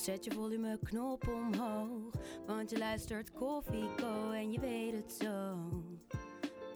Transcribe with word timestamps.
Dus 0.00 0.08
zet 0.08 0.24
je 0.24 0.30
volumeknop 0.30 1.28
omhoog. 1.28 2.14
Want 2.46 2.70
je 2.70 2.78
luistert 2.78 3.32
Koffie 3.32 3.94
Co 3.94 4.30
en 4.30 4.52
je 4.52 4.60
weet 4.60 4.92
het 4.92 5.12
zo. 5.12 5.56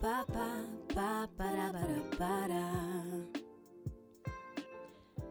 Papa, 0.01 0.65
papa, 0.87 1.27
para, 1.27 1.71
para, 1.71 2.17
para. 2.17 2.71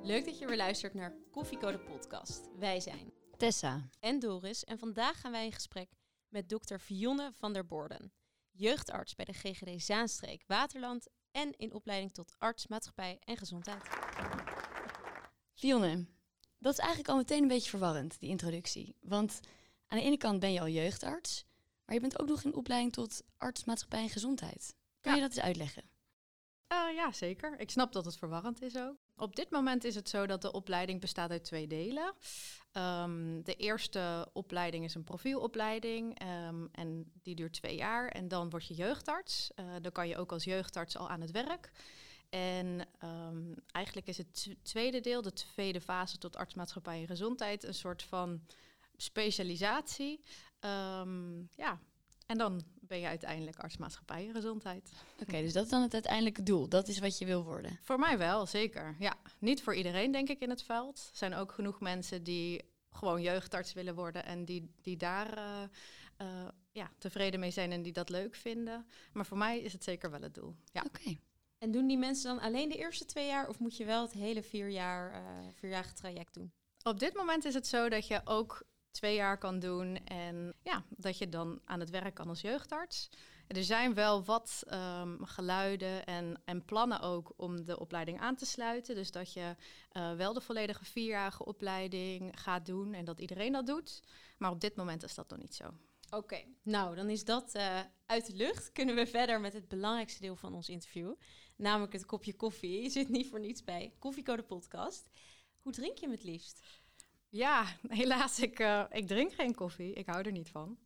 Leuk 0.01 0.25
dat 0.25 0.39
je 0.39 0.47
weer 0.47 0.57
luistert 0.57 0.93
naar 0.93 1.15
Koffieco 1.31 1.71
de 1.71 1.79
podcast. 1.79 2.49
Wij 2.59 2.79
zijn 2.79 3.13
Tessa. 3.37 3.89
en 3.99 4.19
Doris 4.19 4.63
en 4.63 4.79
vandaag 4.79 5.19
gaan 5.19 5.31
wij 5.31 5.45
in 5.45 5.51
gesprek 5.51 5.89
met 6.29 6.49
dokter 6.49 6.79
Fionne 6.79 7.31
van 7.33 7.53
der 7.53 7.65
Borden. 7.65 8.13
Jeugdarts 8.51 9.15
bij 9.15 9.25
de 9.25 9.33
GGD 9.33 9.83
Zaanstreek 9.83 10.43
Waterland 10.47 11.07
en 11.31 11.51
in 11.57 11.73
opleiding 11.73 12.13
tot 12.13 12.35
arts, 12.37 12.67
maatschappij 12.67 13.17
en 13.19 13.37
gezondheid. 13.37 13.83
Fionne, 15.53 16.05
dat 16.63 16.73
is 16.73 16.79
eigenlijk 16.79 17.09
al 17.09 17.17
meteen 17.17 17.41
een 17.41 17.47
beetje 17.47 17.69
verwarrend, 17.69 18.19
die 18.19 18.29
introductie. 18.29 18.95
Want 19.01 19.39
aan 19.87 19.97
de 19.97 20.03
ene 20.03 20.17
kant 20.17 20.39
ben 20.39 20.53
je 20.53 20.59
al 20.59 20.67
jeugdarts, 20.67 21.45
maar 21.85 21.95
je 21.95 22.01
bent 22.01 22.19
ook 22.19 22.27
nog 22.27 22.43
in 22.43 22.55
opleiding 22.55 22.93
tot 22.93 23.23
arts, 23.37 23.63
maatschappij 23.63 24.01
en 24.01 24.09
gezondheid. 24.09 24.75
Ja. 25.01 25.13
je 25.13 25.21
dat 25.21 25.29
eens 25.29 25.45
uitleggen? 25.45 25.83
Uh, 26.73 26.95
ja, 26.95 27.11
zeker. 27.11 27.59
Ik 27.59 27.69
snap 27.69 27.93
dat 27.93 28.05
het 28.05 28.17
verwarrend 28.17 28.61
is 28.61 28.77
ook. 28.77 28.95
Op 29.15 29.35
dit 29.35 29.49
moment 29.49 29.83
is 29.83 29.95
het 29.95 30.09
zo 30.09 30.25
dat 30.25 30.41
de 30.41 30.51
opleiding 30.51 31.01
bestaat 31.01 31.31
uit 31.31 31.43
twee 31.43 31.67
delen. 31.67 32.13
Ehm, 32.71 33.41
de 33.41 33.55
eerste 33.55 34.29
opleiding 34.33 34.83
is 34.83 34.95
een 34.95 35.03
profielopleiding 35.03 36.19
ehm, 36.19 36.65
en 36.71 37.11
die 37.21 37.35
duurt 37.35 37.53
twee 37.53 37.75
jaar. 37.75 38.07
En 38.07 38.27
dan 38.27 38.49
word 38.49 38.67
je 38.67 38.73
jeugdarts. 38.73 39.51
Eh, 39.55 39.65
dan 39.81 39.91
kan 39.91 40.07
je 40.07 40.17
ook 40.17 40.31
als 40.31 40.43
jeugdarts 40.43 40.97
al 40.97 41.09
aan 41.09 41.21
het 41.21 41.31
werk. 41.31 41.71
En 42.33 42.87
ehm, 42.99 43.53
eigenlijk 43.71 44.07
is 44.07 44.17
het 44.17 44.55
tweede 44.61 44.99
deel, 44.99 45.21
de 45.21 45.33
tweede 45.33 45.81
fase 45.81 46.17
tot 46.17 46.35
artsmaatschappij 46.35 46.99
en 46.99 47.07
gezondheid, 47.07 47.63
een 47.63 47.73
soort 47.73 48.03
van 48.03 48.41
specialisatie. 48.95 50.19
Ehm, 50.59 51.39
ja, 51.55 51.79
en 52.25 52.37
dan 52.37 52.63
ben 52.81 52.99
je 52.99 53.07
uiteindelijk 53.07 53.59
artsmaatschappij 53.59 54.27
en 54.27 54.33
gezondheid. 54.33 54.91
Oké, 55.21 55.41
dus 55.41 55.53
dat 55.53 55.63
is 55.63 55.69
dan 55.69 55.81
het 55.81 55.93
uiteindelijke 55.93 56.43
doel. 56.43 56.69
Dat 56.69 56.87
is 56.87 56.99
wat 56.99 57.17
je 57.17 57.25
wil 57.25 57.43
worden. 57.43 57.79
Voor 57.81 57.99
mij 57.99 58.17
wel, 58.17 58.45
zeker. 58.45 58.95
Ja, 58.99 59.15
niet 59.39 59.63
voor 59.63 59.75
iedereen 59.75 60.11
denk 60.11 60.29
ik 60.29 60.39
in 60.39 60.49
het 60.49 60.63
veld. 60.63 61.09
Er 61.11 61.17
zijn 61.17 61.33
ook 61.33 61.51
genoeg 61.51 61.79
mensen 61.79 62.23
die 62.23 62.61
gewoon 62.91 63.21
jeugdarts 63.21 63.73
willen 63.73 63.95
worden 63.95 64.25
en 64.25 64.45
die, 64.45 64.71
die 64.81 64.97
daar 64.97 65.37
eh, 65.37 65.63
eh, 66.17 66.47
ja, 66.71 66.91
tevreden 66.97 67.39
mee 67.39 67.51
zijn 67.51 67.71
en 67.71 67.81
die 67.81 67.93
dat 67.93 68.09
leuk 68.09 68.35
vinden. 68.35 68.85
Maar 69.11 69.25
voor 69.25 69.37
mij 69.37 69.59
is 69.59 69.73
het 69.73 69.83
zeker 69.83 70.11
wel 70.11 70.21
het 70.21 70.33
doel. 70.33 70.55
Ja. 70.71 70.83
Oké. 70.85 71.17
En 71.63 71.71
doen 71.71 71.87
die 71.87 71.97
mensen 71.97 72.35
dan 72.35 72.45
alleen 72.45 72.69
de 72.69 72.77
eerste 72.77 73.05
twee 73.05 73.27
jaar 73.27 73.47
of 73.47 73.59
moet 73.59 73.77
je 73.77 73.85
wel 73.85 74.01
het 74.01 74.11
hele 74.11 74.43
vier 74.43 74.69
jaar, 74.69 75.11
eh 75.13 75.21
vierjarige 75.53 75.93
traject 75.93 76.33
doen? 76.33 76.53
Op 76.83 76.99
dit 76.99 77.13
moment 77.13 77.45
is 77.45 77.53
het 77.53 77.67
zo 77.67 77.89
dat 77.89 78.07
je 78.07 78.21
ook 78.25 78.63
twee 78.91 79.15
jaar 79.15 79.37
kan 79.37 79.59
doen 79.59 80.05
en 80.05 80.55
ja, 80.63 80.83
dat 80.89 81.17
je 81.17 81.29
dan 81.29 81.61
aan 81.65 81.79
het 81.79 81.89
werk 81.89 82.13
kan 82.13 82.27
als 82.27 82.41
jeugdarts. 82.41 83.09
Er 83.47 83.63
zijn 83.63 83.93
wel 83.93 84.23
wat 84.23 84.63
ehm, 84.67 85.23
geluiden 85.23 86.05
en, 86.05 86.41
en 86.45 86.65
plannen 86.65 86.99
ook 86.99 87.33
om 87.35 87.65
de 87.65 87.79
opleiding 87.79 88.19
aan 88.19 88.35
te 88.35 88.45
sluiten. 88.45 88.95
Dus 88.95 89.11
dat 89.11 89.33
je 89.33 89.55
eh, 89.89 90.15
wel 90.15 90.33
de 90.33 90.41
volledige 90.41 90.85
vierjarige 90.85 91.45
opleiding 91.45 92.39
gaat 92.39 92.65
doen 92.65 92.93
en 92.93 93.05
dat 93.05 93.19
iedereen 93.19 93.51
dat 93.51 93.65
doet. 93.65 94.01
Maar 94.37 94.51
op 94.51 94.61
dit 94.61 94.75
moment 94.75 95.03
is 95.03 95.15
dat 95.15 95.29
nog 95.29 95.39
niet 95.39 95.55
zo. 95.55 95.73
Oké, 96.09 96.43
nou 96.61 96.95
dan 96.95 97.09
is 97.09 97.25
dat 97.25 97.53
eh, 97.53 97.79
uit 98.05 98.25
de 98.25 98.35
lucht. 98.35 98.71
Kunnen 98.71 98.95
we 98.95 99.07
verder 99.07 99.39
met 99.39 99.53
het 99.53 99.67
belangrijkste 99.67 100.21
deel 100.21 100.35
van 100.35 100.53
ons 100.53 100.69
interview. 100.69 101.13
Namelijk 101.63 101.93
het 101.93 102.05
kopje 102.05 102.33
koffie. 102.33 102.81
Je 102.81 102.89
zit 102.99 103.09
niet 103.09 103.29
voor 103.29 103.39
niets 103.39 103.63
bij 103.63 103.93
Koffiecode 103.99 104.43
podcast. 104.43 105.09
Hoe 105.61 105.71
drink 105.71 105.97
je 105.97 106.01
hem 106.01 106.11
het 106.11 106.23
liefst? 106.23 106.63
Ja, 107.29 107.65
helaas, 107.87 108.39
ik, 108.39 108.59
eh, 108.59 108.83
ik 108.89 109.07
drink 109.07 109.33
geen 109.33 109.55
koffie. 109.55 109.93
Ik 109.93 110.05
hou 110.05 110.21
er 110.21 110.31
niet 110.31 110.49
van. 110.49 110.77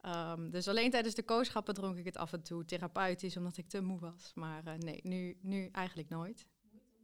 Ehm, 0.00 0.50
dus 0.50 0.68
alleen 0.68 0.90
tijdens 0.90 1.14
de 1.14 1.22
kooschappen 1.22 1.74
dronk 1.74 1.96
ik 1.96 2.04
het 2.04 2.16
af 2.16 2.32
en 2.32 2.42
toe 2.42 2.64
therapeutisch, 2.64 3.36
omdat 3.36 3.56
ik 3.56 3.68
te 3.68 3.80
moe 3.80 3.98
was. 3.98 4.32
Maar 4.34 4.66
eh, 4.66 4.74
nee, 4.74 5.00
nu, 5.02 5.38
nu 5.40 5.68
eigenlijk 5.72 6.08
nooit. 6.08 6.46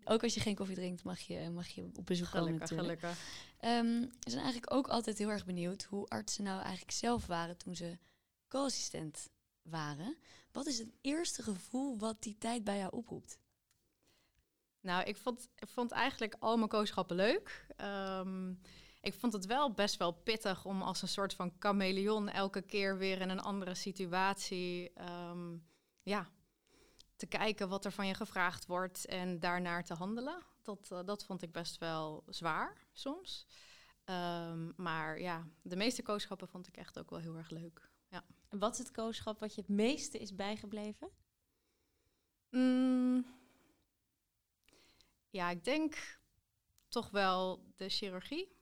Ook 0.05 0.23
als 0.23 0.35
je 0.35 0.41
geen 0.41 0.55
koffie 0.55 0.77
drinkt, 0.77 1.05
mag 1.05 1.21
je, 1.21 1.51
mag 1.51 1.69
je 1.69 1.85
op 1.97 2.07
bezoek 2.07 2.31
komen 2.31 2.47
Gelukkig, 2.47 2.71
natuurlijk. 2.71 3.01
gelukkig. 3.01 3.25
Ehm, 3.59 4.01
we 4.01 4.31
zijn 4.31 4.43
eigenlijk 4.43 4.73
ook 4.73 4.89
altijd 4.89 5.19
heel 5.19 5.31
erg 5.31 5.47
benieuwd 5.47 5.83
hoe 5.83 6.07
artsen 6.07 6.45
nou 6.45 6.61
eigenlijk 6.61 6.93
zelf 6.93 7.27
waren 7.27 7.57
toen 7.57 7.77
ze 7.77 7.99
co-assistent 8.49 9.31
waren. 9.69 10.17
Wat 10.53 10.67
is 10.67 10.79
het 10.79 10.93
eerste 11.01 11.43
gevoel 11.43 11.99
wat 11.99 12.23
die 12.23 12.39
tijd 12.39 12.65
bij 12.65 12.79
jou 12.79 12.93
oproept? 12.93 13.39
Nou, 14.81 15.05
ik 15.05 15.17
vond, 15.17 15.49
vond 15.57 15.91
eigenlijk 15.91 16.37
al 16.39 16.57
mijn 16.57 16.69
kooschappen 16.69 17.17
leuk. 17.17 17.67
Ehm, 17.77 18.55
ik 19.01 19.15
vond 19.15 19.33
het 19.33 19.47
wel 19.47 19.73
best 19.73 19.97
wel 19.97 20.13
pittig 20.13 20.65
om 20.65 20.83
als 20.83 21.03
een 21.03 21.09
soort 21.09 21.35
van 21.35 21.53
chameleon 21.59 22.29
elke 22.29 22.63
keer 22.63 22.99
weer 22.99 23.21
in 23.21 23.29
een 23.29 23.41
andere 23.41 23.75
situatie 23.75 24.93
ehm, 24.93 25.57
ja, 26.03 26.29
te 27.17 27.27
kijken 27.27 27.69
wat 27.69 27.85
er 27.85 27.93
van 27.93 28.07
je 28.07 28.15
gevraagd 28.15 28.67
wordt 28.67 29.07
en 29.07 29.41
daarnaar 29.41 29.85
te 29.85 29.95
handelen. 29.95 30.43
Dat, 30.63 30.89
eh, 30.91 31.05
dat 31.05 31.25
vond 31.25 31.43
ik 31.43 31.53
best 31.53 31.79
wel 31.79 32.25
zwaar 32.29 32.87
soms. 32.93 33.47
Ehm, 34.05 34.71
maar 34.77 35.21
ja, 35.21 35.47
de 35.63 35.77
meeste 35.77 36.03
kooschappen 36.03 36.49
vond 36.49 36.67
ik 36.67 36.77
echt 36.77 36.99
ook 36.99 37.11
wel 37.11 37.19
heel 37.19 37.37
erg 37.37 37.51
leuk. 37.51 37.91
En 38.49 38.59
wat 38.59 38.73
is 38.73 38.79
het 38.79 38.91
kooschap 38.91 39.41
wat 39.41 39.55
je 39.55 39.61
het 39.61 39.71
meeste 39.71 40.19
is 40.19 40.35
bijgebleven? 40.35 41.11
Mm. 42.51 43.27
Ja, 45.31 45.51
ik 45.51 45.65
denk 45.65 46.19
toch 46.89 47.11
wel 47.11 47.65
de 47.77 47.89
chirurgie. 47.89 48.55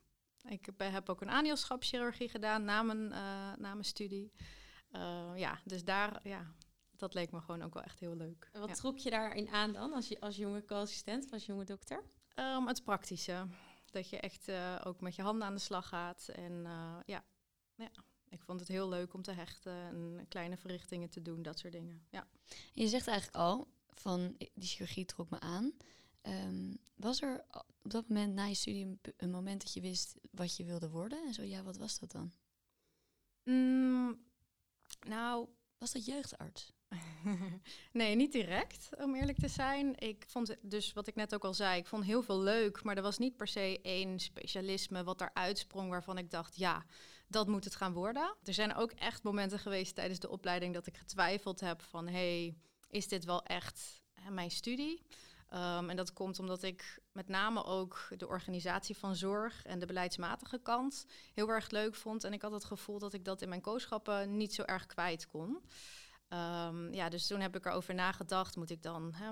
Ik 0.49 0.69
heb, 0.77 1.09
ook 1.09 1.21
een 1.21 1.31
aanhielschapschirurgie 1.31 2.29
gedaan 2.29 2.65
na 2.65 2.83
mijn, 2.83 3.13
eh, 3.13 3.19
na 3.57 3.73
mijn 3.73 3.85
studie. 3.85 4.33
Eh, 4.91 5.33
ja, 5.35 5.61
dus 5.65 5.85
daar, 5.85 6.29
ja, 6.29 6.55
dat 6.97 7.15
leek 7.15 7.31
me 7.31 7.41
gewoon 7.41 7.63
ook 7.63 7.75
wel 7.75 7.83
echt 7.83 8.01
heel 8.01 8.17
leuk. 8.17 8.49
En 8.53 8.61
wat 8.61 8.69
Ja. 8.69 8.75
trok 8.75 8.99
je 8.99 9.11
daarin 9.11 9.49
aan 9.49 9.73
dan 9.73 9.93
als, 9.93 10.09
je, 10.09 10.21
als 10.21 10.37
jonge 10.37 10.65
co-assistent 10.65 11.33
als 11.33 11.47
jonge 11.47 11.65
dokter? 11.65 12.05
Ehm, 12.35 12.67
het 12.67 12.85
praktische. 12.85 13.47
Dat 13.91 14.09
je 14.09 14.21
echt 14.21 14.49
eh, 14.49 14.81
ook 14.85 15.01
met 15.01 15.15
je 15.15 15.23
handen 15.23 15.47
aan 15.47 15.55
de 15.55 15.61
slag 15.61 15.89
gaat. 15.89 16.29
En 16.29 16.63
ja, 17.07 17.25
ja, 17.75 17.91
ik 18.35 18.43
vond 18.43 18.61
het 18.61 18.69
heel 18.69 18.89
leuk 18.89 19.15
om 19.15 19.23
te 19.23 19.33
hechten 19.33 19.73
en 19.73 20.25
kleine 20.29 20.57
verrichtingen 20.57 21.11
te 21.11 21.23
doen, 21.23 21.43
dat 21.43 21.59
soort 21.59 21.73
dingen. 21.73 22.07
Ja. 22.11 22.27
Je 22.73 22.89
zegt 22.89 23.07
eigenlijk 23.07 23.39
al 23.39 23.69
van 23.95 24.37
die 24.55 24.69
chirurgie 24.69 25.05
trok 25.05 25.31
me 25.31 25.41
aan. 25.41 25.73
Ehm, 26.21 26.75
was 26.95 27.23
er 27.23 27.45
op 27.83 27.91
dat 27.91 28.09
moment 28.09 28.35
na 28.35 28.45
je 28.45 28.55
studie 28.55 28.85
een, 28.85 29.01
een 29.17 29.31
moment 29.31 29.63
dat 29.63 29.73
je 29.73 29.81
wist 29.81 30.15
wat 30.31 30.57
je 30.57 30.65
wilde 30.65 30.89
worden? 30.89 31.27
En 31.27 31.35
zo 31.35 31.43
ja, 31.43 31.63
wat 31.63 31.77
was 31.77 31.99
dat 31.99 32.11
dan? 32.11 32.33
Mm, 33.43 34.25
nou, 35.01 35.49
Was 35.79 35.93
dat 35.93 36.05
jeugdarts? 36.05 36.73
nee, 37.93 38.15
niet 38.15 38.33
direct, 38.33 38.89
om 38.99 39.15
eerlijk 39.15 39.39
te 39.39 39.49
zijn. 39.49 39.99
Ik 39.99 40.25
vond 40.29 40.49
het 40.49 40.59
dus, 40.63 40.93
wat 40.93 41.07
ik 41.07 41.15
net 41.15 41.35
ook 41.35 41.45
al 41.45 41.55
zei, 41.55 41.79
ik 41.79 41.87
vond 41.87 42.05
heel 42.05 42.23
veel 42.23 42.41
leuk, 42.41 42.83
maar 42.83 42.97
er 42.97 43.03
was 43.03 43.19
niet 43.19 43.37
per 43.37 43.49
se 43.49 43.81
één 43.83 44.19
specialisme 44.19 45.05
wat 45.05 45.21
eruit 45.21 45.59
sprong 45.59 45.91
waarvan 45.91 46.19
ik 46.19 46.31
dacht, 46.31 46.57
ja, 46.57 46.85
dat 47.35 47.47
moet 47.47 47.65
het 47.65 47.77
gaan 47.77 47.93
worden. 47.93 48.35
Er 48.45 48.55
zijn 48.55 48.75
ook 48.75 48.93
echt 48.93 49.23
momenten 49.23 49.59
geweest 49.59 49.95
tijdens 49.95 50.21
de 50.21 50.31
opleiding 50.31 50.75
dat 50.75 50.87
ik 50.87 50.97
getwijfeld 50.97 51.61
heb 51.61 51.83
van, 51.83 52.09
hey, 52.09 52.57
is 52.89 53.09
dit 53.09 53.25
wel 53.25 53.43
echt 53.43 54.03
mijn 54.29 54.51
studie? 54.51 55.03
Um, 55.51 55.91
en 55.91 55.97
dat 55.97 56.13
komt 56.13 56.39
omdat 56.39 56.63
ik 56.63 57.01
met 57.13 57.29
name 57.29 57.65
ook 57.65 58.09
de 58.17 58.29
organisatie 58.29 58.97
van 58.97 59.17
zorg 59.17 59.65
en 59.65 59.79
de 59.79 59.87
beleidsmatige 59.87 60.59
kant 60.59 61.07
heel 61.35 61.49
erg 61.49 61.71
leuk 61.71 61.95
vond. 61.95 62.25
En 62.25 62.33
ik 62.33 62.43
had 62.43 62.53
het 62.53 62.65
gevoel 62.65 62.99
dat 62.99 63.13
ik 63.13 63.25
dat 63.25 63.43
in 63.43 63.49
mijn 63.49 63.61
kooschappen 63.61 64.37
niet 64.37 64.55
zo 64.55 64.63
erg 64.63 64.87
kwijt 64.87 65.27
kon. 65.27 65.51
Um, 66.29 66.93
ja, 66.95 67.09
dus 67.09 67.27
toen 67.27 67.41
heb 67.41 67.57
ik 67.57 67.67
erover 67.67 67.95
nagedacht, 67.95 68.57
moet 68.57 68.71
ik 68.71 68.83
dan 68.83 69.13
hè, 69.15 69.31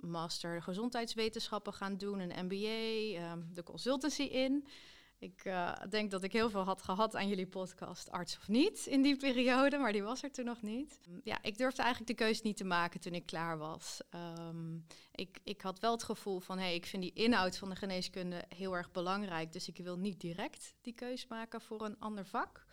master 0.00 0.62
gezondheidswetenschappen 0.62 1.72
gaan 1.72 1.96
doen, 1.96 2.18
een 2.18 2.44
MBA, 2.44 3.32
um, 3.32 3.48
de 3.52 3.62
consultancy 3.62 4.22
in. 4.22 4.66
Ik 5.18 5.44
uh, 5.44 5.76
denk 5.90 6.10
dat 6.10 6.22
ik 6.22 6.32
heel 6.32 6.50
veel 6.50 6.62
had 6.62 6.82
gehad 6.82 7.16
aan 7.16 7.28
jullie 7.28 7.46
podcast, 7.46 8.10
arts 8.10 8.36
of 8.36 8.48
niet, 8.48 8.86
in 8.86 9.02
die 9.02 9.16
periode, 9.16 9.78
maar 9.78 9.92
die 9.92 10.02
was 10.02 10.22
er 10.22 10.30
toen 10.30 10.44
nog 10.44 10.62
niet. 10.62 11.00
Ja, 11.22 11.42
ik 11.42 11.58
durfde 11.58 11.82
eigenlijk 11.82 12.18
de 12.18 12.24
keus 12.24 12.42
niet 12.42 12.56
te 12.56 12.64
maken 12.64 13.00
toen 13.00 13.14
ik 13.14 13.26
klaar 13.26 13.58
was. 13.58 14.00
Um, 14.38 14.86
ik, 15.12 15.40
ik 15.44 15.60
had 15.60 15.78
wel 15.78 15.92
het 15.92 16.02
gevoel 16.02 16.40
van, 16.40 16.58
hé, 16.58 16.64
hey, 16.64 16.74
ik 16.74 16.86
vind 16.86 17.02
die 17.02 17.12
inhoud 17.12 17.58
van 17.58 17.68
de 17.68 17.76
geneeskunde 17.76 18.44
heel 18.48 18.76
erg 18.76 18.90
belangrijk, 18.90 19.52
dus 19.52 19.68
ik 19.68 19.76
wil 19.76 19.98
niet 19.98 20.20
direct 20.20 20.74
die 20.80 20.94
keus 20.94 21.26
maken 21.26 21.60
voor 21.60 21.84
een 21.84 21.98
ander 21.98 22.26
vak. 22.26 22.66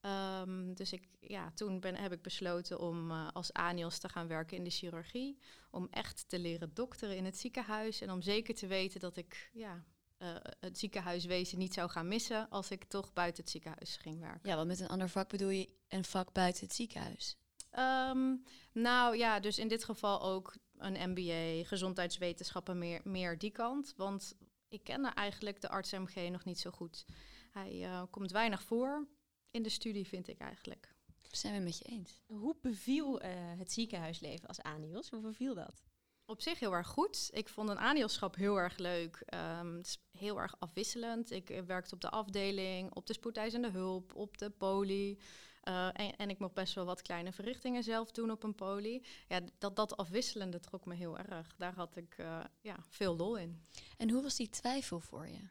Ehm, 0.00 0.74
dus 0.74 0.92
ik, 0.92 1.08
ja, 1.20 1.50
toen 1.54 1.80
ben, 1.80 1.94
heb 1.94 2.12
ik 2.12 2.22
besloten 2.22 2.80
om 2.80 3.10
uh, 3.10 3.28
als 3.32 3.52
ANIOS 3.52 3.98
te 3.98 4.08
gaan 4.08 4.28
werken 4.28 4.56
in 4.56 4.64
de 4.64 4.70
chirurgie. 4.70 5.38
Om 5.70 5.88
echt 5.90 6.28
te 6.28 6.38
leren 6.38 6.74
dokteren 6.74 7.16
in 7.16 7.24
het 7.24 7.38
ziekenhuis. 7.38 8.00
En 8.00 8.10
om 8.10 8.22
zeker 8.22 8.54
te 8.54 8.66
weten 8.66 9.00
dat 9.00 9.16
ik 9.16 9.50
ja, 9.52 9.84
uh, 10.22 10.36
het 10.60 10.78
ziekenhuiswezen 10.78 11.58
niet 11.58 11.74
zou 11.74 11.90
gaan 11.90 12.08
missen 12.08 12.48
als 12.48 12.70
ik 12.70 12.84
toch 12.84 13.12
buiten 13.12 13.42
het 13.42 13.52
ziekenhuis 13.52 13.96
ging 13.96 14.20
werken. 14.20 14.48
Ja, 14.48 14.56
want 14.56 14.68
met 14.68 14.80
een 14.80 14.88
ander 14.88 15.08
vak 15.08 15.28
bedoel 15.28 15.48
je 15.48 15.68
een 15.88 16.04
vak 16.04 16.32
buiten 16.32 16.64
het 16.64 16.74
ziekenhuis? 16.74 17.36
Um, 17.78 18.44
nou 18.72 19.16
ja, 19.16 19.40
dus 19.40 19.58
in 19.58 19.68
dit 19.68 19.84
geval 19.84 20.22
ook 20.22 20.56
een 20.78 21.10
MBA, 21.10 21.68
gezondheidswetenschappen, 21.68 22.78
meer, 22.78 23.00
meer 23.04 23.38
die 23.38 23.50
kant. 23.50 23.94
Want 23.96 24.34
ik 24.68 24.84
kende 24.84 25.08
eigenlijk 25.08 25.60
de 25.60 25.68
arts-MG 25.68 26.30
nog 26.30 26.44
niet 26.44 26.58
zo 26.58 26.70
goed. 26.70 27.04
Hij 27.50 27.80
uh, 27.80 28.02
komt 28.10 28.30
weinig 28.30 28.62
voor 28.62 29.08
in 29.50 29.62
de 29.62 29.68
studie, 29.68 30.06
vind 30.06 30.28
ik 30.28 30.38
eigenlijk. 30.38 30.94
Zijn 31.30 31.54
we 31.54 31.60
met 31.60 31.78
je 31.78 31.84
eens? 31.84 32.20
Hoe 32.26 32.56
beviel 32.60 33.22
uh, 33.22 33.28
het 33.32 33.72
ziekenhuisleven 33.72 34.48
als 34.48 34.62
ANIOS? 34.62 35.10
Hoe 35.10 35.20
beviel 35.20 35.54
dat? 35.54 35.82
Op 36.30 36.42
zich 36.42 36.58
heel 36.58 36.72
erg 36.72 36.86
goed. 36.86 37.30
Ik 37.32 37.48
vond 37.48 37.68
een 37.68 37.78
aandeelschap 37.78 38.34
heel 38.34 38.56
erg 38.56 38.76
leuk. 38.76 39.22
Um, 39.60 39.76
het 39.76 39.86
is 39.86 39.98
heel 40.18 40.40
erg 40.40 40.54
afwisselend. 40.58 41.30
Ik 41.30 41.62
werkte 41.66 41.94
op 41.94 42.00
de 42.00 42.10
afdeling, 42.10 42.94
op 42.94 43.06
de 43.06 43.12
spoedeisende 43.12 43.70
hulp, 43.70 44.14
op 44.14 44.38
de 44.38 44.50
poli. 44.50 45.18
Uh, 45.64 45.86
en, 45.86 46.16
en, 46.16 46.30
ik 46.30 46.38
mocht 46.38 46.54
best 46.54 46.74
wel 46.74 46.84
wat 46.84 47.02
kleine 47.02 47.32
verrichtingen 47.32 47.82
zelf 47.82 48.10
doen 48.10 48.30
op 48.30 48.42
een 48.42 48.54
poli. 48.54 49.04
Ja, 49.28 49.40
dat, 49.58 49.76
dat 49.76 49.96
afwisselende 49.96 50.60
trok 50.60 50.84
me 50.84 50.94
heel 50.94 51.18
erg. 51.18 51.54
Daar 51.56 51.74
had 51.74 51.96
ik 51.96 52.16
uh, 52.18 52.40
ja, 52.60 52.76
veel 52.88 53.16
lol 53.16 53.36
in. 53.36 53.64
En 53.96 54.10
hoe 54.10 54.22
was 54.22 54.36
die 54.36 54.50
twijfel 54.50 55.00
voor 55.00 55.28
je? 55.28 55.48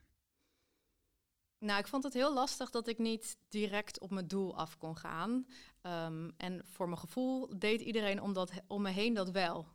Nou, 1.57 1.79
ik 1.79 1.87
vond 1.87 2.03
het 2.03 2.13
heel 2.13 2.33
lastig 2.33 2.69
dat 2.69 2.87
ik 2.87 2.97
niet 2.97 3.37
direct 3.49 3.99
op 3.99 4.09
mijn 4.09 4.27
doel 4.27 4.57
af 4.57 4.77
kon 4.77 4.97
gaan. 4.97 5.47
Um, 5.81 6.33
en 6.37 6.61
voor 6.65 6.87
mijn 6.87 6.99
gevoel 6.99 7.57
deed 7.57 7.81
iedereen 7.81 8.21
om, 8.21 8.33
dat, 8.33 8.51
om 8.67 8.81
me 8.81 8.89
heen 8.89 9.13
dat 9.13 9.29
wel. 9.29 9.67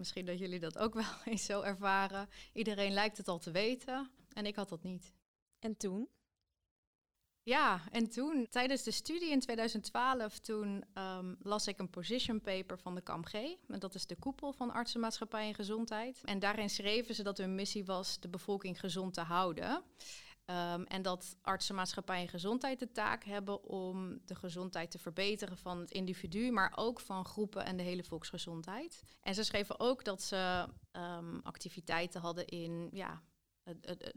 Misschien 0.00 0.26
dat 0.26 0.38
jullie 0.38 0.58
dat 0.58 0.78
ook 0.78 0.94
wel 1.04 1.14
eens 1.24 1.44
zo 1.44 1.60
ervaren. 1.60 2.28
Iedereen 2.52 2.92
lijkt 2.92 3.16
het 3.16 3.28
al 3.28 3.38
te 3.38 3.50
weten 3.50 4.10
en 4.32 4.46
ik 4.46 4.56
had 4.56 4.68
dat 4.68 4.82
niet. 4.82 5.14
En 5.58 5.76
toen? 5.76 6.08
Ja, 7.42 7.80
en 7.90 8.10
toen, 8.10 8.46
tijdens 8.50 8.82
de 8.82 8.90
studie 8.90 9.30
in 9.30 9.40
2012, 9.40 10.38
toen 10.38 10.84
um, 10.94 11.36
las 11.42 11.66
ik 11.66 11.78
een 11.78 11.90
position 11.90 12.40
paper 12.40 12.78
van 12.78 12.94
de 12.94 13.00
KAMG. 13.00 13.32
En 13.68 13.78
dat 13.78 13.94
is 13.94 14.06
de 14.06 14.16
koepel 14.16 14.52
van 14.52 14.70
artsenmaatschappij 14.70 15.46
en 15.46 15.54
gezondheid. 15.54 16.20
En 16.24 16.38
daarin 16.38 16.70
schreven 16.70 17.14
ze 17.14 17.22
dat 17.22 17.38
hun 17.38 17.54
missie 17.54 17.84
was 17.84 18.20
de 18.20 18.28
bevolking 18.28 18.80
gezond 18.80 19.14
te 19.14 19.20
houden. 19.20 19.82
Um, 20.50 20.84
en 20.84 21.02
dat 21.02 21.36
artsenmaatschappij 21.42 22.20
en 22.20 22.28
gezondheid 22.28 22.78
de 22.78 22.92
taak 22.92 23.24
hebben 23.24 23.64
om 23.64 24.20
de 24.24 24.34
gezondheid 24.34 24.90
te 24.90 24.98
verbeteren 24.98 25.58
van 25.58 25.78
het 25.78 25.90
individu, 25.90 26.50
maar 26.50 26.72
ook 26.74 27.00
van 27.00 27.24
groepen 27.24 27.64
en 27.64 27.76
de 27.76 27.82
hele 27.82 28.04
volksgezondheid. 28.04 29.02
En 29.20 29.34
ze 29.34 29.44
schreven 29.44 29.80
ook 29.80 30.04
dat 30.04 30.22
ze 30.22 30.68
um, 30.92 31.40
activiteiten 31.42 32.20
hadden 32.20 32.46
in 32.46 32.88
ja, 32.92 33.22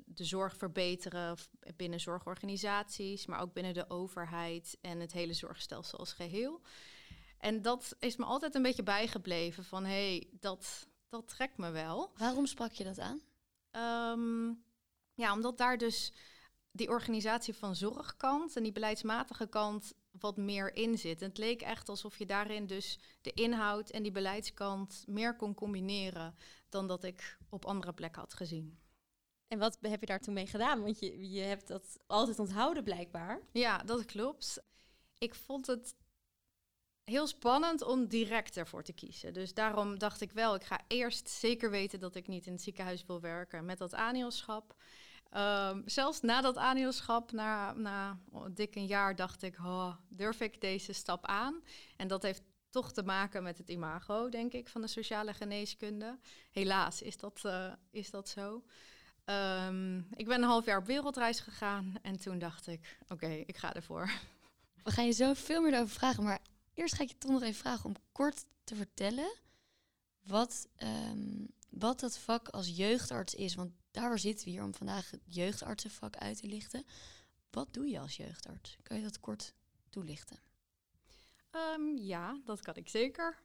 de 0.05 0.23
zorg 0.23 0.57
verbeteren 0.57 1.37
binnen 1.75 1.99
zorgorganisaties, 1.99 3.25
maar 3.25 3.41
ook 3.41 3.53
binnen 3.53 3.73
de 3.73 3.89
overheid 3.89 4.77
en 4.81 4.99
het 4.99 5.11
hele 5.11 5.33
zorgstelsel 5.33 5.99
als 5.99 6.13
geheel. 6.13 6.61
En 7.37 7.61
dat 7.61 7.95
is 7.99 8.15
me 8.15 8.25
altijd 8.25 8.55
een 8.55 8.61
beetje 8.61 8.83
bijgebleven 8.83 9.63
van 9.63 9.85
hé, 9.85 10.09
hey, 10.09 10.27
dat, 10.39 10.87
dat 11.09 11.27
trekt 11.27 11.57
me 11.57 11.71
wel. 11.71 12.11
Waarom 12.17 12.45
sprak 12.45 12.71
je 12.71 12.83
dat 12.83 12.99
aan? 12.99 13.21
Um, 14.19 14.63
ja, 15.13 15.33
omdat 15.33 15.57
daar 15.57 15.77
dus 15.77 16.13
die 16.71 16.89
organisatie 16.89 17.53
van 17.53 17.75
zorgkant 17.75 18.55
en 18.55 18.63
die 18.63 18.71
beleidsmatige 18.71 19.47
kant 19.47 19.93
wat 20.11 20.37
meer 20.37 20.75
in 20.75 20.97
zit. 20.97 21.21
En 21.21 21.27
het 21.27 21.37
leek 21.37 21.61
echt 21.61 21.89
alsof 21.89 22.17
je 22.17 22.25
daarin 22.25 22.67
dus 22.67 22.99
de 23.21 23.33
inhoud 23.33 23.89
en 23.89 24.03
die 24.03 24.11
beleidskant 24.11 25.03
meer 25.07 25.35
kon 25.35 25.53
combineren 25.53 26.35
dan 26.69 26.87
dat 26.87 27.03
ik 27.03 27.37
op 27.49 27.65
andere 27.65 27.93
plekken 27.93 28.21
had 28.21 28.33
gezien. 28.33 28.79
En 29.47 29.59
wat 29.59 29.77
heb 29.81 29.99
je 29.99 30.05
daar 30.05 30.19
toen 30.19 30.33
mee 30.33 30.47
gedaan? 30.47 30.81
Want 30.81 30.99
je, 30.99 31.31
je 31.31 31.41
hebt 31.41 31.67
dat 31.67 31.99
altijd 32.07 32.39
onthouden 32.39 32.83
blijkbaar. 32.83 33.41
Ja, 33.51 33.77
dat 33.77 34.05
klopt. 34.05 34.63
Ik 35.17 35.35
vond 35.35 35.67
het 35.67 35.95
heel 37.03 37.27
spannend 37.27 37.81
om 37.81 38.07
direct 38.07 38.57
ervoor 38.57 38.83
te 38.83 38.93
kiezen. 38.93 39.33
Dus 39.33 39.53
daarom 39.53 39.99
dacht 39.99 40.21
ik 40.21 40.31
wel, 40.31 40.55
ik 40.55 40.63
ga 40.63 40.79
eerst 40.87 41.29
zeker 41.29 41.69
weten 41.69 41.99
dat 41.99 42.15
ik 42.15 42.27
niet 42.27 42.45
in 42.45 42.53
het 42.53 42.61
ziekenhuis 42.61 43.05
wil 43.05 43.21
werken 43.21 43.65
met 43.65 43.77
dat 43.77 43.93
aanhielschap. 43.93 44.75
Um, 45.37 45.81
zelfs 45.85 46.21
na 46.21 46.41
dat 46.41 46.57
aanhielschap, 46.57 47.31
na, 47.31 47.73
na 47.73 48.19
dik 48.51 48.75
een 48.75 48.85
jaar, 48.85 49.15
dacht 49.15 49.43
ik, 49.43 49.57
oh, 49.57 49.95
durf 50.09 50.39
ik 50.39 50.61
deze 50.61 50.93
stap 50.93 51.25
aan? 51.25 51.63
En 51.97 52.07
dat 52.07 52.23
heeft 52.23 52.41
toch 52.69 52.91
te 52.91 53.03
maken 53.03 53.43
met 53.43 53.57
het 53.57 53.69
imago, 53.69 54.29
denk 54.29 54.53
ik, 54.53 54.69
van 54.69 54.81
de 54.81 54.87
sociale 54.87 55.33
geneeskunde. 55.33 56.19
Helaas 56.51 57.01
is 57.01 57.17
dat, 57.17 57.41
uh, 57.45 57.73
is 57.91 58.09
dat 58.09 58.29
zo. 58.29 58.63
Um, 59.25 60.07
ik 60.15 60.25
ben 60.27 60.41
een 60.41 60.47
half 60.47 60.65
jaar 60.65 60.77
op 60.77 60.85
wereldreis 60.85 61.39
gegaan 61.39 61.95
en 62.01 62.19
toen 62.19 62.39
dacht 62.39 62.67
ik, 62.67 62.97
oké, 63.07 63.27
ik 63.27 63.57
ga 63.57 63.73
ervoor. 63.73 64.11
We 64.83 64.91
gaan 64.91 65.05
je 65.05 65.11
zo 65.11 65.33
veel 65.33 65.61
meer 65.61 65.79
over 65.79 65.95
vragen, 65.95 66.23
maar 66.23 66.41
eerst 66.73 66.95
ga 66.95 67.03
ik 67.03 67.09
je 67.09 67.17
toch 67.17 67.31
nog 67.31 67.41
even 67.41 67.61
vragen 67.61 67.85
om 67.85 67.95
kort 68.11 68.45
te 68.63 68.75
vertellen 68.75 69.33
wat, 70.23 70.67
um, 70.77 71.47
wat 71.69 71.99
dat 71.99 72.17
vak 72.17 72.49
als 72.49 72.75
jeugdarts 72.75 73.35
is. 73.35 73.55
Want 73.55 73.71
daar 73.93 74.19
zitten 74.19 74.45
we 74.45 74.51
hier 74.51 74.63
om 74.63 74.73
vandaag 74.73 75.11
het 75.11 75.21
jeugdartsenvak 75.25 76.15
uit 76.15 76.37
te 76.37 76.47
lichten. 76.47 76.85
Wat 77.49 77.73
doe 77.73 77.87
je 77.87 77.99
als 77.99 78.17
jeugdarts? 78.17 78.77
Kan 78.83 78.97
je 78.97 79.03
dat 79.03 79.19
kort 79.19 79.53
toelichten? 79.89 80.37
Um, 81.51 81.97
ja, 81.97 82.39
dat 82.45 82.61
kan 82.61 82.75
ik 82.75 82.89
zeker. 82.89 83.41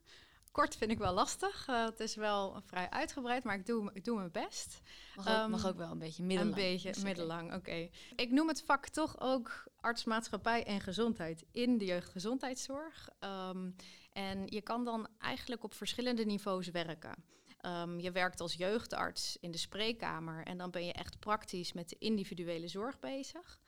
Kort 0.51 0.77
vind 0.77 0.91
ik 0.91 0.99
wel 0.99 1.13
lastig. 1.13 1.69
Uh, 1.69 1.85
het 1.85 2.01
is 2.01 2.15
wel 2.15 2.63
vrij 2.67 2.91
uitgebreid, 2.91 3.45
maar 3.45 3.55
ik 3.55 3.67
doe, 3.67 3.91
ik 3.93 4.05
doe 4.05 4.17
mijn 4.17 4.31
best. 4.31 4.81
Mag 5.17 5.29
ook, 5.29 5.45
um, 5.45 5.51
mag 5.51 5.67
ook 5.67 5.77
wel 5.77 5.91
een 5.91 5.99
beetje 5.99 6.23
middellang. 6.23 6.57
Een 6.57 6.63
beetje 6.63 7.03
middellang, 7.03 7.47
oké. 7.47 7.57
Okay. 7.57 7.91
Ik 8.17 8.31
noem 8.31 8.49
het 8.49 8.63
vak 8.63 8.89
toch 8.89 9.21
ook 9.21 9.65
artsmaatschappij 9.81 10.65
en 10.65 10.81
gezondheid 10.81 11.45
in 11.51 11.79
de 11.79 11.85
jeugdgezondheidszorg. 11.85 13.09
Um, 13.21 13.77
en 14.13 14.47
je 14.47 14.61
kan 14.61 14.85
dan 14.85 15.09
eigenlijk 15.19 15.65
op 15.65 15.75
verschillende 15.75 16.25
niveaus 16.25 16.69
werken. 16.69 17.25
Um, 17.67 18.01
je 18.01 18.11
werkt 18.11 18.41
als 18.41 18.55
jeugdarts 18.55 19.37
in 19.41 19.51
de 19.51 19.59
spreekkamer 19.59 20.45
en 20.45 20.59
dan 20.59 20.71
ben 20.71 20.85
je 20.85 20.93
echt 20.93 21.19
praktisch 21.19 21.73
met 21.73 21.89
de 21.89 21.97
individuele 21.99 22.69
zorg 22.69 22.99
bezig. 22.99 23.61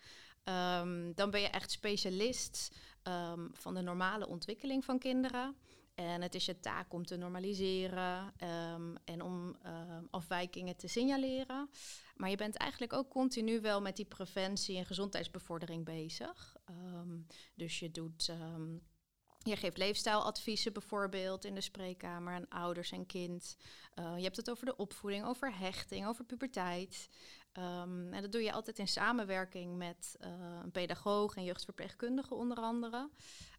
Um, 0.45 1.15
dan 1.15 1.31
ben 1.31 1.41
je 1.41 1.49
echt 1.49 1.71
specialist 1.71 2.77
um, 3.03 3.51
van 3.53 3.75
de 3.75 3.81
normale 3.81 4.27
ontwikkeling 4.27 4.85
van 4.85 4.99
kinderen. 4.99 5.57
En 5.95 6.23
het 6.23 6.35
is 6.35 6.45
je 6.45 6.61
taak 6.61 6.93
om 6.93 7.07
te 7.07 7.17
normaliseren 7.17 8.33
en 9.05 9.23
om 9.23 9.57
afwijkingen 10.11 10.77
te 10.77 10.89
signaleren. 10.89 11.71
Maar 12.17 12.31
je 12.31 12.37
bent 12.37 12.57
eigenlijk 12.57 12.93
ook 12.93 13.11
continu 13.11 13.61
wel 13.61 13.81
met 13.81 13.97
die 13.97 14.05
preventie 14.05 14.77
en 14.77 14.87
gezondheidsbevordering 14.87 15.85
bezig. 15.85 16.57
dus 17.55 17.79
je 17.79 17.91
doet 17.91 18.33
je 19.43 19.57
geeft 19.57 19.77
leefstijladviezen 19.77 20.73
bijvoorbeeld 20.73 21.45
in 21.45 21.55
de 21.55 21.61
spreekkamer 21.61 22.35
aan 22.35 22.49
ouders 22.49 22.91
en 22.91 23.07
kind. 23.07 23.57
Uh, 23.99 24.17
je 24.17 24.23
hebt 24.23 24.37
het 24.37 24.51
over 24.51 24.67
de 24.67 24.77
opvoeding, 24.77 25.25
over 25.25 25.59
hechting, 25.59 26.07
over 26.07 26.25
puberteit. 26.25 27.09
Um, 27.53 28.13
en 28.13 28.23
dat 28.23 28.33
doe 28.33 28.43
je 28.43 28.53
altijd 28.53 28.79
in 28.79 28.89
samenwerking 28.89 29.77
met 29.77 30.17
uh, 30.21 30.29
een 30.63 30.71
pedagoog 30.71 31.37
en 31.37 31.45
jeugdverpleegkundige 31.45 32.35
onder 32.35 32.59
andere. 32.59 33.11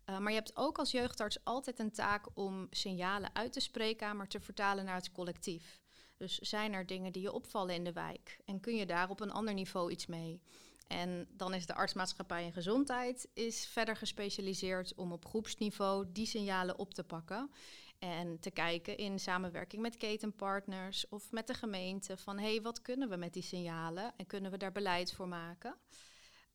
Uh, 0.09 0.17
maar 0.17 0.31
je 0.31 0.38
hebt 0.38 0.55
ook 0.55 0.77
als 0.77 0.91
jeugdarts 0.91 1.43
altijd 1.43 1.79
een 1.79 1.91
taak 1.91 2.27
om 2.33 2.67
signalen 2.69 3.35
uit 3.35 3.53
de 3.53 3.59
spreekkamer 3.59 4.27
te 4.27 4.39
vertalen 4.39 4.85
naar 4.85 4.95
het 4.95 5.11
collectief. 5.11 5.81
Dus 6.17 6.39
zijn 6.39 6.73
er 6.73 6.85
dingen 6.85 7.11
die 7.11 7.21
je 7.21 7.31
opvallen 7.31 7.75
in 7.75 7.83
de 7.83 7.93
wijk 7.93 8.39
en 8.45 8.59
kun 8.59 8.75
je 8.75 8.85
daar 8.85 9.09
op 9.09 9.19
een 9.19 9.31
ander 9.31 9.53
niveau 9.53 9.91
iets 9.91 10.05
mee? 10.05 10.41
En 10.91 11.27
dan 11.31 11.53
is 11.53 11.65
de 11.65 11.75
artsmaatschappij 11.75 12.45
en 12.45 12.53
gezondheid 12.53 13.29
is 13.33 13.65
verder 13.65 13.95
gespecialiseerd 13.95 14.95
om 14.95 15.12
op 15.12 15.25
groepsniveau 15.25 16.05
die 16.12 16.25
signalen 16.25 16.79
op 16.79 16.93
te 16.93 17.03
pakken. 17.03 17.51
En 18.00 18.39
te 18.39 18.51
kijken 18.51 18.98
in 18.98 19.19
samenwerking 19.19 19.81
met 19.81 19.98
ketenpartners 19.98 21.10
of 21.10 21.31
met 21.31 21.48
de 21.48 21.53
gemeente 21.53 22.17
van 22.17 22.38
hé, 22.38 22.50
hey, 22.50 22.62
wat 22.62 22.81
kunnen 22.81 23.10
we 23.10 23.15
met 23.15 23.33
die 23.33 23.43
signalen 23.43 24.13
en 24.17 24.25
kunnen 24.25 24.51
we 24.51 24.57
daar 24.57 24.71
beleid 24.71 25.13
voor 25.13 25.27
maken? 25.27 25.75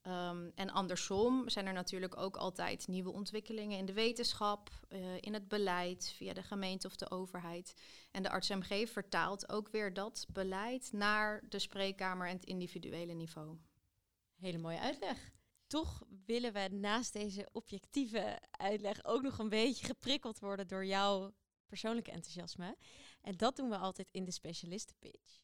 Um, 0.07 0.53
en 0.55 0.71
andersom 0.71 1.49
zijn 1.49 1.67
er 1.67 1.73
natuurlijk 1.73 2.17
ook 2.17 2.37
altijd 2.37 2.89
nieuwe 2.89 3.13
ontwikkelingen 3.13 3.79
in 3.79 3.87
de 3.87 3.93
wetenschap, 3.93 4.71
uh, 4.89 4.99
in 5.21 5.35
het 5.35 5.49
beleid, 5.49 6.13
via 6.17 6.33
de 6.33 6.43
gemeente 6.43 6.87
of 6.87 6.97
de 6.97 7.11
overheid. 7.11 7.75
En 8.11 8.23
de 8.23 8.31
arts-MG 8.31 8.89
vertaalt 8.89 9.49
ook 9.49 9.69
weer 9.69 9.95
dat 9.95 10.27
beleid 10.33 10.93
naar 10.93 11.43
de 11.49 11.59
spreekkamer 11.59 12.29
en 12.29 12.35
het 12.35 12.45
individuele 12.45 13.13
niveau. 13.13 13.57
Hele 14.37 14.59
mooie 14.59 14.81
uitleg. 14.81 15.31
Toch 15.67 16.03
willen 16.27 16.53
we 16.53 16.69
naast 16.71 17.13
deze 17.13 17.49
objectieve 17.53 18.43
uitleg 18.51 19.05
ook 19.05 19.23
nog 19.23 19.39
een 19.39 19.49
beetje 19.49 19.87
geprikkeld 19.87 20.39
worden 20.39 20.69
door 20.69 20.85
jouw 20.85 21.35
persoonlijke 21.67 22.11
enthousiasme. 22.11 22.77
En 23.21 23.37
dat 23.37 23.57
doen 23.57 23.69
we 23.69 23.77
altijd 23.77 24.09
in 24.11 24.25
de 24.25 24.31
specialistenpitch. 24.31 25.41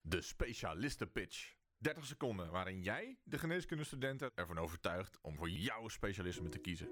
De 0.00 0.22
specialistenpitch. 0.22 1.54
30 1.78 2.06
seconden 2.06 2.50
waarin 2.50 2.82
jij 2.82 3.18
de 3.24 3.38
geneeskundestudenten 3.38 4.30
ervan 4.34 4.58
overtuigt 4.58 5.18
om 5.20 5.36
voor 5.36 5.50
jouw 5.50 5.88
specialisme 5.88 6.48
te 6.48 6.58
kiezen. 6.58 6.88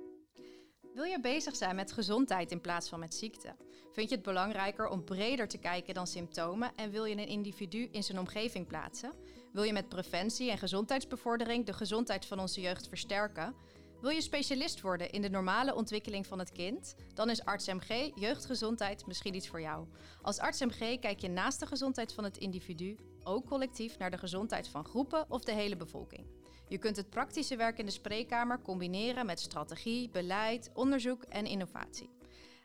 Wil 0.94 1.04
je 1.04 1.20
bezig 1.20 1.56
zijn 1.56 1.76
met 1.76 1.92
gezondheid 1.92 2.50
in 2.50 2.60
plaats 2.60 2.88
van 2.88 3.00
met 3.00 3.14
ziekte? 3.14 3.56
Vind 3.92 4.08
je 4.08 4.14
het 4.14 4.24
belangrijker 4.24 4.88
om 4.88 5.04
breder 5.04 5.48
te 5.48 5.58
kijken 5.58 5.94
dan 5.94 6.06
symptomen 6.06 6.74
en 6.76 6.90
wil 6.90 7.04
je 7.04 7.16
een 7.16 7.26
individu 7.26 7.88
in 7.90 8.02
zijn 8.02 8.18
omgeving 8.18 8.66
plaatsen? 8.66 9.12
Wil 9.54 9.62
je 9.62 9.72
met 9.72 9.88
preventie 9.88 10.50
en 10.50 10.58
gezondheidsbevordering 10.58 11.66
de 11.66 11.72
gezondheid 11.72 12.26
van 12.26 12.40
onze 12.40 12.60
jeugd 12.60 12.88
versterken? 12.88 13.54
Wil 14.00 14.10
je 14.10 14.20
specialist 14.20 14.80
worden 14.80 15.10
in 15.10 15.22
de 15.22 15.28
normale 15.30 15.74
ontwikkeling 15.74 16.26
van 16.26 16.38
het 16.38 16.52
kind? 16.52 16.94
Dan 17.14 17.30
is 17.30 17.44
ArtsMG 17.44 18.10
Jeugdgezondheid 18.14 19.06
misschien 19.06 19.34
iets 19.34 19.48
voor 19.48 19.60
jou. 19.60 19.86
Als 20.22 20.38
ArtsMG 20.38 20.98
kijk 20.98 21.18
je 21.18 21.28
naast 21.28 21.60
de 21.60 21.66
gezondheid 21.66 22.12
van 22.12 22.24
het 22.24 22.36
individu 22.36 22.96
ook 23.22 23.46
collectief 23.46 23.98
naar 23.98 24.10
de 24.10 24.18
gezondheid 24.18 24.68
van 24.68 24.84
groepen 24.84 25.30
of 25.30 25.44
de 25.44 25.52
hele 25.52 25.76
bevolking. 25.76 26.26
Je 26.68 26.78
kunt 26.78 26.96
het 26.96 27.10
praktische 27.10 27.56
werk 27.56 27.78
in 27.78 27.86
de 27.86 27.92
spreekkamer 27.92 28.62
combineren 28.62 29.26
met 29.26 29.40
strategie, 29.40 30.10
beleid, 30.10 30.70
onderzoek 30.72 31.22
en 31.22 31.46
innovatie. 31.46 32.10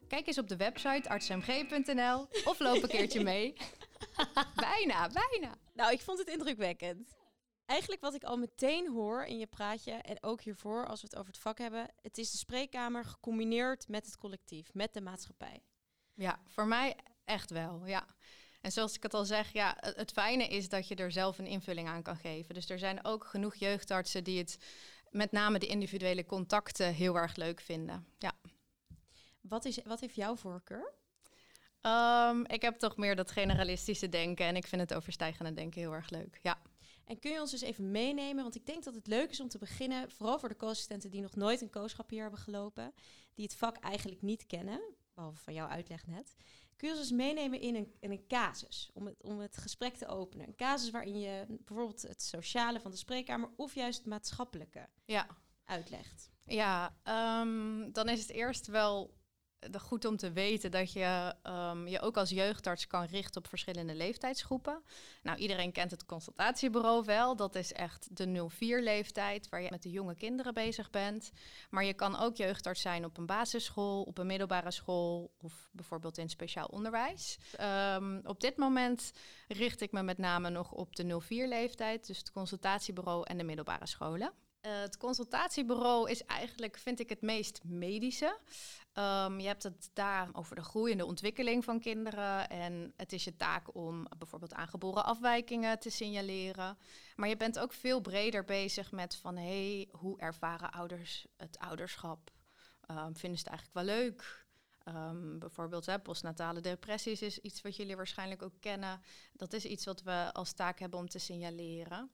Kijk 0.07 0.27
eens 0.27 0.37
op 0.37 0.47
de 0.47 0.57
website 0.57 1.09
artsmg.nl 1.09 2.27
of 2.45 2.59
loop 2.59 2.83
een 2.83 2.89
keertje 2.89 3.23
mee. 3.33 3.53
bijna, 4.55 5.09
bijna. 5.09 5.57
Nou, 5.73 5.91
ik 5.91 6.01
vond 6.01 6.19
het 6.19 6.29
indrukwekkend. 6.29 7.17
Eigenlijk 7.65 8.01
wat 8.01 8.13
ik 8.13 8.23
al 8.23 8.37
meteen 8.37 8.87
hoor 8.87 9.25
in 9.25 9.37
je 9.37 9.47
praatje 9.47 9.91
en 9.91 10.23
ook 10.23 10.41
hiervoor 10.41 10.87
als 10.87 11.01
we 11.01 11.07
het 11.09 11.17
over 11.17 11.31
het 11.31 11.41
vak 11.41 11.57
hebben, 11.57 11.87
het 12.01 12.17
is 12.17 12.31
de 12.31 12.37
spreekkamer 12.37 13.05
gecombineerd 13.05 13.87
met 13.87 14.05
het 14.05 14.17
collectief, 14.17 14.73
met 14.73 14.93
de 14.93 15.01
maatschappij. 15.01 15.63
Ja, 16.13 16.39
voor 16.47 16.67
mij 16.67 16.95
echt 17.25 17.49
wel, 17.49 17.85
ja. 17.85 18.05
En 18.61 18.71
zoals 18.71 18.95
ik 18.95 19.03
het 19.03 19.13
al 19.13 19.25
zeg, 19.25 19.53
ja, 19.53 19.77
het 19.79 20.11
fijne 20.11 20.47
is 20.47 20.69
dat 20.69 20.87
je 20.87 20.95
er 20.95 21.11
zelf 21.11 21.37
een 21.37 21.47
invulling 21.47 21.87
aan 21.87 22.03
kan 22.03 22.17
geven. 22.17 22.53
Dus 22.53 22.69
er 22.69 22.79
zijn 22.79 23.05
ook 23.05 23.25
genoeg 23.25 23.55
jeugdartsen 23.55 24.23
die 24.23 24.37
het 24.37 24.57
met 25.09 25.31
name 25.31 25.59
de 25.59 25.67
individuele 25.67 26.25
contacten 26.25 26.93
heel 26.93 27.15
erg 27.15 27.35
leuk 27.35 27.59
vinden. 27.59 28.07
Ja. 28.17 28.31
Wat, 29.41 29.65
is, 29.65 29.79
wat 29.83 29.99
heeft 29.99 30.15
jouw 30.15 30.35
voorkeur? 30.35 30.93
Um, 31.81 32.45
ik 32.45 32.61
heb 32.61 32.77
toch 32.77 32.97
meer 32.97 33.15
dat 33.15 33.31
generalistische 33.31 34.09
denken 34.09 34.45
en 34.45 34.55
ik 34.55 34.67
vind 34.67 34.81
het 34.81 34.93
overstijgende 34.93 35.53
denken 35.53 35.81
heel 35.81 35.93
erg 35.93 36.09
leuk. 36.09 36.39
Ja. 36.41 36.61
En 37.05 37.19
kun 37.19 37.31
je 37.31 37.39
ons 37.39 37.51
dus 37.51 37.61
even 37.61 37.91
meenemen? 37.91 38.43
Want 38.43 38.55
ik 38.55 38.65
denk 38.65 38.83
dat 38.83 38.95
het 38.95 39.07
leuk 39.07 39.29
is 39.29 39.39
om 39.39 39.47
te 39.47 39.57
beginnen, 39.57 40.11
vooral 40.11 40.39
voor 40.39 40.49
de 40.49 40.55
co-assistenten 40.55 41.09
die 41.09 41.21
nog 41.21 41.35
nooit 41.35 41.61
een 41.61 41.69
kooschap 41.69 42.09
hier 42.09 42.21
hebben 42.21 42.39
gelopen, 42.39 42.93
die 43.33 43.45
het 43.45 43.55
vak 43.55 43.77
eigenlijk 43.77 44.21
niet 44.21 44.45
kennen, 44.45 44.81
behalve 45.13 45.43
van 45.43 45.53
jouw 45.53 45.67
uitleg 45.67 46.07
net. 46.07 46.35
Kun 46.75 46.87
je 46.87 46.93
ons 46.93 47.03
eens 47.03 47.11
meenemen 47.11 47.59
in 47.59 47.75
een, 47.75 47.93
in 47.99 48.11
een 48.11 48.27
casus, 48.27 48.89
om 48.93 49.05
het, 49.05 49.15
om 49.21 49.39
het 49.39 49.57
gesprek 49.57 49.95
te 49.95 50.07
openen? 50.07 50.47
Een 50.47 50.55
casus 50.55 50.89
waarin 50.89 51.19
je 51.19 51.45
bijvoorbeeld 51.47 52.01
het 52.01 52.21
sociale 52.21 52.79
van 52.79 52.91
de 52.91 52.97
spreekkamer 52.97 53.49
of 53.55 53.75
juist 53.75 53.97
het 53.97 54.07
maatschappelijke 54.07 54.89
ja. 55.05 55.27
uitlegt. 55.65 56.29
Ja, 56.45 56.95
um, 57.41 57.91
dan 57.91 58.09
is 58.09 58.21
het 58.21 58.29
eerst 58.29 58.67
wel 58.67 59.17
goed 59.77 60.05
om 60.05 60.17
te 60.17 60.31
weten 60.31 60.71
dat 60.71 60.91
je 60.91 61.35
um, 61.43 61.87
je 61.87 61.99
ook 61.99 62.17
als 62.17 62.29
jeugdarts 62.29 62.87
kan 62.87 63.05
richten 63.05 63.41
op 63.41 63.47
verschillende 63.47 63.95
leeftijdsgroepen. 63.95 64.83
Nou, 65.23 65.37
iedereen 65.37 65.71
kent 65.71 65.91
het 65.91 66.05
consultatiebureau 66.05 67.05
wel. 67.05 67.35
Dat 67.35 67.55
is 67.55 67.73
echt 67.73 68.07
de 68.17 68.49
04-leeftijd 68.49 69.49
waar 69.49 69.61
je 69.61 69.69
met 69.69 69.83
de 69.83 69.89
jonge 69.89 70.15
kinderen 70.15 70.53
bezig 70.53 70.89
bent. 70.89 71.31
Maar 71.69 71.83
je 71.83 71.93
kan 71.93 72.19
ook 72.19 72.35
jeugdarts 72.35 72.81
zijn 72.81 73.05
op 73.05 73.17
een 73.17 73.25
basisschool, 73.25 74.01
op 74.01 74.17
een 74.17 74.27
middelbare 74.27 74.71
school 74.71 75.31
of 75.37 75.69
bijvoorbeeld 75.71 76.17
in 76.17 76.29
speciaal 76.29 76.67
onderwijs. 76.67 77.37
Um, 77.95 78.21
op 78.23 78.39
dit 78.39 78.57
moment 78.57 79.11
richt 79.47 79.81
ik 79.81 79.91
me 79.91 80.03
met 80.03 80.17
name 80.17 80.49
nog 80.49 80.71
op 80.71 80.95
de 80.95 81.21
04-leeftijd, 81.23 82.07
dus 82.07 82.17
het 82.17 82.31
consultatiebureau 82.31 83.23
en 83.25 83.37
de 83.37 83.43
middelbare 83.43 83.87
scholen. 83.87 84.33
Uh, 84.61 84.79
het 84.79 84.97
consultatiebureau 84.97 86.09
is 86.09 86.25
eigenlijk, 86.25 86.77
vind 86.77 86.99
ik, 86.99 87.09
het 87.09 87.21
meest 87.21 87.63
medische. 87.63 88.37
Um, 88.93 89.39
je 89.39 89.47
hebt 89.47 89.63
het 89.63 89.89
daar 89.93 90.29
over 90.33 90.55
de 90.55 90.63
groeiende 90.63 91.05
ontwikkeling 91.05 91.63
van 91.63 91.79
kinderen. 91.79 92.49
En 92.49 92.93
het 92.97 93.13
is 93.13 93.23
je 93.23 93.35
taak 93.35 93.75
om 93.75 94.07
bijvoorbeeld 94.17 94.53
aangeboren 94.53 95.05
afwijkingen 95.05 95.79
te 95.79 95.89
signaleren. 95.89 96.77
Maar 97.15 97.29
je 97.29 97.37
bent 97.37 97.59
ook 97.59 97.73
veel 97.73 98.01
breder 98.01 98.43
bezig 98.43 98.91
met 98.91 99.15
van 99.15 99.37
hé, 99.37 99.75
hey, 99.75 99.87
hoe 99.91 100.19
ervaren 100.19 100.71
ouders 100.71 101.27
het 101.37 101.59
ouderschap? 101.59 102.31
Um, 102.91 103.15
vinden 103.15 103.39
ze 103.39 103.49
het 103.49 103.53
eigenlijk 103.53 103.73
wel 103.73 103.83
leuk? 103.83 104.47
Um, 104.85 105.39
bijvoorbeeld 105.39 106.03
postnatale 106.03 106.59
depressies 106.59 107.21
is 107.21 107.39
iets 107.39 107.61
wat 107.61 107.75
jullie 107.75 107.95
waarschijnlijk 107.95 108.41
ook 108.41 108.55
kennen. 108.59 109.01
Dat 109.33 109.53
is 109.53 109.65
iets 109.65 109.85
wat 109.85 110.01
we 110.01 110.29
als 110.33 110.53
taak 110.53 110.79
hebben 110.79 110.99
om 110.99 111.09
te 111.09 111.19
signaleren. 111.19 112.11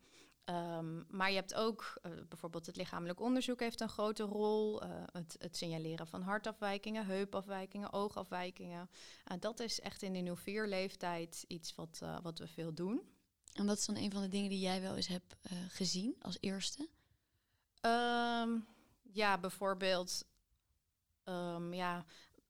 Um, 0.49 1.05
maar 1.09 1.29
je 1.29 1.35
hebt 1.35 1.53
ook 1.53 1.99
uh, 2.03 2.11
bijvoorbeeld 2.29 2.65
het 2.65 2.75
lichamelijk 2.75 3.19
onderzoek 3.19 3.59
heeft 3.59 3.81
een 3.81 3.89
grote 3.89 4.23
rol. 4.23 4.83
Uh, 4.83 4.89
het, 5.11 5.35
het, 5.39 5.57
signaleren 5.57 6.07
van 6.07 6.21
hartafwijkingen, 6.21 7.05
heupafwijkingen, 7.05 7.93
oogafwijkingen. 7.93 8.89
Uh, 9.31 9.37
dat 9.39 9.59
is 9.59 9.79
echt 9.79 10.01
in 10.01 10.13
de 10.13 10.37
04-leeftijd 10.37 11.45
iets 11.47 11.75
wat, 11.75 12.01
wat 12.21 12.39
we 12.39 12.47
veel 12.47 12.73
doen. 12.73 13.01
En 13.53 13.65
wat 13.65 13.77
is 13.77 13.85
dan 13.85 13.95
een 13.97 14.11
van 14.11 14.21
de 14.21 14.27
dingen 14.27 14.49
die 14.49 14.59
jij 14.59 14.81
wel 14.81 14.95
eens 14.95 15.07
hebt 15.07 15.35
gezien 15.67 16.15
als 16.21 16.37
eerste? 16.39 16.89
Um, 17.81 18.67
ja, 19.01 19.37
bijvoorbeeld. 19.37 20.25
Um, 21.23 21.73
ja, 21.73 22.05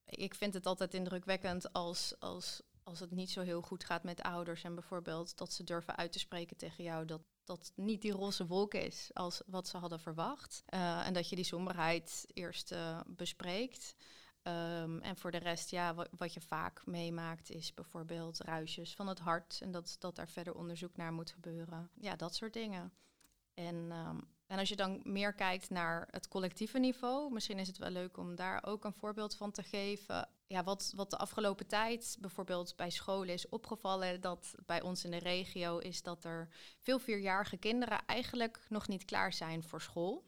ik 0.05 0.35
vind 0.35 0.53
het 0.53 0.65
altijd 0.65 0.93
indrukwekkend 0.93 1.73
als, 1.73 2.19
als, 2.19 2.61
als 2.83 2.99
het 2.99 3.11
niet 3.11 3.31
zo 3.31 3.41
heel 3.41 3.61
goed 3.61 3.83
gaat 3.83 4.03
met 4.03 4.21
ouders. 4.21 4.63
En 4.63 4.75
bijvoorbeeld 4.75 5.37
dat 5.37 5.53
ze 5.53 5.63
durven 5.63 5.95
uit 5.95 6.11
te 6.11 6.19
spreken 6.19 6.57
tegen 6.57 6.83
jou 6.83 7.05
dat 7.05 7.21
dat 7.45 7.71
niet 7.75 8.01
die 8.01 8.11
roze 8.11 8.47
wolk 8.47 8.73
is 8.73 9.09
als 9.13 9.41
wat 9.45 9.67
ze 9.67 9.77
hadden 9.77 9.99
verwacht. 9.99 10.63
Uh, 10.69 11.07
en 11.07 11.13
dat 11.13 11.29
je 11.29 11.35
die 11.35 11.45
somberheid 11.45 12.25
eerst 12.33 12.71
uh, 12.71 12.99
bespreekt. 13.07 13.95
Um, 14.43 15.01
en 15.01 15.17
voor 15.17 15.31
de 15.31 15.37
rest, 15.37 15.69
ja, 15.69 15.95
wat, 16.11 16.33
je 16.33 16.41
vaak 16.41 16.85
meemaakt 16.85 17.51
is 17.51 17.73
bijvoorbeeld 17.73 18.39
ruisjes 18.39 18.95
van 18.95 19.07
het 19.07 19.19
hart. 19.19 19.59
En 19.61 19.71
dat, 19.71 19.95
dat 19.99 20.15
daar 20.15 20.29
verder 20.29 20.55
onderzoek 20.55 20.97
naar 20.97 21.13
moet 21.13 21.31
gebeuren. 21.31 21.89
Ja, 21.93 22.15
dat 22.15 22.35
soort 22.35 22.53
dingen. 22.53 22.93
En, 23.53 23.75
um, 23.75 24.27
en 24.47 24.59
als 24.59 24.69
je 24.69 24.75
dan 24.75 25.01
meer 25.03 25.33
kijkt 25.33 25.69
naar 25.69 26.07
het 26.11 26.27
collectieve 26.27 26.79
niveau, 26.79 27.31
misschien 27.33 27.59
is 27.59 27.67
het 27.67 27.77
wel 27.77 27.89
leuk 27.89 28.17
om 28.17 28.35
daar 28.35 28.65
ook 28.65 28.83
een 28.85 28.93
voorbeeld 28.93 29.35
van 29.35 29.51
te 29.51 29.63
geven 29.63 30.29
ja, 30.47 30.63
wat, 30.63 30.93
wat 30.95 31.09
de 31.09 31.17
afgelopen 31.17 31.67
tijd 31.67 32.17
bijvoorbeeld 32.19 32.75
bij 32.75 32.89
scholen 32.89 33.33
is 33.33 33.49
opgevallen, 33.49 34.21
dat 34.21 34.55
bij 34.65 34.81
ons 34.81 35.03
in 35.03 35.11
de 35.11 35.17
regio 35.17 35.77
is 35.77 36.01
dat 36.01 36.23
er 36.23 36.49
veel 36.79 36.99
vierjarige 36.99 37.57
kinderen 37.57 38.05
eigenlijk 38.05 38.65
nog 38.69 38.87
niet 38.87 39.05
klaar 39.05 39.33
zijn 39.33 39.63
voor 39.63 39.81
school. 39.81 40.23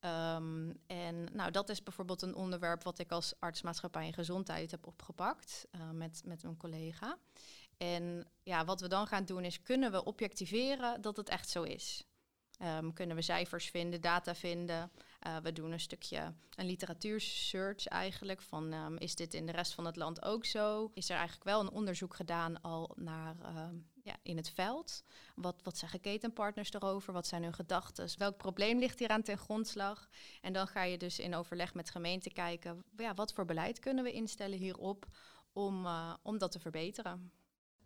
Um, 0.00 0.80
en 0.86 1.28
nou, 1.32 1.50
dat 1.50 1.68
is 1.68 1.82
bijvoorbeeld 1.82 2.22
een 2.22 2.34
onderwerp 2.34 2.82
wat 2.82 2.98
ik 2.98 3.10
als 3.10 3.34
artsmaatschappij 3.38 4.06
en 4.06 4.12
gezondheid 4.12 4.70
heb 4.70 4.86
opgepakt 4.86 5.66
uh, 5.72 5.90
met, 5.90 6.22
met 6.24 6.42
een 6.42 6.56
collega. 6.56 7.18
En 7.76 8.26
ja, 8.42 8.64
wat 8.64 8.80
we 8.80 8.88
dan 8.88 9.06
gaan 9.06 9.24
doen 9.24 9.44
is, 9.44 9.62
kunnen 9.62 9.92
we 9.92 10.04
objectiveren 10.04 11.00
dat 11.00 11.16
het 11.16 11.28
echt 11.28 11.48
zo 11.48 11.62
is? 11.62 12.04
Um, 12.62 12.92
kunnen 12.92 13.16
we 13.16 13.22
cijfers 13.22 13.70
vinden, 13.70 14.00
data 14.00 14.34
vinden? 14.34 14.90
Uh, 15.26 15.36
we 15.36 15.52
doen 15.52 15.72
een 15.72 15.80
stukje 15.80 16.34
een 16.54 16.66
literatuursearch 16.66 17.86
eigenlijk 17.86 18.42
van 18.42 18.72
um, 18.72 18.96
is 18.96 19.14
dit 19.14 19.34
in 19.34 19.46
de 19.46 19.52
rest 19.52 19.74
van 19.74 19.86
het 19.86 19.96
land 19.96 20.22
ook 20.22 20.44
zo? 20.44 20.90
Is 20.94 21.08
er 21.08 21.16
eigenlijk 21.16 21.44
wel 21.44 21.60
een 21.60 21.70
onderzoek 21.70 22.14
gedaan 22.14 22.60
al 22.60 22.92
naar 22.94 23.36
um, 23.56 23.86
ja, 24.02 24.16
in 24.22 24.36
het 24.36 24.50
veld? 24.50 25.04
Wat, 25.34 25.60
wat 25.62 25.78
zeggen 25.78 26.00
ketenpartners 26.00 26.72
erover? 26.72 27.12
Wat 27.12 27.26
zijn 27.26 27.42
hun 27.42 27.54
gedachten? 27.54 28.08
Welk 28.18 28.36
probleem 28.36 28.78
ligt 28.78 28.98
hier 28.98 29.08
aan 29.08 29.22
ten 29.22 29.38
grondslag? 29.38 30.08
En 30.40 30.52
dan 30.52 30.66
ga 30.66 30.82
je 30.82 30.98
dus 30.98 31.18
in 31.18 31.34
overleg 31.34 31.74
met 31.74 31.90
gemeenten 31.90 32.32
kijken, 32.32 32.84
ja, 32.96 33.14
wat 33.14 33.32
voor 33.32 33.44
beleid 33.44 33.78
kunnen 33.78 34.04
we 34.04 34.12
instellen 34.12 34.58
hierop 34.58 35.06
om, 35.52 35.84
uh, 35.84 36.14
om 36.22 36.38
dat 36.38 36.52
te 36.52 36.60
verbeteren? 36.60 37.32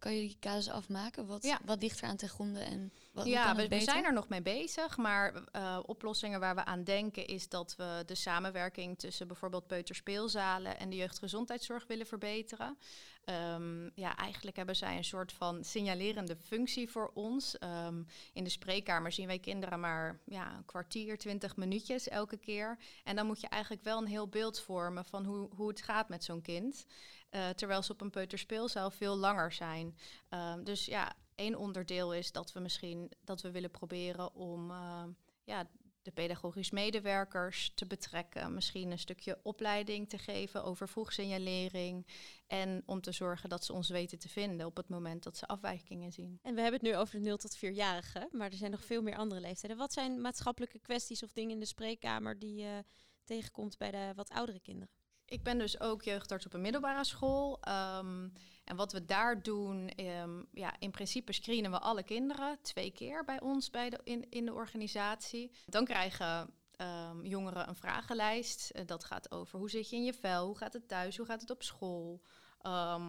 Kan 0.00 0.14
je 0.14 0.20
die 0.20 0.36
casus 0.40 0.70
afmaken? 0.70 1.26
Wat, 1.26 1.42
ja. 1.42 1.60
wat 1.64 1.82
ligt 1.82 2.00
er 2.00 2.08
aan 2.08 2.16
ten 2.16 2.28
gronde 2.28 2.60
en 2.60 2.92
wat 3.12 3.26
Ja, 3.26 3.56
we, 3.56 3.68
we, 3.68 3.80
zijn 3.80 4.04
er 4.04 4.12
nog 4.12 4.28
mee 4.28 4.42
bezig. 4.42 4.96
Maar 4.96 5.34
uh, 5.56 5.78
oplossingen 5.86 6.40
waar 6.40 6.54
we 6.54 6.64
aan 6.64 6.84
denken 6.84 7.26
is 7.26 7.48
dat 7.48 7.74
we 7.76 8.02
de 8.06 8.14
samenwerking 8.14 8.98
tussen 8.98 9.26
bijvoorbeeld 9.26 9.66
peuterspeelzalen 9.66 10.78
en 10.78 10.90
de 10.90 10.96
jeugdgezondheidszorg 10.96 11.86
willen 11.86 12.06
verbeteren. 12.06 12.78
Um, 13.24 13.90
ja, 13.94 14.16
eigenlijk 14.16 14.56
hebben 14.56 14.76
zij 14.76 14.96
een 14.96 15.04
soort 15.04 15.32
van 15.32 15.64
signalerende 15.64 16.36
functie 16.36 16.90
voor 16.90 17.10
ons. 17.14 17.56
Um, 17.86 18.06
in 18.32 18.44
de 18.44 18.50
spreekkamer 18.50 19.12
zien 19.12 19.26
wij 19.26 19.38
kinderen 19.38 19.80
maar 19.80 20.20
ja, 20.26 20.56
een 20.56 20.64
kwartier, 20.64 21.18
twintig 21.18 21.56
minuutjes 21.56 22.08
elke 22.08 22.36
keer. 22.36 22.78
En 23.04 23.16
dan 23.16 23.26
moet 23.26 23.40
je 23.40 23.48
eigenlijk 23.48 23.82
wel 23.82 23.98
een 23.98 24.06
heel 24.06 24.28
beeld 24.28 24.60
vormen 24.60 25.04
van 25.04 25.24
hoe, 25.24 25.48
hoe 25.54 25.68
het 25.68 25.82
gaat 25.82 26.08
met 26.08 26.24
zo'n 26.24 26.42
kind. 26.42 26.86
Uh, 27.30 27.48
terwijl 27.48 27.82
ze 27.82 27.92
op 27.92 28.00
een 28.00 28.10
peuterspeelzaal 28.10 28.90
veel 28.90 29.16
langer 29.16 29.52
zijn. 29.52 29.96
Um, 30.30 30.64
dus 30.64 30.84
ja, 30.84 31.12
één 31.34 31.54
onderdeel 31.54 32.14
is 32.14 32.32
dat 32.32 32.52
we 32.52 32.60
misschien 32.60 33.12
dat 33.24 33.40
we 33.40 33.50
willen 33.50 33.70
proberen 33.70 34.34
om 34.34 34.70
uh, 34.70 35.02
ja, 35.44 35.68
de 36.02 36.10
pedagogisch 36.10 36.70
medewerkers 36.70 37.72
te 37.74 37.86
betrekken. 37.86 38.54
Misschien 38.54 38.90
een 38.90 38.98
stukje 38.98 39.38
opleiding 39.42 40.08
te 40.08 40.18
geven 40.18 40.64
over 40.64 40.88
vroegsignalering. 40.88 42.06
En 42.46 42.82
om 42.86 43.00
te 43.00 43.12
zorgen 43.12 43.48
dat 43.48 43.64
ze 43.64 43.72
ons 43.72 43.88
weten 43.88 44.18
te 44.18 44.28
vinden 44.28 44.66
op 44.66 44.76
het 44.76 44.88
moment 44.88 45.22
dat 45.22 45.36
ze 45.36 45.46
afwijkingen 45.46 46.12
zien. 46.12 46.38
En 46.42 46.54
we 46.54 46.60
hebben 46.60 46.80
het 46.80 46.90
nu 46.90 46.96
over 46.96 47.18
de 47.18 47.24
0 47.24 47.36
tot 47.36 47.56
4-jarigen, 47.56 48.28
maar 48.30 48.50
er 48.50 48.56
zijn 48.56 48.70
nog 48.70 48.84
veel 48.84 49.02
meer 49.02 49.16
andere 49.16 49.40
leeftijden. 49.40 49.78
Wat 49.78 49.92
zijn 49.92 50.20
maatschappelijke 50.20 50.78
kwesties 50.78 51.22
of 51.22 51.32
dingen 51.32 51.50
in 51.50 51.60
de 51.60 51.66
spreekkamer 51.66 52.38
die 52.38 52.54
je 52.54 52.84
tegenkomt 53.24 53.78
bij 53.78 53.90
de 53.90 54.12
wat 54.14 54.30
oudere 54.30 54.60
kinderen? 54.60 54.99
Ik 55.30 55.42
ben 55.42 55.58
dus 55.58 55.80
ook 55.80 56.02
jeugdarts 56.02 56.46
op 56.46 56.54
een 56.54 56.60
middelbare 56.60 57.04
school. 57.04 57.60
Ehm, 57.60 58.28
en 58.64 58.76
wat 58.76 58.92
we 58.92 59.04
daar 59.04 59.42
doen, 59.42 59.88
ehm, 59.88 60.42
ja, 60.52 60.74
in 60.78 60.90
principe 60.90 61.32
screenen 61.32 61.70
we 61.70 61.78
alle 61.78 62.02
kinderen 62.02 62.58
twee 62.62 62.90
keer 62.90 63.24
bij 63.24 63.40
ons 63.40 63.70
bij 63.70 63.90
de, 63.90 64.00
in, 64.04 64.26
in 64.30 64.44
de 64.44 64.52
organisatie. 64.52 65.50
Dan 65.66 65.84
krijgen 65.84 66.54
ehm, 66.76 67.24
jongeren 67.24 67.68
een 67.68 67.76
vragenlijst. 67.76 68.70
Uh, 68.74 68.82
dat 68.86 69.04
gaat 69.04 69.30
over 69.30 69.58
hoe 69.58 69.70
zit 69.70 69.90
je 69.90 69.96
in 69.96 70.04
je 70.04 70.14
vel, 70.14 70.46
hoe 70.46 70.56
gaat 70.56 70.72
het 70.72 70.88
thuis, 70.88 71.16
hoe 71.16 71.26
gaat 71.26 71.40
het 71.40 71.50
op 71.50 71.62
school. 71.62 72.22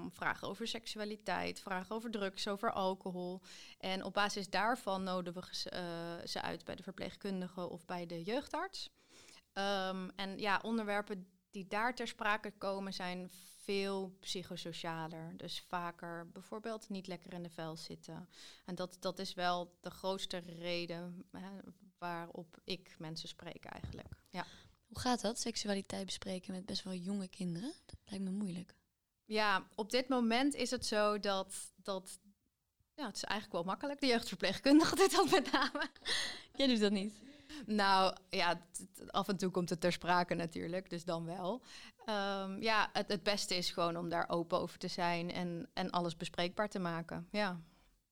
vragen 0.09 0.47
over 0.47 0.67
seksualiteit, 0.67 1.59
vragen 1.59 1.95
over 1.95 2.11
drugs, 2.11 2.47
over 2.47 2.71
alcohol. 2.71 3.41
En 3.79 4.03
op 4.03 4.13
basis 4.13 4.49
daarvan 4.49 5.03
nodigen 5.03 5.41
we 5.41 5.71
uh, 5.75 6.27
ze 6.27 6.41
uit 6.41 6.65
bij 6.65 6.75
de 6.75 6.83
verpleegkundige 6.83 7.69
of 7.69 7.85
bij 7.85 8.05
de 8.05 8.23
jeugdarts. 8.23 8.89
en 10.15 10.37
ja, 10.37 10.59
onderwerpen 10.63 11.30
die 11.51 11.67
daar 11.67 11.95
ter 11.95 12.07
sprake 12.07 12.51
komen 12.57 12.93
zijn 12.93 13.29
veel 13.63 14.17
psychosocialer. 14.19 15.37
Dus 15.37 15.61
vaker 15.67 16.31
bijvoorbeeld 16.31 16.89
niet 16.89 17.07
lekker 17.07 17.33
in 17.33 17.43
de 17.43 17.49
vel 17.49 17.75
zitten. 17.75 18.29
En 18.65 18.75
dat, 18.75 18.97
dat 18.99 19.19
is 19.19 19.33
wel 19.33 19.77
de 19.81 19.89
grootste 19.89 20.37
reden 20.37 21.25
hè, 21.31 21.49
waarop 21.97 22.59
ik 22.63 22.95
mensen 22.97 23.29
spreek 23.29 23.65
eigenlijk. 23.65 24.23
Ja. 24.29 24.45
Hoe 24.87 24.99
gaat 24.99 25.21
dat, 25.21 25.39
seksualiteit 25.39 26.05
bespreken 26.05 26.53
met 26.53 26.65
best 26.65 26.83
wel 26.83 26.93
jonge 26.93 27.27
kinderen? 27.27 27.73
Dat 27.85 27.99
lijkt 28.05 28.23
me 28.23 28.31
moeilijk. 28.31 28.75
Ja, 29.25 29.67
op 29.75 29.91
dit 29.91 30.07
moment 30.07 30.53
is 30.53 30.71
het 30.71 30.85
zo 30.85 31.19
dat, 31.19 31.71
dat 31.75 32.19
ja, 32.95 33.05
het 33.05 33.15
is 33.15 33.23
eigenlijk 33.23 33.51
wel 33.51 33.73
makkelijk. 33.73 33.99
De 33.99 34.07
jeugdverpleegkundige 34.07 34.95
doet 34.95 35.11
dat 35.11 35.29
met 35.29 35.51
name. 35.51 35.89
Jij 36.55 36.67
doet 36.67 36.79
dat 36.79 36.91
niet. 36.91 37.13
Nou 37.65 38.15
ja, 38.29 38.61
af 39.07 39.27
en 39.27 39.37
toe 39.37 39.51
komt 39.51 39.69
het 39.69 39.81
ter 39.81 39.91
sprake 39.91 40.33
natuurlijk, 40.33 40.89
dus 40.89 41.05
dan 41.05 41.25
wel. 41.25 41.61
Um, 42.05 42.61
ja, 42.61 42.89
het, 42.93 43.07
het 43.07 43.23
beste 43.23 43.55
is 43.55 43.71
gewoon 43.71 43.97
om 43.97 44.09
daar 44.09 44.29
open 44.29 44.59
over 44.59 44.77
te 44.77 44.87
zijn 44.87 45.31
en, 45.31 45.69
en 45.73 45.89
alles 45.89 46.17
bespreekbaar 46.17 46.69
te 46.69 46.79
maken. 46.79 47.27
Ja. 47.31 47.61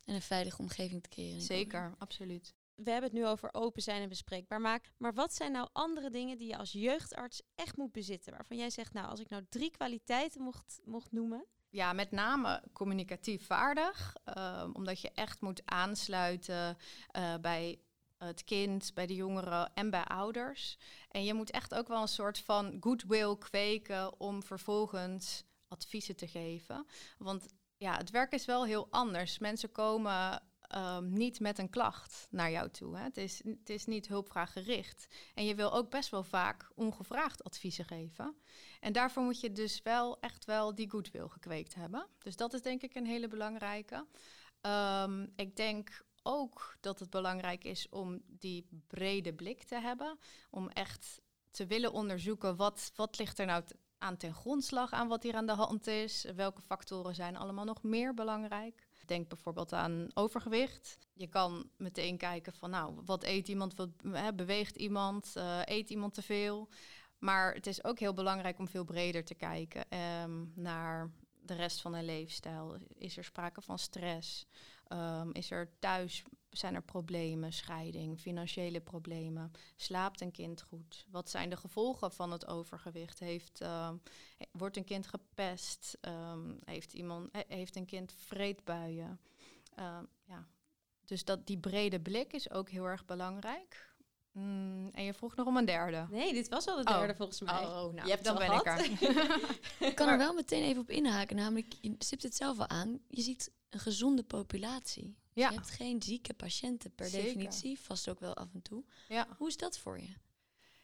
En 0.05 0.15
een 0.15 0.21
veilige 0.21 0.61
omgeving 0.61 1.03
te 1.03 1.09
creëren. 1.09 1.41
Zeker, 1.41 1.95
absoluut. 1.97 2.53
We 2.75 2.91
hebben 2.91 3.09
het 3.09 3.19
nu 3.19 3.27
over 3.27 3.49
open 3.51 3.81
zijn 3.81 4.01
en 4.01 4.09
bespreekbaar 4.09 4.61
maken. 4.61 4.91
Maar 4.97 5.13
wat 5.13 5.33
zijn 5.33 5.51
nou 5.51 5.67
andere 5.71 6.09
dingen 6.09 6.37
die 6.37 6.47
je 6.47 6.57
als 6.57 6.71
jeugdarts 6.71 7.41
echt 7.55 7.77
moet 7.77 7.91
bezitten? 7.91 8.33
Waarvan 8.33 8.57
jij 8.57 8.69
zegt, 8.69 8.93
nou, 8.93 9.07
als 9.07 9.19
ik 9.19 9.29
nou 9.29 9.45
drie 9.49 9.71
kwaliteiten 9.71 10.41
mocht, 10.41 10.79
mocht 10.83 11.11
noemen. 11.11 11.45
Ja, 11.69 11.93
met 11.93 12.11
name 12.11 12.63
communicatief 12.73 13.45
vaardig. 13.45 14.15
Um, 14.37 14.75
omdat 14.75 15.01
je 15.01 15.11
echt 15.11 15.41
moet 15.41 15.61
aansluiten 15.65 16.77
uh, 17.17 17.35
bij 17.41 17.79
het 18.19 18.43
kind, 18.43 18.93
bij 18.93 19.05
de 19.05 19.15
jongeren 19.15 19.71
en 19.73 19.89
bij 19.89 20.03
ouders. 20.03 20.77
En 21.09 21.23
je 21.23 21.33
moet 21.33 21.51
echt 21.51 21.75
ook 21.75 21.87
wel 21.87 22.01
een 22.01 22.07
soort 22.07 22.39
van 22.39 22.77
goodwill 22.79 23.37
kweken 23.37 24.19
om 24.19 24.43
vervolgens 24.43 25.43
adviezen 25.67 26.15
te 26.15 26.27
geven. 26.27 26.85
Want 27.17 27.45
ja, 27.77 27.97
het 27.97 28.09
werk 28.09 28.33
is 28.33 28.45
wel 28.45 28.65
heel 28.65 28.87
anders. 28.89 29.37
Mensen 29.37 29.71
komen 29.71 30.43
um, 30.75 31.13
niet 31.13 31.39
met 31.39 31.57
een 31.57 31.69
klacht 31.69 32.27
naar 32.29 32.51
jou 32.51 32.69
toe. 32.69 32.97
Hè. 32.97 33.03
Het, 33.03 33.17
is, 33.17 33.41
het 33.43 33.69
is 33.69 33.85
niet 33.85 34.07
hulpvraaggericht. 34.07 35.07
En 35.33 35.45
je 35.45 35.55
wil 35.55 35.73
ook 35.73 35.89
best 35.89 36.09
wel 36.09 36.23
vaak 36.23 36.71
ongevraagd 36.75 37.43
adviezen 37.43 37.85
geven. 37.85 38.35
En 38.79 38.93
daarvoor 38.93 39.23
moet 39.23 39.39
je 39.39 39.51
dus 39.51 39.81
wel 39.81 40.19
echt 40.19 40.45
wel 40.45 40.75
die 40.75 40.89
goodwill 40.89 41.27
gekweekt 41.27 41.75
hebben. 41.75 42.07
Dus 42.17 42.35
dat 42.35 42.53
is 42.53 42.61
denk 42.61 42.81
ik 42.81 42.95
een 42.95 43.05
hele 43.05 43.27
belangrijke. 43.27 44.05
Um, 44.61 45.33
ik 45.35 45.55
denk 45.55 46.05
ook 46.29 46.77
dat 46.79 46.99
het 46.99 47.09
belangrijk 47.09 47.63
is 47.63 47.89
om 47.89 48.21
die 48.27 48.67
brede 48.87 49.33
blik 49.33 49.63
te 49.63 49.79
hebben. 49.79 50.17
Om 50.49 50.69
echt 50.69 51.21
te 51.51 51.65
willen 51.65 51.91
onderzoeken 51.91 52.55
wat, 52.55 52.91
wat 52.95 53.17
ligt 53.17 53.39
er 53.39 53.45
nou 53.45 53.63
aan 53.97 54.17
ten 54.17 54.33
grondslag 54.33 54.91
aan 54.91 55.07
wat 55.07 55.23
hier 55.23 55.35
aan 55.35 55.45
de 55.45 55.53
hand 55.53 55.87
is. 55.87 56.25
Welke 56.35 56.61
factoren 56.61 57.15
zijn 57.15 57.37
allemaal 57.37 57.65
nog 57.65 57.83
meer 57.83 58.13
belangrijk. 58.13 58.87
Denk 59.05 59.27
bijvoorbeeld 59.27 59.73
aan 59.73 60.07
overgewicht. 60.13 60.97
Je 61.13 61.27
kan 61.27 61.69
meteen 61.77 62.17
kijken 62.17 62.53
van 62.53 62.69
nou, 62.69 63.01
wat 63.05 63.23
eet 63.23 63.47
iemand, 63.47 63.73
wat 63.75 63.89
beweegt 64.35 64.75
iemand, 64.75 65.33
uh, 65.37 65.61
eet 65.65 65.89
iemand 65.89 66.13
te 66.13 66.21
veel. 66.21 66.69
Maar 67.17 67.53
het 67.53 67.67
is 67.67 67.83
ook 67.83 67.99
heel 67.99 68.13
belangrijk 68.13 68.59
om 68.59 68.67
veel 68.67 68.83
breder 68.83 69.23
te 69.23 69.35
kijken 69.35 69.97
um, 70.23 70.51
naar 70.55 71.11
de 71.41 71.53
rest 71.53 71.81
van 71.81 71.93
hun 71.93 72.05
leefstijl. 72.05 72.77
Is 72.97 73.17
er 73.17 73.23
sprake 73.23 73.61
van 73.61 73.79
stress? 73.79 74.45
Um, 74.93 75.33
is 75.33 75.51
er 75.51 75.69
thuis, 75.79 76.23
zijn 76.49 76.75
er 76.75 76.81
problemen, 76.81 77.53
scheiding, 77.53 78.19
financiële 78.19 78.81
problemen? 78.81 79.51
Slaapt 79.75 80.21
een 80.21 80.31
kind 80.31 80.61
goed? 80.61 81.05
Wat 81.09 81.29
zijn 81.29 81.49
de 81.49 81.57
gevolgen 81.57 82.11
van 82.11 82.31
het 82.31 82.47
overgewicht? 82.47 83.19
Heeft, 83.19 83.61
uh, 83.61 83.91
wordt 84.51 84.77
een 84.77 84.83
kind 84.83 85.07
gepest? 85.07 85.97
Um, 86.01 86.57
heeft, 86.63 86.93
iemand, 86.93 87.29
heeft 87.47 87.75
een 87.75 87.85
kind 87.85 88.13
vreedbuien? 88.17 89.19
Uh, 89.79 89.99
ja. 90.23 90.47
Dus 91.05 91.25
dat, 91.25 91.47
die 91.47 91.59
brede 91.59 91.99
blik 91.99 92.33
is 92.33 92.49
ook 92.49 92.69
heel 92.69 92.85
erg 92.85 93.05
belangrijk. 93.05 93.89
Mm, 94.31 94.89
en 94.93 95.03
je 95.03 95.13
vroeg 95.13 95.35
nog 95.35 95.47
om 95.47 95.57
een 95.57 95.65
derde. 95.65 96.07
Nee, 96.09 96.33
dit 96.33 96.49
was 96.49 96.67
al 96.67 96.77
de 96.77 96.83
derde 96.83 97.11
oh. 97.11 97.17
volgens 97.17 97.41
mij. 97.41 97.65
Oh, 97.65 97.83
oh 97.83 97.93
nou, 97.93 98.07
je 98.07 98.11
hebt 98.11 98.23
dan 98.23 98.37
ben 98.37 98.51
ik 98.51 98.65
er. 98.65 98.85
ik 99.89 99.95
kan 99.95 100.07
er 100.07 100.17
wel 100.17 100.33
meteen 100.33 100.63
even 100.63 100.81
op 100.81 100.89
inhaken. 100.89 101.35
Namelijk, 101.35 101.73
je 101.81 101.95
stipt 101.97 102.23
het 102.23 102.35
zelf 102.35 102.59
al 102.59 102.67
aan. 102.67 102.99
Je 103.07 103.21
ziet 103.21 103.51
een 103.69 103.79
gezonde 103.79 104.23
populatie. 104.23 105.17
Ja. 105.33 105.49
Je 105.49 105.55
hebt 105.55 105.69
geen 105.69 106.01
zieke 106.01 106.33
patiënten 106.33 106.95
per 106.95 107.11
definitie, 107.11 107.79
vast 107.79 108.09
ook 108.09 108.19
wel 108.19 108.35
af 108.35 108.53
en 108.53 108.61
toe. 108.61 108.83
Ja. 109.07 109.27
Hoe 109.37 109.47
is 109.47 109.57
dat 109.57 109.77
voor 109.77 109.99
je 109.99 110.13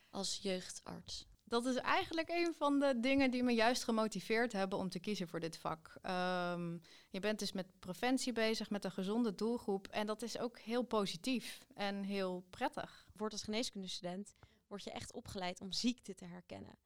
als 0.09 0.39
jeugdarts? 0.41 1.27
Dat 1.47 1.65
is 1.65 1.75
eigenlijk 1.75 2.29
een 2.29 2.53
van 2.53 2.79
de 2.79 2.99
dingen 2.99 3.31
die 3.31 3.43
me 3.43 3.51
juist 3.51 3.83
gemotiveerd 3.83 4.51
hebben 4.51 4.77
om 4.77 4.89
te 4.89 4.99
kiezen 4.99 5.27
voor 5.27 5.39
dit 5.39 5.57
vak. 5.57 5.95
Um, 6.03 6.81
je 7.09 7.19
bent 7.19 7.39
dus 7.39 7.51
met 7.51 7.79
preventie 7.79 8.33
bezig, 8.33 8.69
met 8.69 8.85
een 8.85 8.91
gezonde 8.91 9.35
doelgroep. 9.35 9.87
En 9.87 10.05
dat 10.07 10.21
is 10.21 10.37
ook 10.37 10.59
heel 10.59 10.83
positief 10.83 11.59
en 11.73 12.03
heel 12.03 12.45
prettig. 12.49 13.07
Wordt 13.15 13.33
als 13.33 13.43
geneeskundestudent 13.43 14.35
word 14.67 14.83
je 14.83 14.91
echt 14.91 15.13
opgeleid 15.13 15.61
om 15.61 15.71
ziekte 15.71 16.15
te 16.15 16.25
herkennen. 16.25 16.77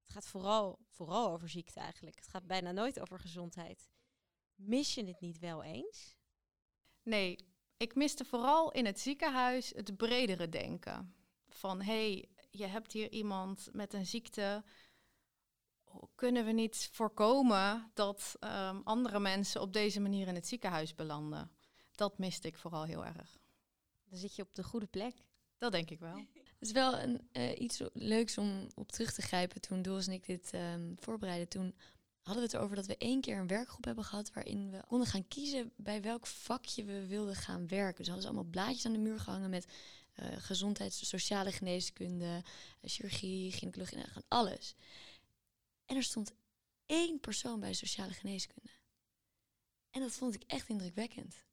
Het 0.00 0.10
gaat 0.10 0.26
vooral, 0.26 0.78
vooral 0.88 1.30
over 1.30 1.48
ziekte 1.48 1.80
eigenlijk. 1.80 2.16
Het 2.16 2.28
gaat 2.28 2.46
bijna 2.46 2.72
nooit 2.72 3.00
over 3.00 3.18
gezondheid. 3.18 3.88
Mis 4.58 4.94
je 4.94 5.04
het 5.04 5.20
niet 5.20 5.38
wel 5.38 5.62
eens? 5.62 6.16
Nee, 7.02 7.38
ik 7.76 7.94
miste 7.94 8.24
vooral 8.24 8.72
in 8.72 8.86
het 8.86 9.00
ziekenhuis 9.00 9.72
het 9.74 9.96
bredere 9.96 10.48
denken. 10.48 11.14
Van 11.48 11.82
hé, 11.82 12.10
hey, 12.12 12.28
je 12.50 12.66
hebt 12.66 12.92
hier 12.92 13.10
iemand 13.10 13.68
met 13.72 13.92
een 13.92 14.06
ziekte. 14.06 14.64
Kunnen 16.14 16.44
we 16.44 16.52
niet 16.52 16.88
voorkomen 16.92 17.90
dat 17.94 18.36
um, 18.40 18.80
andere 18.84 19.20
mensen 19.20 19.60
op 19.60 19.72
deze 19.72 20.00
manier 20.00 20.26
in 20.26 20.34
het 20.34 20.46
ziekenhuis 20.46 20.94
belanden? 20.94 21.50
Dat 21.94 22.18
miste 22.18 22.48
ik 22.48 22.58
vooral 22.58 22.84
heel 22.84 23.04
erg. 23.04 23.38
Dan 24.08 24.18
zit 24.18 24.36
je 24.36 24.42
op 24.42 24.54
de 24.54 24.64
goede 24.64 24.86
plek. 24.86 25.14
Dat 25.58 25.72
denk 25.72 25.90
ik 25.90 25.98
wel. 25.98 26.16
Het 26.58 26.68
is 26.68 26.72
wel 26.72 26.98
een, 26.98 27.28
uh, 27.32 27.60
iets 27.60 27.82
leuks 27.92 28.38
om 28.38 28.66
op 28.74 28.92
terug 28.92 29.12
te 29.12 29.22
grijpen. 29.22 29.60
Toen 29.60 29.82
Doris 29.82 30.06
en 30.06 30.12
ik 30.12 30.26
dit 30.26 30.52
um, 30.54 30.96
voorbereiden, 30.98 31.48
toen 31.48 31.74
hadden 32.28 32.48
we 32.48 32.56
het 32.56 32.64
over 32.64 32.76
dat 32.76 32.86
we 32.86 32.96
één 32.96 33.20
keer 33.20 33.38
een 33.38 33.46
werkgroep 33.46 33.84
hebben 33.84 34.04
gehad 34.04 34.32
waarin 34.32 34.70
we 34.70 34.82
konden 34.86 35.06
gaan 35.06 35.28
kiezen 35.28 35.72
bij 35.76 36.02
welk 36.02 36.26
vakje 36.26 36.84
we 36.84 37.06
wilden 37.06 37.34
gaan 37.34 37.68
werken. 37.68 37.96
Dus 37.96 38.06
hadden 38.06 38.22
ze 38.22 38.28
allemaal 38.28 38.50
blaadjes 38.50 38.86
aan 38.86 38.92
de 38.92 38.98
muur 38.98 39.20
gehangen 39.20 39.50
met 39.50 39.66
uh, 40.20 40.26
gezondheids, 40.38 41.08
sociale 41.08 41.52
geneeskunde, 41.52 42.24
uh, 42.24 42.90
chirurgie, 42.90 43.52
gynaecologie, 43.52 43.98
gewoon 43.98 44.28
alles. 44.28 44.74
En 45.86 45.96
er 45.96 46.02
stond 46.02 46.32
één 46.86 47.20
persoon 47.20 47.60
bij 47.60 47.72
sociale 47.72 48.12
geneeskunde. 48.12 48.70
En 49.90 50.00
dat 50.00 50.12
vond 50.12 50.34
ik 50.34 50.42
echt 50.46 50.68
indrukwekkend. 50.68 51.44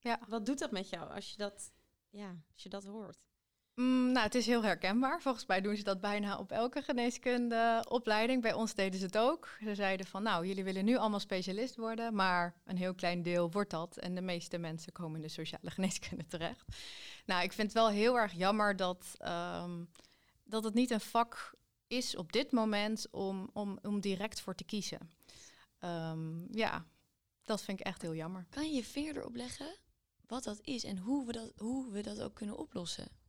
Ja, 0.00 0.20
wat 0.28 0.46
doet 0.46 0.58
dat 0.58 0.70
met 0.70 0.88
jou 0.88 1.10
als 1.10 1.30
je 1.30 1.36
dat, 1.36 1.72
ja, 2.10 2.36
als 2.52 2.62
je 2.62 2.68
dat 2.68 2.84
hoort? 2.84 3.25
Mm, 3.76 4.12
nou, 4.12 4.24
het 4.24 4.34
is 4.34 4.46
heel 4.46 4.62
herkenbaar. 4.62 5.22
Volgens 5.22 5.46
mij 5.46 5.60
doen 5.60 5.76
ze 5.76 5.82
dat 5.82 6.00
bijna 6.00 6.38
op 6.38 6.52
elke 6.52 6.82
geneeskundeopleiding. 6.82 8.42
Bij 8.42 8.52
ons 8.52 8.74
deden 8.74 8.98
ze 8.98 9.06
het 9.06 9.18
ook. 9.18 9.48
Ze 9.60 9.74
zeiden 9.74 10.06
van, 10.06 10.22
nou, 10.22 10.46
jullie 10.46 10.64
willen 10.64 10.84
nu 10.84 10.96
allemaal 10.96 11.20
specialist 11.20 11.76
worden, 11.76 12.14
maar 12.14 12.54
een 12.64 12.76
heel 12.76 12.94
klein 12.94 13.22
deel 13.22 13.50
wordt 13.50 13.70
dat. 13.70 13.96
En 13.96 14.14
de 14.14 14.20
meeste 14.20 14.58
mensen 14.58 14.92
komen 14.92 15.16
in 15.16 15.22
de 15.22 15.32
sociale 15.32 15.70
geneeskunde 15.76 16.26
terecht. 16.26 16.64
Nou, 17.26 17.42
ik 17.42 17.52
vind 17.52 17.72
het 17.72 17.76
wel 17.76 17.88
heel 17.88 18.18
erg 18.18 18.32
jammer 18.32 18.76
dat, 18.76 19.16
um, 19.62 19.90
dat 20.44 20.64
het 20.64 20.74
niet 20.74 20.90
een 20.90 21.00
vak 21.00 21.54
is 21.86 22.16
op 22.16 22.32
dit 22.32 22.52
moment 22.52 23.10
om, 23.10 23.50
om, 23.52 23.78
om 23.82 24.00
direct 24.00 24.40
voor 24.40 24.54
te 24.54 24.64
kiezen. 24.64 25.10
Um, 25.80 26.46
ja, 26.50 26.86
dat 27.44 27.62
vind 27.62 27.80
ik 27.80 27.86
echt 27.86 28.02
heel 28.02 28.14
jammer. 28.14 28.46
Kan 28.50 28.72
je 28.72 28.84
je 28.94 29.24
opleggen 29.24 29.76
wat 30.26 30.44
dat 30.44 30.60
is 30.62 30.84
en 30.84 30.98
hoe 30.98 31.26
we 31.26 31.32
dat, 31.32 31.52
hoe 31.56 31.90
we 31.92 32.02
dat 32.02 32.20
ook 32.20 32.34
kunnen 32.34 32.58
oplossen? 32.58 33.24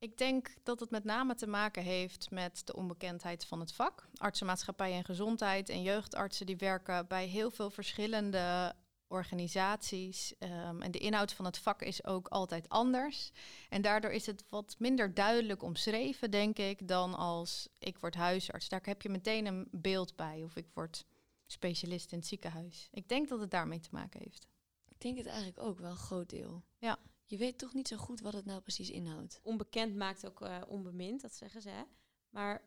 Ik 0.00 0.18
denk 0.18 0.54
dat 0.62 0.80
het 0.80 0.90
met 0.90 1.04
name 1.04 1.34
te 1.34 1.46
maken 1.46 1.82
heeft 1.82 2.30
met 2.30 2.66
de 2.66 2.76
onbekendheid 2.76 3.44
van 3.44 3.60
het 3.60 3.72
vak. 3.72 4.08
Artsenmaatschappij 4.14 4.92
en 4.92 5.04
gezondheid 5.04 5.68
en 5.68 5.82
jeugdartsen 5.82 6.46
die 6.46 6.56
werken 6.56 7.06
bij 7.06 7.26
heel 7.26 7.50
veel 7.50 7.70
verschillende 7.70 8.74
organisaties. 9.08 10.34
Ehm, 10.38 10.82
en 10.82 10.90
de 10.90 10.98
inhoud 10.98 11.32
van 11.32 11.44
het 11.44 11.58
vak 11.58 11.82
is 11.82 12.04
ook 12.04 12.28
altijd 12.28 12.68
anders. 12.68 13.30
En 13.68 13.82
daardoor 13.82 14.10
is 14.10 14.26
het 14.26 14.44
wat 14.48 14.76
minder 14.78 15.14
duidelijk 15.14 15.62
omschreven, 15.62 16.30
denk 16.30 16.58
ik, 16.58 16.88
dan 16.88 17.14
als 17.14 17.68
ik 17.78 17.98
word 17.98 18.14
huisarts. 18.14 18.68
Daar 18.68 18.80
heb 18.82 19.02
je 19.02 19.08
meteen 19.08 19.46
een 19.46 19.68
beeld 19.70 20.16
bij. 20.16 20.42
Of 20.42 20.56
ik 20.56 20.66
word 20.74 21.04
specialist 21.46 22.12
in 22.12 22.18
het 22.18 22.26
ziekenhuis. 22.26 22.88
Ik 22.90 23.08
denk 23.08 23.28
dat 23.28 23.40
het 23.40 23.50
daarmee 23.50 23.80
te 23.80 23.88
maken 23.92 24.20
heeft. 24.20 24.46
Ik 24.88 25.00
denk 25.00 25.16
het 25.16 25.26
eigenlijk 25.26 25.58
ook 25.60 25.78
wel 25.78 25.90
een 25.90 25.96
groot 25.96 26.30
deel. 26.30 26.62
Ja. 26.78 26.98
Je 27.30 27.36
weet 27.36 27.58
toch 27.58 27.74
niet 27.74 27.88
zo 27.88 27.96
goed 27.96 28.20
wat 28.20 28.32
het 28.32 28.44
nou 28.44 28.60
precies 28.60 28.90
inhoudt. 28.90 29.40
Onbekend 29.42 29.96
maakt 29.96 30.26
ook 30.26 30.40
eh, 30.40 30.62
onbemind, 30.66 31.20
dat 31.20 31.34
zeggen 31.34 31.62
ze. 31.62 31.68
Hè? 31.68 31.82
Maar 32.28 32.62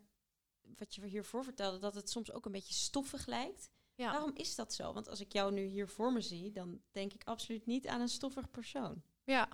wat 0.78 0.96
je 0.96 1.06
hiervoor 1.06 1.44
vertelde, 1.44 1.80
dat 1.80 1.96
het 1.96 2.10
soms 2.10 2.32
ook 2.32 2.46
een 2.46 2.52
beetje 2.52 2.74
stoffig 2.74 3.26
lijkt. 3.26 3.70
Ja. 3.96 4.12
Waarom 4.12 4.32
is 4.34 4.56
dat 4.56 4.74
zo? 4.74 4.94
Want 4.94 5.08
als 5.08 5.20
ik 5.20 5.34
jou 5.34 5.52
nu 5.52 5.64
hier 5.66 5.88
voor 5.88 6.14
me 6.14 6.22
zie, 6.22 6.52
dan 6.52 6.82
denk 6.92 7.14
ik 7.14 7.24
absoluut 7.24 7.66
niet 7.66 7.88
aan 7.88 8.02
een 8.02 8.10
stoffig 8.10 8.52
persoon. 8.52 9.04
Ja. 9.24 9.50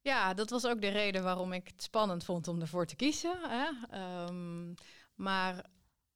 Ja, 0.00 0.34
dat 0.34 0.50
was 0.50 0.66
ook 0.66 0.80
de 0.80 0.88
reden 0.88 1.22
waarom 1.22 1.52
ik 1.52 1.68
het 1.68 1.82
spannend 1.82 2.24
vond 2.24 2.48
om 2.48 2.60
ervoor 2.60 2.86
te 2.86 2.96
kiezen. 2.96 3.38
Hè? 3.40 3.70
Ehm, 3.90 4.74
maar 5.14 5.70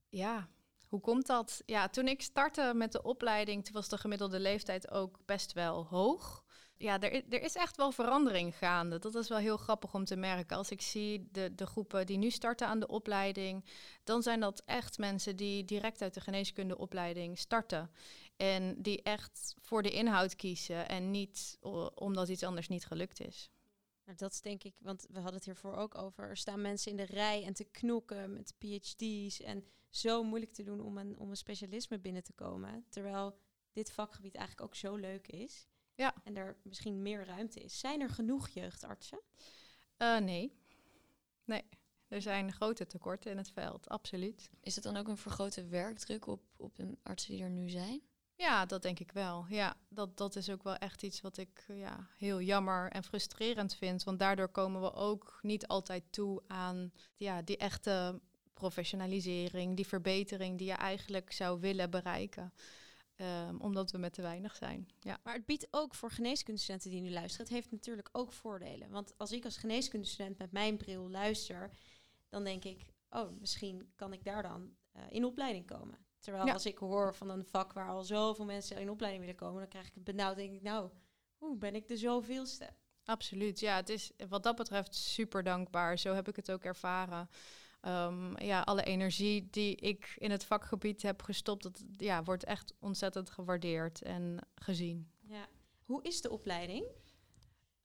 ja, 0.09 0.49
hoe 0.89 1.01
komt 1.01 1.27
dat? 1.27 1.63
Ja, 1.67 1.89
toen 1.89 2.09
ik 2.09 2.23
startte 2.23 2.73
met 2.75 2.93
de 2.93 3.03
opleiding, 3.03 3.65
toen 3.65 3.75
was 3.75 3.89
de 3.89 3.99
gemiddelde 3.99 4.41
leeftijd 4.41 4.91
ook 4.91 5.19
best 5.25 5.53
wel 5.53 5.87
hoog. 5.87 6.45
Ja, 6.79 7.01
er, 7.01 7.25
er 7.29 7.43
is 7.43 7.55
echt 7.55 7.77
wel 7.77 7.93
verandering 7.93 8.57
gaande. 8.57 8.99
Dat 8.99 9.15
is 9.15 9.29
wel 9.29 9.39
heel 9.39 9.57
grappig 9.57 9.95
om 9.95 10.05
te 10.05 10.17
merken. 10.17 10.57
Als 10.57 10.71
ik 10.71 10.81
zie 10.81 11.29
de, 11.33 11.55
de 11.55 11.67
groepen 11.67 12.07
die 12.07 12.19
nu 12.19 12.31
starten 12.31 12.67
aan 12.67 12.81
de 12.81 12.87
opleiding, 12.87 13.65
dan 14.05 14.23
zijn 14.23 14.41
dat 14.41 14.63
echt 14.65 14.99
mensen 14.99 15.37
die 15.37 15.65
direct 15.65 16.03
uit 16.03 16.15
de 16.15 16.21
geneeskundeopleiding 16.21 17.39
starten. 17.39 17.91
En 18.37 18.83
die 18.83 19.03
echt 19.03 19.55
voor 19.61 19.83
de 19.83 19.91
inhoud 19.91 20.37
kiezen 20.37 20.89
en 20.89 21.11
niet 21.11 21.59
omdat 21.95 22.29
iets 22.29 22.43
anders 22.43 22.69
niet 22.69 22.87
gelukt 22.87 23.21
is. 23.21 23.51
Nou, 24.05 24.19
dat 24.19 24.33
is 24.33 24.41
denk 24.41 24.65
ik, 24.65 24.75
want 24.79 25.07
we 25.09 25.15
hadden 25.15 25.35
het 25.35 25.45
hiervoor 25.45 25.77
ook 25.77 25.99
over. 25.99 26.29
Er 26.29 26.37
staan 26.37 26.61
mensen 26.61 26.91
in 26.91 26.97
de 26.97 27.07
rij 27.07 27.45
en 27.45 27.55
te 27.55 27.65
knokken 27.65 28.33
met 28.33 28.55
PhD's. 28.59 29.41
En 29.41 29.65
zo 29.91 30.23
moeilijk 30.23 30.53
te 30.53 30.63
doen 30.63 30.81
om 30.81 30.99
een, 30.99 31.19
om 31.19 31.31
een 31.31 31.37
specialisme 31.37 31.99
binnen 31.99 32.23
te 32.23 32.33
komen. 32.33 32.85
Terwijl 32.89 33.39
dit 33.73 33.93
vakgebied 33.93 34.35
eigenlijk 34.35 34.69
ook 34.69 34.75
zo 34.75 34.95
leuk 34.95 35.27
is. 35.27 35.69
Ja. 35.97 36.15
En 36.25 36.37
er 36.37 36.57
misschien 36.63 37.03
meer 37.03 37.25
ruimte 37.25 37.61
is. 37.61 37.79
Zijn 37.79 38.01
er 38.01 38.11
genoeg 38.11 38.49
jeugdartsen? 38.49 39.21
Eh, 39.97 40.19
nee. 40.19 40.53
Nee. 41.45 41.65
Er 42.09 42.23
zijn 42.23 42.53
grote 42.53 42.87
tekorten 42.87 43.31
in 43.31 43.37
het 43.37 43.51
veld, 43.51 43.89
absoluut. 43.89 44.51
Is 44.61 44.75
het 44.75 44.85
dan 44.85 44.97
ook 44.97 45.09
een 45.09 45.17
vergrote 45.17 45.67
werkdruk 45.67 46.27
op, 46.27 46.43
op 46.57 46.77
de 46.77 46.97
artsen 47.03 47.33
die 47.33 47.43
er 47.43 47.51
nu 47.51 47.69
zijn? 47.69 48.03
Ja, 48.35 48.67
dat 48.67 48.83
denk 48.83 48.99
ik 48.99 49.13
wel. 49.13 49.47
Ja, 49.49 49.77
dat, 49.89 50.17
dat 50.17 50.37
is 50.37 50.51
ook 50.51 50.63
wel 50.63 50.77
echt 50.77 51.03
iets 51.03 51.21
wat 51.21 51.37
ik 51.37 51.65
ja, 51.69 52.09
heel 52.17 52.41
jammer 52.41 52.91
en 52.91 53.05
frustrerend 53.05 53.75
vind. 53.75 54.05
Want 54.05 54.19
daardoor 54.19 54.49
komen 54.49 54.81
we 54.81 54.93
ook 54.93 55.39
niet 55.43 55.67
altijd 55.67 56.05
toe 56.11 56.43
aan 56.47 56.93
ja, 57.17 57.43
die 57.43 57.57
echte 57.57 58.21
professionalisering, 58.55 59.77
die 59.77 59.87
verbetering 59.87 60.59
die 60.59 60.67
je 60.67 60.73
eigenlijk 60.73 61.33
zou 61.33 61.61
willen 61.61 61.91
bereiken. 61.91 62.53
Ehm, 63.17 63.57
omdat 63.57 63.91
we 63.91 63.99
met 63.99 64.13
te 64.13 64.23
weinig 64.23 64.57
zijn. 64.57 64.89
Ja. 65.01 65.19
Maar 65.23 65.35
het 65.35 65.47
biedt 65.47 65.67
ook 65.71 65.95
voor 65.95 66.11
geneeskundestudenten 66.11 66.91
die 66.91 67.01
nu 67.01 67.11
luisteren, 67.11 67.47
het 67.47 67.55
heeft 67.55 67.71
natuurlijk 67.71 68.09
ook 68.13 68.33
voordelen. 68.33 68.91
Want 68.91 69.15
als 69.19 69.33
ik 69.33 69.45
als 69.45 69.57
geneeskundestudent 69.57 70.39
met 70.39 70.53
mijn 70.53 70.77
bril 70.77 71.11
luister, 71.11 71.71
dan 72.29 72.45
denk 72.45 72.65
ik, 72.65 72.87
oh, 73.11 73.31
misschien 73.41 73.93
kan 73.95 74.13
ik 74.13 74.25
daar 74.25 74.43
dan 74.43 74.77
eh, 74.93 75.03
in 75.09 75.25
opleiding 75.25 75.67
komen. 75.67 75.99
Terwijl 76.19 76.47
Ja. 76.47 76.53
als 76.53 76.67
ik 76.67 76.79
hoor 76.79 77.15
van 77.15 77.31
een 77.31 77.45
vak 77.45 77.73
waar 77.73 77.89
al 77.89 78.03
zoveel 78.05 78.45
mensen 78.45 78.77
in 78.79 78.91
opleiding 78.91 79.25
willen 79.25 79.41
komen, 79.41 79.61
dan 79.61 79.69
krijg 79.69 79.87
ik 79.87 79.95
het 79.95 80.05
benauwd. 80.05 80.37
denk 80.37 80.53
ik, 80.53 80.63
nou, 80.63 80.91
hoe 81.37 81.57
ben 81.57 81.75
ik 81.75 81.89
de 81.89 81.97
zoveelste? 81.97 82.71
Absoluut, 83.05 83.61
ja. 83.61 83.77
Het 83.77 83.89
is 83.89 84.11
wat 84.29 84.43
dat 84.43 84.57
betreft 84.57 84.95
super 84.95 85.43
dankbaar. 85.43 85.99
Zo 85.99 86.15
heb 86.15 86.29
ik 86.29 86.37
het 86.37 86.51
ook 86.51 86.65
ervaren. 86.65 87.29
Ehm, 87.87 88.45
ja, 88.45 88.61
alle 88.61 88.83
energie 88.83 89.49
die 89.51 89.77
ik 89.77 90.15
in 90.19 90.31
het 90.31 90.45
vakgebied 90.45 91.03
heb 91.03 91.23
gestopt, 91.23 91.63
dat 91.63 91.85
ja, 91.97 92.23
wordt 92.23 92.45
echt 92.45 92.75
ontzettend 92.79 93.31
gewaardeerd 93.31 94.03
en 94.03 94.39
gezien. 94.55 95.11
Ja. 95.21 95.47
Hoe 95.85 96.03
is 96.03 96.21
de 96.21 96.31
opleiding? 96.31 96.85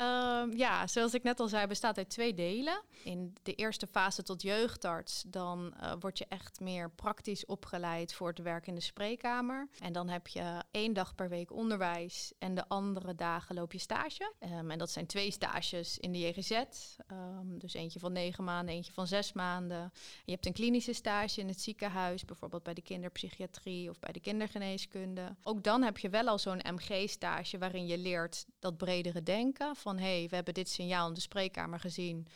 Ehm, 0.02 0.52
ja, 0.58 0.88
zoals 0.88 1.14
ik 1.14 1.24
net 1.24 1.40
al 1.40 1.48
zei, 1.48 1.68
bestaat 1.68 1.98
uit 1.98 2.10
twee 2.10 2.34
delen. 2.34 2.82
In 3.04 3.34
de 3.44 3.54
eerste 3.54 3.88
fase 3.88 4.24
tot 4.24 4.42
jeugdarts, 4.42 5.24
dan 5.28 5.74
eh, 5.80 5.94
word 6.00 6.18
je 6.18 6.26
echt 6.30 6.60
meer 6.60 6.92
praktisch 6.92 7.46
opgeleid 7.46 8.14
voor 8.14 8.28
het 8.28 8.40
werk 8.40 8.68
in 8.68 8.76
de 8.76 8.82
spreekkamer. 8.82 9.68
En 9.80 9.94
dan 9.94 10.10
heb 10.10 10.28
je 10.28 10.64
één 10.72 10.94
dag 10.94 11.16
per 11.16 11.30
week 11.30 11.52
onderwijs 11.52 12.34
en 12.40 12.56
de 12.56 12.68
andere 12.68 13.16
dagen 13.16 13.56
loop 13.56 13.72
je 13.72 13.80
stage. 13.80 14.34
Ehm, 14.40 14.72
en 14.72 14.78
dat 14.78 14.92
zijn 14.92 15.06
twee 15.06 15.32
stages 15.32 15.98
in 15.98 16.12
de 16.12 16.20
JGZ. 16.20 16.52
Ehm, 16.52 17.58
dus 17.58 17.74
eentje 17.74 18.00
van 18.00 18.12
negen 18.12 18.44
maanden, 18.44 18.76
eentje 18.76 18.94
van 18.94 19.08
zes 19.08 19.34
maanden. 19.34 19.92
Je 20.26 20.32
hebt 20.32 20.46
een 20.46 20.54
klinische 20.54 20.94
stage 20.94 21.40
in 21.40 21.48
het 21.48 21.62
ziekenhuis, 21.62 22.26
bijvoorbeeld 22.26 22.64
bij 22.64 22.74
de 22.74 22.82
kinderpsychiatrie 22.82 23.90
of 23.90 24.00
bij 24.00 24.12
de 24.12 24.20
kindergeneeskunde. 24.20 25.36
Ook 25.44 25.64
dan 25.64 25.82
heb 25.82 25.98
je 25.98 26.10
wel 26.10 26.28
al 26.28 26.40
zo'n 26.40 26.62
MG-stage 26.74 27.58
waarin 27.58 27.88
je 27.88 27.98
leert 27.98 28.46
dat 28.60 28.78
bredere 28.78 29.24
denken. 29.24 29.76
Van 29.76 29.91
hé, 29.98 30.18
hey, 30.18 30.30
we 30.30 30.36
hebben 30.36 30.54
dit 30.54 30.70
signaal 30.70 31.08
in 31.08 31.14
de 31.14 31.20
spreekkamer 31.20 31.80
gezien. 31.80 32.28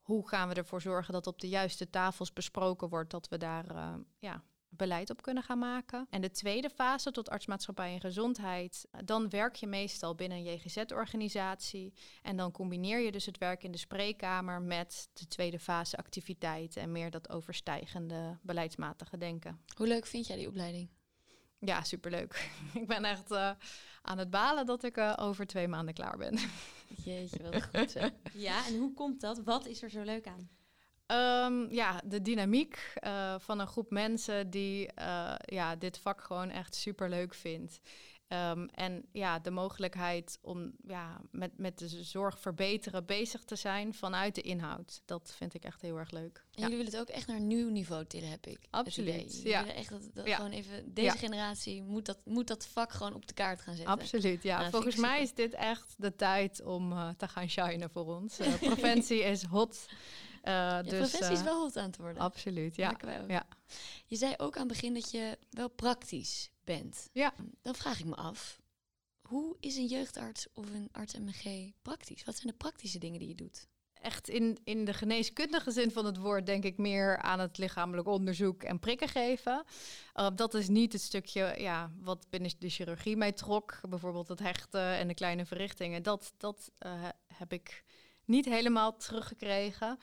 Hoe 0.00 0.28
gaan 0.28 0.48
we 0.48 0.54
ervoor 0.54 0.80
zorgen 0.80 1.12
dat 1.12 1.26
op 1.26 1.40
de 1.40 1.48
juiste 1.48 1.90
tafels 1.90 2.32
besproken 2.32 2.88
wordt, 2.88 3.10
dat 3.10 3.28
we 3.28 3.38
daar 3.38 3.66
eh, 3.66 3.94
ja, 4.18 4.42
beleid 4.68 5.10
op 5.10 5.22
kunnen 5.22 5.42
gaan 5.42 5.58
maken. 5.58 6.06
En 6.10 6.20
de 6.20 6.30
tweede 6.30 6.70
fase, 6.70 7.10
tot 7.10 7.30
artsmaatschappij 7.30 7.92
en 7.92 8.00
gezondheid, 8.00 8.86
dan 9.04 9.28
werk 9.28 9.54
je 9.54 9.66
meestal 9.66 10.14
binnen 10.14 10.38
een 10.38 10.44
JGZ-organisatie. 10.44 11.92
En 12.22 12.36
dan 12.36 12.52
combineer 12.52 13.00
je 13.00 13.12
dus 13.12 13.26
het 13.26 13.38
werk 13.38 13.62
in 13.62 13.70
de 13.70 13.78
spreekkamer 13.78 14.62
met 14.62 15.08
de 15.12 15.26
tweede 15.26 15.58
fase 15.58 15.96
activiteiten 15.96 16.82
en 16.82 16.92
meer 16.92 17.10
dat 17.10 17.30
overstijgende 17.30 18.38
beleidsmatige 18.42 19.18
denken. 19.18 19.60
Hoe 19.76 19.86
leuk 19.86 20.06
vind 20.06 20.26
jij 20.26 20.36
die 20.36 20.48
opleiding? 20.48 20.88
Ja, 21.58 21.84
superleuk. 21.84 22.50
ik 22.80 22.86
ben 22.86 23.04
echt 23.04 23.30
eh, 23.30 23.50
aan 24.02 24.18
het 24.18 24.30
balen 24.30 24.66
dat 24.66 24.82
ik 24.82 24.96
eh, 24.96 25.12
over 25.16 25.46
twee 25.46 25.68
maanden 25.68 25.94
klaar 25.94 26.16
ben. 26.16 26.38
Jeetje, 27.04 27.42
wat 27.42 27.68
goed 27.74 27.90
zeg. 27.90 28.10
Ja, 28.32 28.66
en 28.66 28.78
hoe 28.78 28.94
komt 28.94 29.20
dat? 29.20 29.38
Wat 29.38 29.66
is 29.66 29.82
er 29.82 29.90
zo 29.90 30.02
leuk 30.02 30.26
aan? 30.26 30.48
Ehm, 31.06 31.74
ja, 31.74 32.00
de 32.04 32.22
dynamiek 32.22 32.92
eh, 32.94 33.34
van 33.38 33.58
een 33.58 33.66
groep 33.66 33.90
mensen 33.90 34.50
die 34.50 34.90
ja, 35.38 35.76
dit 35.76 35.98
vak 35.98 36.20
gewoon 36.20 36.50
echt 36.50 36.74
super 36.74 37.08
leuk 37.08 37.34
vindt. 37.34 37.80
Ehm, 38.28 38.66
en 38.74 39.04
ja, 39.12 39.38
de 39.38 39.50
mogelijkheid 39.50 40.38
om 40.42 40.72
ja, 40.86 41.20
met, 41.30 41.58
met 41.58 41.78
de 41.78 41.88
zorg 42.04 42.38
verbeteren 42.40 43.06
bezig 43.06 43.44
te 43.44 43.56
zijn 43.56 43.94
vanuit 43.94 44.34
de 44.34 44.40
inhoud. 44.40 45.02
Dat 45.04 45.32
vind 45.36 45.54
ik 45.54 45.64
echt 45.64 45.82
heel 45.82 45.96
erg 45.96 46.10
leuk. 46.10 46.36
En 46.36 46.44
Ja. 46.50 46.62
jullie 46.62 46.76
willen 46.76 46.92
het 46.92 47.00
ook 47.00 47.08
echt 47.16 47.26
naar 47.26 47.36
een 47.36 47.46
nieuw 47.46 47.68
niveau 47.70 48.04
tillen, 48.06 48.28
heb 48.30 48.46
ik. 48.46 48.58
Absoluut, 48.70 49.42
ja. 49.42 49.60
willen 49.60 49.74
echt 49.74 49.90
dat, 49.90 50.02
dat 50.14 50.26
Ja. 50.26 50.36
gewoon 50.36 50.50
even, 50.50 50.94
deze 50.94 51.06
Ja. 51.06 51.18
generatie 51.18 51.82
moet 51.82 52.06
dat, 52.06 52.18
moet 52.24 52.46
dat 52.46 52.66
vak 52.66 52.92
gewoon 52.92 53.14
op 53.14 53.26
de 53.26 53.34
kaart 53.34 53.60
gaan 53.60 53.74
zetten. 53.74 53.94
Absoluut, 54.00 54.42
ja. 54.42 54.58
Nou, 54.58 54.70
Volgens 54.70 54.96
mij 54.96 55.26
super. 55.26 55.44
is 55.44 55.50
dit 55.50 55.60
echt 55.60 55.94
de 55.98 56.16
tijd 56.16 56.62
om 56.64 56.92
eh, 56.92 57.08
te 57.16 57.28
gaan 57.28 57.48
shinen 57.48 57.90
voor 57.90 58.04
ons. 58.16 58.38
Eh, 58.38 58.54
preventie 58.54 59.22
is 59.32 59.42
hot. 59.42 59.86
Eh, 60.46 60.52
Ja, 60.52 60.82
dus, 60.82 60.98
professie 60.98 61.32
is 61.32 61.38
eh, 61.38 61.44
wel 61.44 61.60
hot 61.60 61.76
aan 61.76 61.86
het 61.86 61.96
worden. 61.96 62.22
Absoluut, 62.22 62.76
ja. 62.76 62.96
Ja. 63.28 63.46
Je 64.06 64.16
zei 64.16 64.34
ook 64.36 64.54
aan 64.54 64.68
het 64.68 64.72
begin 64.72 64.94
dat 64.94 65.10
je 65.10 65.38
wel 65.50 65.68
praktisch 65.68 66.50
bent. 66.64 67.08
Ja. 67.12 67.34
Dan 67.62 67.74
vraag 67.74 67.98
ik 67.98 68.04
me 68.04 68.14
af, 68.14 68.60
hoe 69.20 69.56
is 69.60 69.76
een 69.76 69.86
jeugdarts 69.86 70.46
of 70.52 70.70
een 70.70 70.88
arts-MG 70.92 71.72
praktisch? 71.82 72.24
Wat 72.24 72.34
zijn 72.34 72.46
de 72.46 72.58
praktische 72.58 72.98
dingen 72.98 73.18
die 73.18 73.28
je 73.28 73.34
doet? 73.34 73.66
echt 74.06 74.28
in, 74.28 74.58
in 74.64 74.84
de 74.84 74.92
geneeskundige 74.92 75.70
zin 75.70 75.90
van 75.90 76.04
het 76.04 76.16
woord 76.16 76.46
denk 76.46 76.64
ik 76.64 76.78
meer 76.78 77.18
aan 77.18 77.40
het 77.40 77.58
lichamelijk 77.58 78.08
onderzoek 78.08 78.62
en 78.62 78.78
prikken 78.78 79.08
geven. 79.08 79.64
Uh, 80.14 80.28
dat 80.34 80.54
is 80.54 80.68
niet 80.68 80.92
het 80.92 81.02
stukje 81.02 81.54
ja, 81.58 81.90
wat 82.00 82.26
binnen 82.30 82.50
de 82.58 82.68
chirurgie 82.68 83.16
mij 83.16 83.32
trok. 83.32 83.80
Bijvoorbeeld 83.88 84.28
het 84.28 84.38
hechten 84.38 84.96
en 84.96 85.08
de 85.08 85.14
kleine 85.14 85.46
verrichtingen. 85.46 86.02
Dat, 86.02 86.32
dat 86.36 86.70
uh, 86.86 86.92
heb 87.34 87.52
ik 87.52 87.84
niet 88.24 88.44
helemaal 88.44 88.96
teruggekregen. 88.96 89.98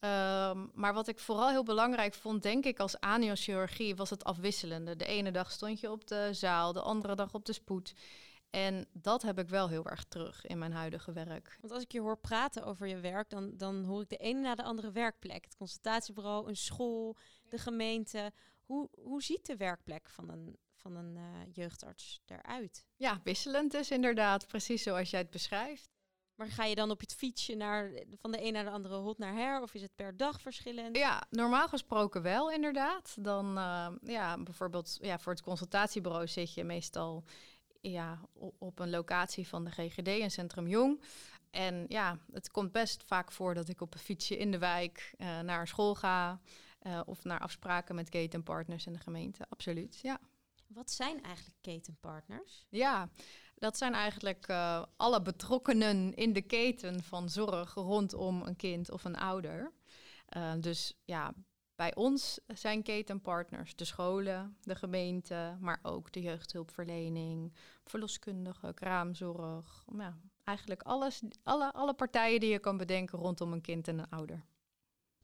Um, 0.00 0.70
maar 0.74 0.94
wat 0.94 1.08
ik 1.08 1.18
vooral 1.18 1.48
heel 1.48 1.62
belangrijk 1.62 2.14
vond, 2.14 2.42
denk 2.42 2.64
ik, 2.64 2.78
als 2.78 3.00
aniochirurgie, 3.00 3.96
was 3.96 4.10
het 4.10 4.24
afwisselende. 4.24 4.96
De 4.96 5.04
ene 5.04 5.30
dag 5.30 5.50
stond 5.50 5.80
je 5.80 5.90
op 5.90 6.06
de 6.06 6.28
zaal, 6.32 6.72
de 6.72 6.80
andere 6.80 7.14
dag 7.14 7.34
op 7.34 7.44
de 7.44 7.52
spoed. 7.52 7.94
En 8.50 8.86
dat 8.92 9.22
heb 9.22 9.38
ik 9.38 9.48
wel 9.48 9.68
heel 9.68 9.86
erg 9.86 10.04
terug 10.04 10.46
in 10.46 10.58
mijn 10.58 10.72
huidige 10.72 11.12
werk. 11.12 11.58
Want 11.60 11.72
als 11.72 11.82
ik 11.82 11.92
je 11.92 12.00
hoor 12.00 12.18
praten 12.18 12.64
over 12.64 12.86
je 12.86 13.00
werk, 13.00 13.30
dan, 13.30 13.56
dan 13.56 13.84
hoor 13.84 14.02
ik 14.02 14.08
de 14.08 14.16
ene 14.16 14.40
na 14.40 14.54
de 14.54 14.62
andere 14.62 14.92
werkplek. 14.92 15.44
Het 15.44 15.56
consultatiebureau, 15.56 16.48
een 16.48 16.56
school, 16.56 17.16
de 17.48 17.58
gemeente. 17.58 18.32
Hoe, 18.64 18.88
hoe 19.02 19.22
ziet 19.22 19.46
de 19.46 19.56
werkplek 19.56 20.08
van 20.10 20.28
een, 20.28 20.56
van 20.74 20.96
een 20.96 21.16
uh, 21.16 21.24
jeugdarts 21.52 22.20
eruit? 22.26 22.84
Ja, 22.96 23.20
wisselend 23.24 23.72
dus 23.72 23.90
inderdaad. 23.90 24.46
Precies 24.46 24.82
zoals 24.82 25.10
jij 25.10 25.20
het 25.20 25.30
beschrijft. 25.30 25.97
Maar 26.38 26.48
ga 26.48 26.64
je 26.64 26.74
dan 26.74 26.90
op 26.90 27.00
het 27.00 27.14
fietsje 27.14 27.54
naar, 27.54 27.90
van 28.20 28.30
de 28.30 28.44
een 28.44 28.52
naar 28.52 28.64
de 28.64 28.70
andere 28.70 28.94
hot 28.94 29.18
naar 29.18 29.34
her? 29.34 29.62
Of 29.62 29.74
is 29.74 29.82
het 29.82 29.94
per 29.94 30.16
dag 30.16 30.40
verschillend? 30.40 30.96
Ja, 30.96 31.22
normaal 31.30 31.68
gesproken 31.68 32.22
wel 32.22 32.50
inderdaad. 32.50 33.16
Dan 33.20 33.58
uh, 33.58 33.88
ja, 34.02 34.42
bijvoorbeeld 34.42 34.98
ja, 35.00 35.18
voor 35.18 35.32
het 35.32 35.42
consultatiebureau 35.42 36.28
zit 36.28 36.54
je 36.54 36.64
meestal 36.64 37.24
ja, 37.80 38.20
op 38.58 38.78
een 38.78 38.90
locatie 38.90 39.48
van 39.48 39.64
de 39.64 39.70
GGD 39.70 40.08
in 40.08 40.30
Centrum 40.30 40.66
Jong. 40.66 41.02
En 41.50 41.84
ja, 41.88 42.18
het 42.32 42.50
komt 42.50 42.72
best 42.72 43.04
vaak 43.04 43.32
voor 43.32 43.54
dat 43.54 43.68
ik 43.68 43.80
op 43.80 43.94
een 43.94 44.00
fietsje 44.00 44.36
in 44.36 44.50
de 44.50 44.58
wijk 44.58 45.14
uh, 45.18 45.40
naar 45.40 45.68
school 45.68 45.94
ga. 45.94 46.40
Uh, 46.82 47.00
of 47.06 47.24
naar 47.24 47.40
afspraken 47.40 47.94
met 47.94 48.08
ketenpartners 48.08 48.86
in 48.86 48.92
de 48.92 48.98
gemeente. 48.98 49.46
Absoluut, 49.48 49.98
ja. 50.02 50.20
Wat 50.66 50.90
zijn 50.90 51.22
eigenlijk 51.22 51.56
ketenpartners? 51.60 52.66
Ja, 52.68 53.08
dat 53.58 53.76
zijn 53.76 53.94
eigenlijk 53.94 54.48
uh, 54.48 54.82
alle 54.96 55.22
betrokkenen 55.22 56.14
in 56.14 56.32
de 56.32 56.42
keten 56.42 57.02
van 57.02 57.28
zorg 57.28 57.74
rondom 57.74 58.42
een 58.42 58.56
kind 58.56 58.90
of 58.90 59.04
een 59.04 59.16
ouder. 59.16 59.72
Uh, 60.36 60.52
dus 60.60 60.94
ja, 61.04 61.34
bij 61.76 61.94
ons 61.94 62.40
zijn 62.46 62.82
ketenpartners 62.82 63.76
de 63.76 63.84
scholen, 63.84 64.56
de 64.60 64.74
gemeente, 64.74 65.56
maar 65.60 65.78
ook 65.82 66.12
de 66.12 66.20
jeugdhulpverlening, 66.20 67.52
verloskundige, 67.84 68.74
kraamzorg. 68.74 69.84
Ja, 69.96 70.18
eigenlijk 70.44 70.82
alles, 70.82 71.22
alle, 71.42 71.72
alle 71.72 71.94
partijen 71.94 72.40
die 72.40 72.50
je 72.50 72.58
kan 72.58 72.76
bedenken 72.76 73.18
rondom 73.18 73.52
een 73.52 73.60
kind 73.60 73.88
en 73.88 73.98
een 73.98 74.08
ouder. 74.08 74.44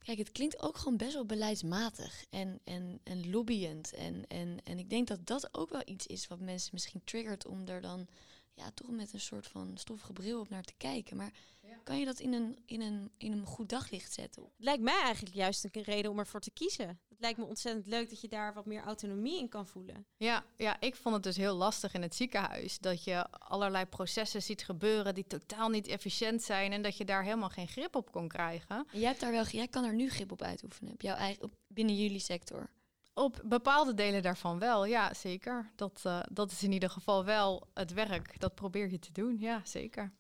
Kijk, 0.05 0.19
het 0.19 0.33
klinkt 0.33 0.63
ook 0.63 0.77
gewoon 0.77 0.97
best 0.97 1.13
wel 1.13 1.27
beleidsmatig 1.27 2.25
en, 2.31 2.61
en, 2.65 3.01
en 3.05 3.31
lobbyend. 3.31 3.93
En, 3.93 4.25
en, 4.29 4.59
en 4.65 4.79
ik 4.79 4.91
denk 4.91 5.09
dat 5.09 5.27
dat 5.27 5.49
ook 5.55 5.71
wel 5.71 5.83
iets 5.85 6.07
is 6.07 6.27
wat 6.27 6.41
mensen 6.41 6.71
misschien 6.73 7.01
triggert 7.05 7.47
om 7.47 7.69
er 7.69 7.81
dan 7.81 8.07
ja, 8.55 8.71
toch 8.75 8.91
met 8.91 9.13
een 9.13 9.21
soort 9.21 9.47
van 9.47 9.71
stoffige 9.75 10.13
bril 10.13 10.41
op 10.41 10.49
naar 10.49 10.63
te 10.63 10.75
kijken. 10.77 11.17
Maar 11.17 11.33
ja. 11.63 11.77
kan 11.85 11.99
je 11.99 12.05
dat 12.05 12.19
in 12.19 12.33
een, 12.33 12.59
in, 12.67 12.81
een, 12.81 13.11
in 13.17 13.33
een 13.33 13.47
goed 13.47 13.69
daglicht 13.69 14.13
zetten? 14.13 14.43
Het 14.43 14.53
lijkt 14.57 14.83
mij 14.83 15.01
eigenlijk 15.03 15.35
juist 15.35 15.65
een 15.65 15.83
reden 15.83 16.11
om 16.11 16.19
ervoor 16.19 16.41
te 16.41 16.51
kiezen. 16.51 16.89
Het 17.09 17.21
lijkt 17.21 17.39
me 17.39 17.45
ontzettend 17.45 17.87
leuk 17.87 18.09
dat 18.09 18.21
je 18.21 18.29
daar 18.29 18.55
wat 18.55 18.67
meer 18.67 18.83
autonomie 18.83 19.39
in 19.39 19.49
kan 19.49 19.67
voelen. 19.67 20.07
Ja, 20.17 20.45
ja, 20.57 20.81
ik 20.81 20.97
vond 20.97 21.15
het 21.15 21.25
dus 21.25 21.37
heel 21.37 21.55
lastig 21.55 21.95
in 21.95 22.03
het 22.03 22.15
ziekenhuis. 22.15 22.79
Dat 22.79 23.05
je 23.05 23.31
allerlei 23.31 23.85
processen 23.85 24.43
ziet 24.43 24.65
gebeuren 24.65 25.15
die 25.15 25.27
totaal 25.27 25.69
niet 25.69 25.87
efficiënt 25.87 26.43
zijn. 26.43 26.73
En 26.73 26.83
dat 26.83 26.97
je 26.97 27.05
daar 27.05 27.23
helemaal 27.23 27.49
geen 27.49 27.69
grip 27.69 27.97
op 27.97 28.13
kon 28.13 28.29
krijgen. 28.29 28.87
En 28.93 28.99
jij, 28.99 29.09
hebt 29.09 29.21
daar 29.21 29.33
wel, 29.33 29.47
jij 29.47 29.69
kan 29.69 29.85
er 29.85 29.95
nu 29.95 30.11
grip 30.11 30.33
op 30.33 30.43
uitoefenen. 30.43 30.93
Op 30.93 31.01
jouw 31.01 31.17
eigen, 31.17 31.43
op, 31.43 31.55
binnen 31.67 31.97
jullie 31.97 32.19
sector. 32.19 32.71
Op 33.15 33.41
bepaalde 33.45 33.95
delen 33.95 34.23
daarvan 34.23 34.59
wel, 34.59 34.85
ja, 34.85 35.15
zeker. 35.15 35.71
Dat, 35.77 36.03
uh, 36.07 36.21
dat 36.31 36.51
is 36.51 36.63
in 36.63 36.73
ieder 36.73 36.91
geval 36.91 37.25
wel 37.25 37.67
het 37.75 37.93
werk. 37.93 38.41
Dat 38.41 38.55
probeer 38.55 38.91
je 38.91 38.99
te 38.99 39.13
doen, 39.13 39.37
ja, 39.39 39.61
zeker. 39.65 40.13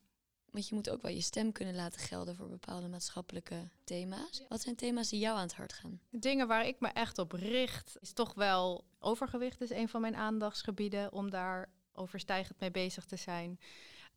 Want 0.50 0.68
je 0.68 0.74
moet 0.74 0.90
ook 0.90 1.02
wel 1.02 1.10
je 1.10 1.20
stem 1.20 1.52
kunnen 1.52 1.74
laten 1.74 2.00
gelden 2.00 2.36
voor 2.36 2.48
bepaalde 2.48 2.88
maatschappelijke 2.88 3.68
thema's. 3.84 4.42
Wat 4.48 4.60
zijn 4.60 4.74
thema's 4.74 5.08
die 5.08 5.18
jou 5.18 5.36
aan 5.36 5.42
het 5.42 5.54
hart 5.54 5.72
gaan? 5.72 6.00
Dingen 6.10 6.46
waar 6.46 6.66
ik 6.66 6.80
me 6.80 6.88
echt 6.88 7.18
op 7.18 7.32
richt, 7.32 7.96
is 8.00 8.12
toch 8.12 8.34
wel 8.34 8.84
overgewicht 8.98 9.60
is 9.60 9.70
een 9.70 9.88
van 9.88 10.00
mijn 10.00 10.16
aandachtsgebieden 10.16 11.12
om 11.12 11.30
daar 11.30 11.70
overstijgend 11.92 12.60
mee 12.60 12.70
bezig 12.70 13.04
te 13.04 13.16
zijn. 13.16 13.58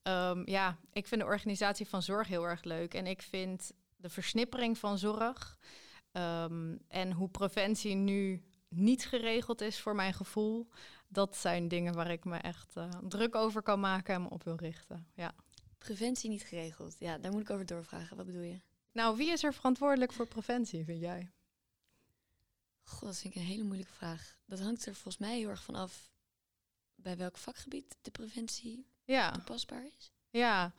Um, 0.03 0.47
ja, 0.47 0.77
ik 0.91 1.07
vind 1.07 1.21
de 1.21 1.27
organisatie 1.27 1.87
van 1.87 2.01
zorg 2.01 2.27
heel 2.27 2.43
erg 2.43 2.63
leuk 2.63 2.93
en 2.93 3.07
ik 3.07 3.21
vind 3.21 3.71
de 3.95 4.09
versnippering 4.09 4.77
van 4.77 4.97
zorg 4.97 5.57
um, 6.11 6.79
en 6.87 7.11
hoe 7.11 7.29
preventie 7.29 7.95
nu 7.95 8.43
niet 8.67 9.06
geregeld 9.06 9.62
is 9.62 9.80
voor 9.80 9.95
mijn 9.95 10.13
gevoel. 10.13 10.67
Dat 11.08 11.38
zijn 11.38 11.67
dingen 11.67 11.93
waar 11.93 12.12
ik 12.12 12.25
me 12.25 12.38
echt 12.38 12.75
uh, 12.75 12.89
druk 13.08 13.36
over 13.36 13.62
kan 13.62 13.80
maken 13.80 14.15
en 14.15 14.21
me 14.21 14.30
op 14.30 14.43
wil 14.43 14.56
richten. 14.56 15.08
Ja. 15.13 15.34
Preventie 15.77 16.30
niet 16.30 16.43
geregeld. 16.43 16.95
Ja, 16.99 17.17
daar 17.17 17.32
moet 17.32 17.41
ik 17.41 17.49
over 17.49 17.65
doorvragen. 17.65 18.17
Wat 18.17 18.25
bedoel 18.25 18.41
je? 18.41 18.60
Nou, 18.91 19.17
wie 19.17 19.32
is 19.32 19.43
er 19.43 19.53
verantwoordelijk 19.53 20.13
voor 20.13 20.27
preventie, 20.27 20.84
vind 20.84 20.99
jij? 20.99 21.32
God, 22.84 23.01
dat 23.01 23.17
vind 23.17 23.36
ik 23.36 23.41
een 23.41 23.47
hele 23.47 23.63
moeilijke 23.63 23.93
vraag. 23.93 24.38
Dat 24.45 24.60
hangt 24.60 24.86
er 24.86 24.93
volgens 24.93 25.17
mij 25.17 25.38
heel 25.38 25.49
erg 25.49 25.63
van 25.63 25.75
af 25.75 26.12
bij 26.95 27.17
welk 27.17 27.38
vakgebied 27.38 27.97
de 28.01 28.12
preventie 28.12 28.88
ja. 29.03 29.32
toepasbaar 29.32 29.86
is. 29.97 30.12
Ja. 30.30 30.73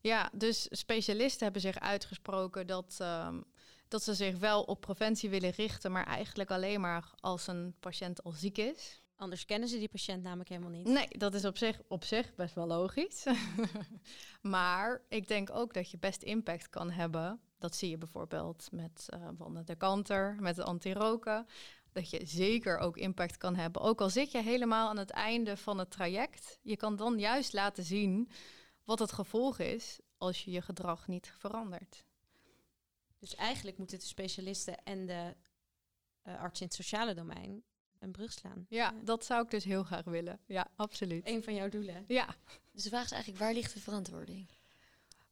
ja, 0.00 0.30
dus 0.32 0.66
specialisten 0.70 1.42
hebben 1.42 1.62
zich 1.62 1.78
uitgesproken 1.78 2.66
dat 2.66 2.98
um, 3.02 3.44
dat 3.90 4.02
ze 4.02 4.14
zich 4.14 4.38
wel 4.38 4.62
op 4.62 4.80
preventie 4.80 5.30
willen 5.30 5.50
richten, 5.50 5.92
maar 5.92 6.06
eigenlijk 6.06 6.50
alleen 6.50 6.80
maar 6.80 7.10
als 7.20 7.46
een 7.46 7.74
patiënt 7.80 8.22
al 8.22 8.32
ziek 8.32 8.58
is. 8.58 9.02
Anders 9.16 9.44
kennen 9.44 9.68
ze 9.68 9.78
die 9.78 9.88
patiënt 9.88 10.22
namelijk 10.22 10.48
helemaal 10.48 10.70
niet. 10.70 10.86
Nee, 10.86 11.08
dat 11.08 11.34
is 11.34 11.44
op 11.44 11.56
zich, 11.56 11.80
op 11.88 12.04
zich 12.04 12.34
best 12.34 12.54
wel 12.54 12.66
logisch. 12.66 13.26
maar 14.42 15.02
ik 15.08 15.28
denk 15.28 15.50
ook 15.50 15.74
dat 15.74 15.90
je 15.90 15.98
best 15.98 16.22
impact 16.22 16.68
kan 16.68 16.90
hebben. 16.90 17.40
Dat 17.58 17.76
zie 17.76 17.90
je 17.90 17.98
bijvoorbeeld 17.98 18.68
met 18.72 19.08
uh, 19.14 19.58
de 19.64 19.76
kanter, 19.76 20.36
met 20.40 20.56
de 20.56 20.64
anti-roken. 20.64 21.46
Dat 21.92 22.10
je 22.10 22.20
zeker 22.24 22.78
ook 22.78 22.96
impact 22.96 23.36
kan 23.36 23.54
hebben. 23.54 23.82
Ook 23.82 24.00
al 24.00 24.10
zit 24.10 24.30
je 24.30 24.42
helemaal 24.42 24.88
aan 24.88 24.98
het 24.98 25.10
einde 25.10 25.56
van 25.56 25.78
het 25.78 25.90
traject. 25.90 26.58
Je 26.62 26.76
kan 26.76 26.96
dan 26.96 27.18
juist 27.18 27.52
laten 27.52 27.84
zien 27.84 28.30
wat 28.84 28.98
het 28.98 29.12
gevolg 29.12 29.58
is 29.58 30.00
als 30.18 30.44
je 30.44 30.50
je 30.50 30.62
gedrag 30.62 31.06
niet 31.06 31.32
verandert. 31.38 32.04
Dus 33.20 33.34
eigenlijk 33.34 33.78
moeten 33.78 33.98
de 33.98 34.04
specialisten 34.04 34.84
en 34.84 35.06
de 35.06 35.36
uh, 36.24 36.40
arts 36.40 36.60
in 36.60 36.66
het 36.66 36.74
sociale 36.74 37.14
domein 37.14 37.62
een 37.98 38.12
brug 38.12 38.32
slaan. 38.32 38.66
Ja, 38.68 38.94
dat 39.02 39.24
zou 39.24 39.42
ik 39.44 39.50
dus 39.50 39.64
heel 39.64 39.82
graag 39.82 40.04
willen. 40.04 40.40
Ja, 40.46 40.66
absoluut. 40.76 41.28
Een 41.28 41.42
van 41.42 41.54
jouw 41.54 41.68
doelen. 41.68 42.04
Ja. 42.06 42.34
Dus 42.72 42.82
de 42.82 42.88
vraag 42.88 43.04
is 43.04 43.10
eigenlijk, 43.10 43.42
waar 43.42 43.52
ligt 43.52 43.74
de 43.74 43.80
verantwoording? 43.80 44.48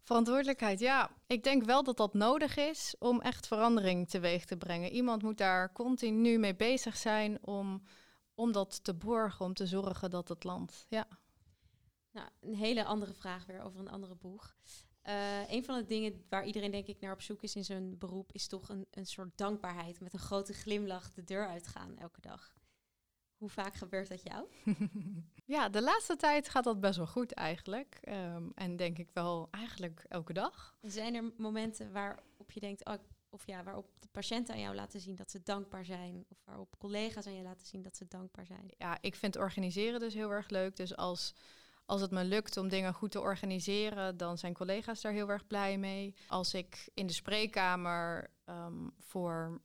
Verantwoordelijkheid, 0.02 0.80
ja. 0.80 1.10
Ik 1.26 1.42
denk 1.42 1.64
wel 1.64 1.82
dat 1.82 1.96
dat 1.96 2.14
nodig 2.14 2.56
is 2.56 2.94
om 2.98 3.20
echt 3.20 3.46
verandering 3.46 4.08
teweeg 4.08 4.44
te 4.44 4.56
brengen. 4.56 4.90
Iemand 4.90 5.22
moet 5.22 5.38
daar 5.38 5.72
continu 5.72 6.38
mee 6.38 6.54
bezig 6.56 6.96
zijn 6.96 7.46
om, 7.46 7.82
om 8.34 8.52
dat 8.52 8.84
te 8.84 8.94
borgen, 8.94 9.44
om 9.44 9.54
te 9.54 9.66
zorgen 9.66 10.10
dat 10.10 10.28
het 10.28 10.44
land. 10.44 10.86
Ja. 10.88 11.08
Nou, 12.10 12.28
een 12.40 12.54
hele 12.54 12.84
andere 12.84 13.14
vraag 13.14 13.46
weer 13.46 13.62
over 13.62 13.80
een 13.80 13.90
andere 13.90 14.14
boeg. 14.14 14.56
Uh, 15.04 15.50
een 15.50 15.64
van 15.64 15.78
de 15.78 15.84
dingen 15.84 16.24
waar 16.28 16.44
iedereen 16.44 16.70
denk 16.70 16.86
ik 16.86 17.00
naar 17.00 17.12
op 17.12 17.22
zoek 17.22 17.42
is 17.42 17.56
in 17.56 17.64
zijn 17.64 17.98
beroep, 17.98 18.32
is 18.32 18.46
toch 18.46 18.68
een, 18.68 18.86
een 18.90 19.06
soort 19.06 19.38
dankbaarheid. 19.38 20.00
Met 20.00 20.12
een 20.12 20.18
grote 20.18 20.52
glimlach 20.52 21.12
de 21.12 21.24
deur 21.24 21.46
uitgaan 21.48 21.96
elke 21.98 22.20
dag. 22.20 22.56
Hoe 23.36 23.48
vaak 23.48 23.74
gebeurt 23.74 24.08
dat 24.08 24.22
jou? 24.22 24.46
ja, 25.54 25.68
de 25.68 25.82
laatste 25.82 26.16
tijd 26.16 26.48
gaat 26.48 26.64
dat 26.64 26.80
best 26.80 26.96
wel 26.96 27.06
goed 27.06 27.32
eigenlijk. 27.32 27.98
Um, 28.08 28.52
en 28.54 28.76
denk 28.76 28.98
ik 28.98 29.10
wel 29.12 29.48
eigenlijk 29.50 30.04
elke 30.08 30.32
dag. 30.32 30.76
Zijn 30.80 31.14
er 31.14 31.32
momenten 31.36 31.92
waarop 31.92 32.50
je 32.50 32.60
denkt, 32.60 32.84
oh, 32.84 32.94
of 33.28 33.46
ja, 33.46 33.62
waarop 33.62 33.86
de 34.00 34.08
patiënten 34.08 34.54
aan 34.54 34.60
jou 34.60 34.74
laten 34.74 35.00
zien 35.00 35.16
dat 35.16 35.30
ze 35.30 35.42
dankbaar 35.42 35.84
zijn? 35.84 36.24
Of 36.28 36.38
waarop 36.44 36.78
collega's 36.78 37.26
aan 37.26 37.34
je 37.34 37.42
laten 37.42 37.66
zien 37.66 37.82
dat 37.82 37.96
ze 37.96 38.08
dankbaar 38.08 38.46
zijn? 38.46 38.70
Ja, 38.78 38.98
ik 39.00 39.14
vind 39.14 39.36
organiseren 39.36 40.00
dus 40.00 40.14
heel 40.14 40.30
erg 40.30 40.48
leuk. 40.48 40.76
Dus 40.76 40.96
als 40.96 41.34
als 41.88 42.00
het 42.00 42.10
me 42.10 42.24
lukt 42.24 42.56
om 42.56 42.68
dingen 42.68 42.94
goed 42.94 43.10
te 43.10 43.20
organiseren, 43.20 44.16
dan 44.16 44.38
zijn 44.38 44.54
collega's 44.54 45.00
daar 45.00 45.12
heel 45.12 45.28
erg 45.28 45.46
blij 45.46 45.78
mee. 45.78 46.14
Als 46.26 46.54
ik 46.54 46.88
in 46.94 47.06
de 47.06 47.12
spreekkamer 47.12 48.30
um, 48.46 48.92
voor 48.98 49.60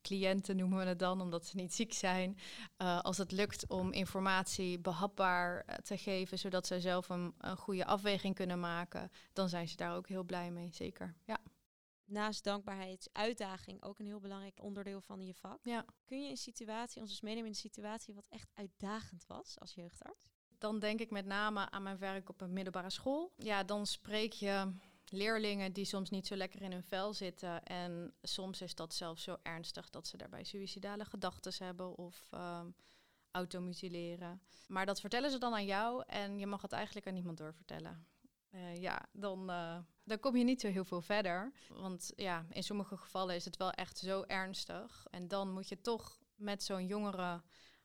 cliënten 0.00 0.56
noemen 0.56 0.78
we 0.78 0.84
het 0.84 0.98
dan, 0.98 1.20
omdat 1.20 1.46
ze 1.46 1.56
niet 1.56 1.74
ziek 1.74 1.92
zijn. 1.92 2.38
Uh, 2.78 3.00
als 3.00 3.18
het 3.18 3.32
lukt 3.32 3.66
om 3.68 3.92
informatie 3.92 4.78
behapbaar 4.78 5.64
uh, 5.68 5.74
te 5.74 5.98
geven, 5.98 6.38
zodat 6.38 6.66
zij 6.66 6.80
zelf 6.80 7.08
een, 7.08 7.34
een, 7.38 7.56
goede 7.56 7.86
afweging 7.86 8.34
kunnen 8.34 8.60
maken, 8.60 9.10
dan 9.32 9.48
zijn 9.48 9.68
ze 9.68 9.76
daar 9.76 9.96
ook 9.96 10.08
heel 10.08 10.24
blij 10.24 10.50
mee, 10.50 10.72
zeker. 10.72 11.14
Ja. 11.24 11.38
Naast 12.04 12.44
dankbaarheid, 12.44 13.10
uitdaging 13.12 13.82
ook 13.82 13.98
een 13.98 14.06
heel 14.06 14.20
belangrijk 14.20 14.62
onderdeel 14.62 15.00
van 15.00 15.26
je 15.26 15.34
vak. 15.34 15.58
Ja. 15.62 15.84
Kun 16.04 16.22
je 16.22 16.30
een 16.30 16.36
situatie, 16.36 17.00
ons 17.00 17.10
eens 17.10 17.20
meenemen 17.20 17.46
in 17.46 17.54
een 17.54 17.70
situatie 17.70 18.14
wat 18.14 18.26
echt 18.28 18.50
uitdagend 18.54 19.26
was 19.26 19.60
als 19.60 19.74
jeugdarts? 19.74 20.33
Dan 20.64 20.78
denk 20.78 21.00
ik 21.00 21.10
met 21.10 21.26
name 21.26 21.70
aan 21.70 21.82
mijn 21.82 21.98
werk 21.98 22.28
op 22.28 22.40
een 22.40 22.52
middelbare 22.52 22.90
school. 22.90 23.32
Ja, 23.36 23.64
dan 23.64 23.86
spreek 23.86 24.32
je 24.32 24.72
leerlingen 25.08 25.72
die 25.72 25.84
soms 25.84 26.10
niet 26.10 26.26
zo 26.26 26.36
lekker 26.36 26.62
in 26.62 26.72
hun 26.72 26.82
vel 26.82 27.12
zitten. 27.12 27.64
En 27.64 28.14
soms 28.22 28.60
is 28.60 28.74
dat 28.74 28.94
zelfs 28.94 29.22
zo 29.22 29.36
ernstig 29.42 29.90
dat 29.90 30.06
ze 30.06 30.16
daarbij 30.16 30.44
suïcidale 30.44 31.04
gedachten 31.04 31.64
hebben 31.64 31.96
of 31.96 32.30
um, 32.34 32.74
automutileren. 33.30 34.42
Maar 34.66 34.86
dat 34.86 35.00
vertellen 35.00 35.30
ze 35.30 35.38
dan 35.38 35.54
aan 35.54 35.64
jou 35.64 36.02
en 36.06 36.38
je 36.38 36.46
mag 36.46 36.62
het 36.62 36.72
eigenlijk 36.72 37.06
aan 37.06 37.14
niemand 37.14 37.38
doorvertellen. 37.38 38.06
Uh, 38.50 38.76
ja, 38.76 39.06
dan, 39.12 39.50
uh, 39.50 39.78
dan 40.04 40.20
kom 40.20 40.36
je 40.36 40.44
niet 40.44 40.60
zo 40.60 40.68
heel 40.68 40.84
veel 40.84 41.02
verder. 41.02 41.52
Want 41.68 42.12
ja, 42.16 42.46
in 42.50 42.62
sommige 42.62 42.96
gevallen 42.96 43.34
is 43.34 43.44
het 43.44 43.56
wel 43.56 43.72
echt 43.72 43.98
zo 43.98 44.22
ernstig. 44.22 45.06
En 45.10 45.28
dan 45.28 45.52
moet 45.52 45.68
je 45.68 45.80
toch 45.80 46.18
met 46.34 46.62
zo'n 46.62 46.86
jongere 46.86 47.42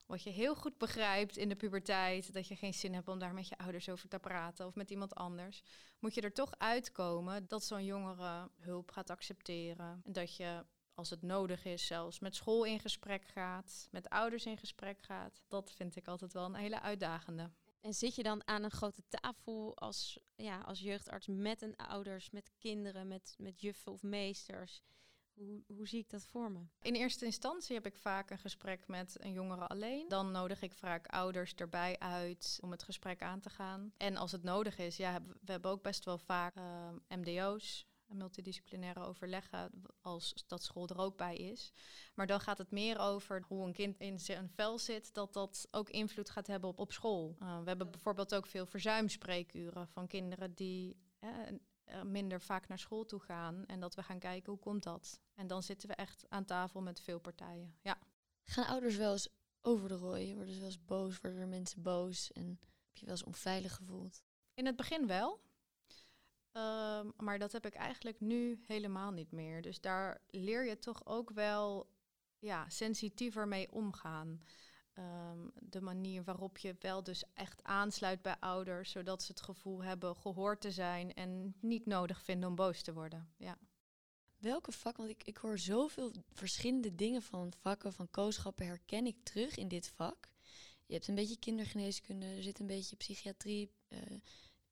wat 0.10 0.24
je 0.24 0.30
heel 0.30 0.56
goed 0.56 0.78
begrijpt 0.78 1.38
in 1.38 1.50
de 1.50 1.56
puberteit, 1.56 2.34
dat 2.34 2.48
je 2.48 2.56
geen 2.56 2.74
zin 2.74 2.94
hebt 2.94 3.08
om 3.08 3.20
daar 3.20 3.34
met 3.34 3.48
je 3.48 3.58
ouders 3.58 3.90
over 3.90 4.10
te 4.10 4.20
praten 4.20 4.66
of 4.66 4.76
met 4.76 4.90
iemand 4.90 5.16
anders, 5.16 5.62
moet 6.00 6.16
je 6.16 6.22
er 6.22 6.34
toch 6.34 6.54
uitkomen 6.58 7.48
dat 7.48 7.64
zo'n 7.64 7.86
jongere 7.86 8.50
hulp 8.60 8.92
gaat 8.92 9.10
accepteren. 9.10 10.02
En 10.06 10.12
dat 10.12 10.36
je, 10.36 10.66
als 10.94 11.10
het 11.10 11.22
nodig 11.22 11.66
is, 11.66 11.86
zelfs 11.86 12.20
met 12.20 12.36
school 12.36 12.64
in 12.64 12.80
gesprek 12.80 13.26
gaat, 13.26 13.88
met 13.92 14.10
ouders 14.10 14.46
in 14.46 14.58
gesprek 14.58 15.02
gaat. 15.02 15.42
Dat 15.48 15.72
vind 15.72 15.96
ik 15.96 16.08
altijd 16.08 16.34
wel 16.34 16.46
een 16.46 16.56
hele 16.56 16.82
uitdagende. 16.82 17.50
En 17.82 17.94
zit 17.94 18.16
je 18.16 18.24
dan 18.24 18.48
aan 18.48 18.64
een 18.64 18.72
grote 18.72 19.04
tafel 19.08 19.78
als, 19.78 20.20
ja, 20.36 20.62
als 20.62 20.80
jeugdarts 20.80 21.28
met 21.28 21.62
een 21.62 21.76
ouders, 21.76 22.30
met 22.30 22.52
kinderen, 22.58 23.08
met, 23.08 23.36
met 23.38 23.62
juffen 23.62 23.92
of 23.92 24.04
meesters? 24.04 24.82
Hoe, 25.40 25.64
hoe 25.68 25.88
zie 25.88 26.00
ik 26.00 26.10
dat 26.10 26.26
voor 26.26 26.52
me? 26.52 26.60
In 26.82 26.94
eerste 26.94 27.26
instantie 27.26 27.76
heb 27.76 27.86
ik 27.86 27.98
vaak 27.98 28.30
een 28.30 28.40
gesprek 28.40 28.88
met 28.88 29.18
een 29.20 29.32
jongere 29.32 29.68
alleen. 29.68 30.08
Dan 30.08 30.32
nodig 30.32 30.62
ik 30.62 30.74
vaak 30.74 31.08
ouders 31.08 31.56
erbij 31.56 32.00
uit 32.00 32.60
om 32.62 32.72
het 32.72 32.84
gesprek 32.84 33.22
aan 33.22 33.40
te 33.40 33.50
gaan. 33.50 33.94
En 33.98 34.18
als 34.18 34.32
het 34.32 34.44
nodig 34.44 34.78
is, 34.78 34.98
ja, 34.98 35.22
we 35.22 35.52
hebben 35.52 35.72
ook 35.72 35.84
best 35.84 36.06
wel 36.06 36.18
vaak 36.18 36.56
uh, 36.56 36.90
MDO's, 37.08 37.88
multidisciplinaire 38.06 39.00
overleggen, 39.00 39.72
als 40.02 40.44
dat 40.48 40.64
school 40.64 40.88
er 40.88 40.98
ook 40.98 41.18
bij 41.18 41.36
is. 41.36 41.72
Maar 42.16 42.28
dan 42.28 42.40
gaat 42.40 42.58
het 42.58 42.72
meer 42.72 43.00
over 43.00 43.44
hoe 43.48 43.66
een 43.66 43.74
kind 43.74 44.00
in 44.00 44.20
zijn 44.20 44.50
vel 44.50 44.80
zit, 44.80 45.14
dat 45.14 45.34
dat 45.34 45.68
ook 45.72 45.90
invloed 45.90 46.30
gaat 46.30 46.48
hebben 46.48 46.70
op, 46.70 46.80
op 46.80 46.92
school. 46.92 47.36
Uh, 47.42 47.60
we 47.60 47.68
hebben 47.68 47.92
bijvoorbeeld 47.92 48.36
ook 48.36 48.46
veel 48.46 48.66
verzuimspreekuren 48.66 49.88
van 49.88 50.08
kinderen 50.08 50.54
die 50.54 50.98
uh, 51.20 51.30
minder 52.04 52.42
vaak 52.42 52.68
naar 52.68 52.80
school 52.80 53.06
toe 53.06 53.20
gaan. 53.20 53.66
En 53.66 53.80
dat 53.80 53.96
we 53.96 54.04
gaan 54.04 54.20
kijken 54.20 54.52
hoe 54.52 54.62
komt 54.62 54.84
dat. 54.84 55.20
En 55.36 55.48
dan 55.48 55.64
zitten 55.64 55.90
we 55.90 55.96
echt 55.96 56.26
aan 56.30 56.46
tafel 56.46 56.82
met 56.82 57.02
veel 57.02 57.20
partijen. 57.20 57.76
Ja. 57.82 57.98
Gaan 58.44 58.66
ouders 58.66 58.96
wel 58.96 59.12
eens 59.12 59.30
over 59.62 59.88
de 59.88 59.96
rooien? 59.96 60.36
Worden 60.36 60.54
ze 60.54 60.60
wel 60.60 60.70
eens 60.70 60.86
boos? 60.86 61.20
Worden 61.22 61.40
er 61.42 61.48
mensen 61.48 61.82
boos? 61.82 62.32
En 62.32 62.60
heb 62.86 62.98
je 62.98 63.06
wel 63.06 63.16
eens 63.16 63.24
onveilig 63.24 63.76
gevoeld? 63.76 64.24
In 64.54 64.66
het 64.66 64.76
begin 64.76 65.08
wel. 65.08 65.42
Um, 66.52 67.14
maar 67.18 67.40
dat 67.40 67.52
heb 67.52 67.66
ik 67.66 67.74
eigenlijk 67.74 68.20
nu 68.20 68.64
helemaal 68.68 69.12
niet 69.12 69.32
meer. 69.32 69.62
Dus 69.62 69.82
daar 69.82 70.22
leer 70.28 70.66
je 70.66 70.80
toch 70.80 71.06
ook 71.06 71.30
wel 71.30 71.92
ja, 72.40 72.70
sensitiever 72.70 73.48
mee 73.48 73.72
omgaan. 73.72 74.42
Um, 75.00 75.52
de 75.60 75.82
manier 75.82 76.24
waarop 76.24 76.58
je 76.58 76.76
wel 76.80 77.04
dus 77.04 77.24
echt 77.34 77.64
aansluit 77.64 78.22
bij 78.22 78.36
ouders, 78.40 78.92
zodat 78.92 79.24
ze 79.24 79.32
het 79.32 79.42
gevoel 79.42 79.84
hebben 79.84 80.16
gehoord 80.16 80.62
te 80.62 80.72
zijn 80.72 81.14
en 81.14 81.56
niet 81.60 81.86
nodig 81.86 82.24
vinden 82.24 82.50
om 82.50 82.56
boos 82.56 82.82
te 82.82 82.94
worden. 82.94 83.34
Ja. 83.38 83.58
Welke 84.38 84.72
vak, 84.72 84.98
want 84.98 85.10
ik, 85.10 85.24
ik 85.24 85.38
hoor 85.38 85.60
zoveel 85.60 86.12
verschillende 86.32 86.96
dingen 86.96 87.22
van 87.22 87.54
vakken, 87.60 87.94
van 87.94 88.10
kooschappen 88.10 88.66
herken 88.66 89.06
ik 89.06 89.24
terug 89.24 89.56
in 89.56 89.68
dit 89.68 89.88
vak. 89.88 90.30
Je 90.86 90.94
hebt 90.94 91.08
een 91.08 91.16
beetje 91.16 91.40
kindergeneeskunde, 91.40 92.26
er 92.26 92.44
zit 92.44 92.60
een 92.60 92.68
beetje 92.68 92.96
psychiatrie, 92.96 93.72
uh, 93.90 94.00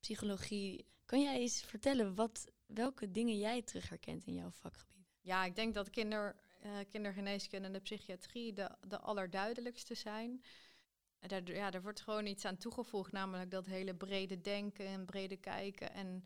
psychologie. 0.00 0.86
Kan 1.04 1.22
jij 1.22 1.38
eens 1.38 1.62
vertellen 1.62 2.14
wat, 2.14 2.46
welke 2.66 3.10
dingen 3.10 3.38
jij 3.38 3.62
terug 3.62 3.88
herkent 3.88 4.26
in 4.26 4.34
jouw 4.34 4.50
vakgebied? 4.50 5.06
Ja, 5.20 5.44
ik 5.44 5.56
denk 5.56 5.74
dat 5.74 5.90
kinder, 5.90 6.36
uh, 6.64 6.78
kindergeneeskunde 6.88 7.66
en 7.66 7.72
de 7.72 7.80
psychiatrie 7.80 8.52
de, 8.52 8.76
de 8.88 8.98
allerduidelijkste 8.98 9.94
zijn. 9.94 10.44
Daar, 11.18 11.52
ja, 11.52 11.72
er 11.72 11.82
wordt 11.82 12.00
gewoon 12.00 12.26
iets 12.26 12.44
aan 12.44 12.56
toegevoegd, 12.56 13.12
namelijk 13.12 13.50
dat 13.50 13.66
hele 13.66 13.94
brede 13.94 14.40
denken 14.40 14.86
en 14.86 15.04
brede 15.04 15.36
kijken. 15.36 15.92
En 15.92 16.24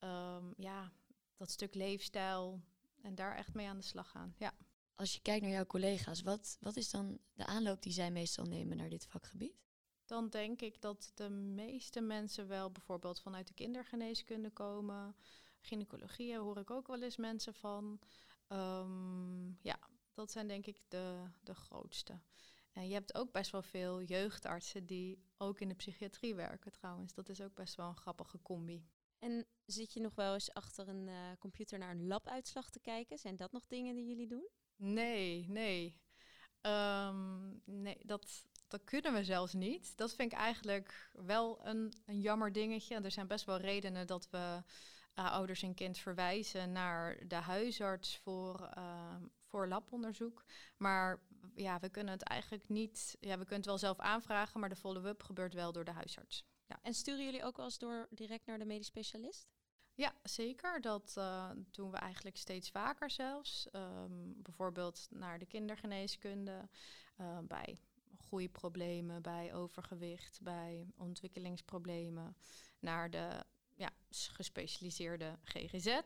um, 0.00 0.54
ja, 0.56 0.92
dat 1.36 1.50
stuk 1.50 1.74
leefstijl 1.74 2.60
en 3.02 3.14
daar 3.14 3.36
echt 3.36 3.54
mee 3.54 3.68
aan 3.68 3.78
de 3.78 3.84
slag 3.84 4.10
gaan. 4.10 4.34
Ja. 4.38 4.54
Als 4.94 5.14
je 5.14 5.20
kijkt 5.20 5.42
naar 5.42 5.52
jouw 5.52 5.66
collega's, 5.66 6.22
wat, 6.22 6.56
wat 6.60 6.76
is 6.76 6.90
dan 6.90 7.18
de 7.32 7.46
aanloop 7.46 7.82
die 7.82 7.92
zij 7.92 8.10
meestal 8.10 8.44
nemen 8.44 8.76
naar 8.76 8.88
dit 8.88 9.06
vakgebied? 9.06 9.54
Dan 10.04 10.28
denk 10.28 10.60
ik 10.60 10.80
dat 10.80 11.12
de 11.14 11.30
meeste 11.30 12.00
mensen 12.00 12.48
wel 12.48 12.70
bijvoorbeeld 12.70 13.20
vanuit 13.20 13.46
de 13.46 13.54
kindergeneeskunde 13.54 14.50
komen. 14.50 15.16
Gynaecologie 15.60 16.38
hoor 16.38 16.58
ik 16.58 16.70
ook 16.70 16.86
wel 16.86 17.02
eens 17.02 17.16
mensen 17.16 17.54
van. 17.54 18.00
Um, 18.52 19.58
ja, 19.62 19.78
dat 20.14 20.30
zijn 20.30 20.48
denk 20.48 20.66
ik 20.66 20.80
de, 20.88 21.24
de 21.42 21.54
grootste. 21.54 22.20
En 22.72 22.88
je 22.88 22.94
hebt 22.94 23.14
ook 23.14 23.32
best 23.32 23.50
wel 23.50 23.62
veel 23.62 24.02
jeugdartsen 24.02 24.86
die 24.86 25.24
ook 25.36 25.60
in 25.60 25.68
de 25.68 25.74
psychiatrie 25.74 26.34
werken 26.34 26.72
trouwens. 26.72 27.14
Dat 27.14 27.28
is 27.28 27.40
ook 27.40 27.54
best 27.54 27.74
wel 27.74 27.88
een 27.88 27.96
grappige 27.96 28.42
combi. 28.42 28.88
En 29.18 29.46
zit 29.64 29.92
je 29.92 30.00
nog 30.00 30.14
wel 30.14 30.34
eens 30.34 30.54
achter 30.54 30.88
een 30.88 31.06
uh, 31.06 31.14
computer 31.38 31.78
naar 31.78 31.90
een 31.90 32.06
labuitslag 32.06 32.70
te 32.70 32.80
kijken? 32.80 33.18
Zijn 33.18 33.36
dat 33.36 33.52
nog 33.52 33.66
dingen 33.66 33.94
die 33.94 34.06
jullie 34.06 34.28
doen? 34.28 34.48
Nee, 34.76 35.48
nee. 35.48 36.00
Um, 36.60 37.62
nee, 37.64 37.98
dat, 38.06 38.44
dat 38.68 38.84
kunnen 38.84 39.12
we 39.12 39.24
zelfs 39.24 39.52
niet. 39.52 39.96
Dat 39.96 40.14
vind 40.14 40.32
ik 40.32 40.38
eigenlijk 40.38 41.10
wel 41.12 41.66
een, 41.66 41.92
een 42.06 42.20
jammer 42.20 42.52
dingetje. 42.52 43.00
Er 43.00 43.10
zijn 43.10 43.26
best 43.26 43.44
wel 43.44 43.58
redenen 43.58 44.06
dat 44.06 44.30
we 44.30 44.62
uh, 45.20 45.32
ouders 45.32 45.62
en 45.62 45.74
kind 45.74 45.98
verwijzen 45.98 46.72
naar 46.72 47.28
de 47.28 47.34
huisarts 47.34 48.18
voor, 48.18 48.70
uh, 48.76 49.16
voor 49.44 49.68
labonderzoek. 49.68 50.44
Maar 50.76 51.20
ja, 51.54 51.78
we 51.78 51.88
kunnen 51.88 52.12
het 52.12 52.22
eigenlijk 52.22 52.68
niet. 52.68 53.16
Ja, 53.20 53.30
we 53.30 53.44
kunnen 53.44 53.56
het 53.56 53.66
wel 53.66 53.78
zelf 53.78 53.98
aanvragen, 53.98 54.60
maar 54.60 54.68
de 54.68 54.76
follow-up 54.76 55.22
gebeurt 55.22 55.54
wel 55.54 55.72
door 55.72 55.84
de 55.84 55.90
huisarts. 55.90 56.44
Ja. 56.66 56.78
En 56.82 56.94
sturen 56.94 57.24
jullie 57.24 57.44
ook 57.44 57.56
wel 57.56 57.64
eens 57.64 57.78
door 57.78 58.08
direct 58.10 58.46
naar 58.46 58.58
de 58.58 58.64
medisch 58.64 58.86
specialist? 58.86 59.48
Ja, 59.94 60.14
zeker. 60.22 60.80
Dat 60.80 61.14
uh, 61.18 61.50
doen 61.70 61.90
we 61.90 61.96
eigenlijk 61.96 62.36
steeds 62.36 62.70
vaker 62.70 63.10
zelfs. 63.10 63.68
Um, 63.72 64.42
bijvoorbeeld 64.42 65.06
naar 65.10 65.38
de 65.38 65.46
kindergeneeskunde, 65.46 66.68
uh, 67.20 67.38
bij 67.38 67.78
groeiproblemen, 68.16 69.22
bij 69.22 69.54
overgewicht, 69.54 70.40
bij 70.42 70.86
ontwikkelingsproblemen, 70.96 72.36
naar 72.78 73.10
de 73.10 73.44
gespecialiseerde 74.10 75.38
GGZ. 75.42 76.00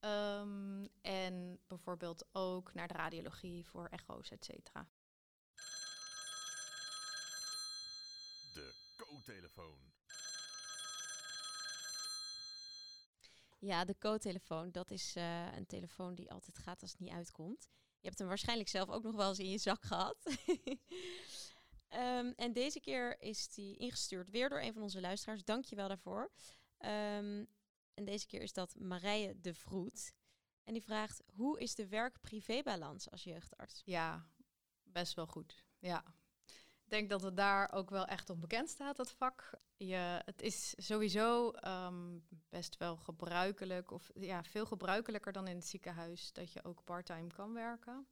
Um, 0.00 0.88
en 1.00 1.60
bijvoorbeeld 1.66 2.28
ook 2.32 2.74
naar 2.74 2.88
de 2.88 2.94
radiologie 2.94 3.66
voor 3.66 3.86
echo's, 3.86 4.30
et 4.30 4.44
cetera. 4.44 4.88
De 8.54 8.74
co-telefoon. 8.96 9.78
Ja, 13.58 13.84
de 13.84 13.98
co-telefoon, 13.98 14.70
dat 14.70 14.90
is 14.90 15.16
uh, 15.16 15.56
een 15.56 15.66
telefoon 15.66 16.14
die 16.14 16.30
altijd 16.30 16.58
gaat 16.58 16.82
als 16.82 16.90
het 16.90 17.00
niet 17.00 17.12
uitkomt. 17.12 17.68
Je 18.00 18.06
hebt 18.06 18.18
hem 18.18 18.28
waarschijnlijk 18.28 18.68
zelf 18.68 18.88
ook 18.88 19.02
nog 19.02 19.14
wel 19.14 19.28
eens 19.28 19.38
in 19.38 19.50
je 19.50 19.58
zak 19.58 19.84
gehad. 19.84 20.16
um, 21.90 22.32
en 22.44 22.52
deze 22.52 22.80
keer 22.80 23.20
is 23.20 23.48
die 23.48 23.76
ingestuurd 23.76 24.30
weer 24.30 24.48
door 24.48 24.60
een 24.60 24.72
van 24.72 24.82
onze 24.82 25.00
luisteraars. 25.00 25.44
Dank 25.44 25.64
je 25.64 25.76
wel 25.76 25.88
daarvoor. 25.88 26.30
Um, 26.84 27.48
en 27.94 28.04
deze 28.04 28.26
keer 28.26 28.42
is 28.42 28.52
dat 28.52 28.78
Marije 28.78 29.40
de 29.40 29.54
Vroet. 29.54 30.14
En 30.64 30.72
die 30.72 30.82
vraagt, 30.82 31.22
hoe 31.26 31.60
is 31.60 31.74
de 31.74 31.88
werk-privé-balans 31.88 33.10
als 33.10 33.24
jeugdarts? 33.24 33.82
Ja, 33.84 34.26
best 34.82 35.14
wel 35.14 35.26
goed. 35.26 35.64
Ja. 35.78 36.04
Ik 36.84 36.96
denk 36.96 37.10
dat 37.10 37.22
het 37.22 37.36
daar 37.36 37.72
ook 37.72 37.90
wel 37.90 38.04
echt 38.04 38.30
onbekend 38.30 38.68
staat, 38.68 38.96
dat 38.96 39.10
vak. 39.10 39.50
Je, 39.76 40.22
het 40.24 40.42
is 40.42 40.74
sowieso 40.76 41.52
um, 41.64 42.26
best 42.48 42.76
wel 42.76 42.96
gebruikelijk, 42.96 43.90
of 43.90 44.10
ja, 44.14 44.44
veel 44.44 44.66
gebruikelijker 44.66 45.32
dan 45.32 45.46
in 45.46 45.56
het 45.56 45.66
ziekenhuis, 45.66 46.32
dat 46.32 46.52
je 46.52 46.64
ook 46.64 46.84
parttime 46.84 47.32
kan 47.32 47.52
werken. 47.52 48.06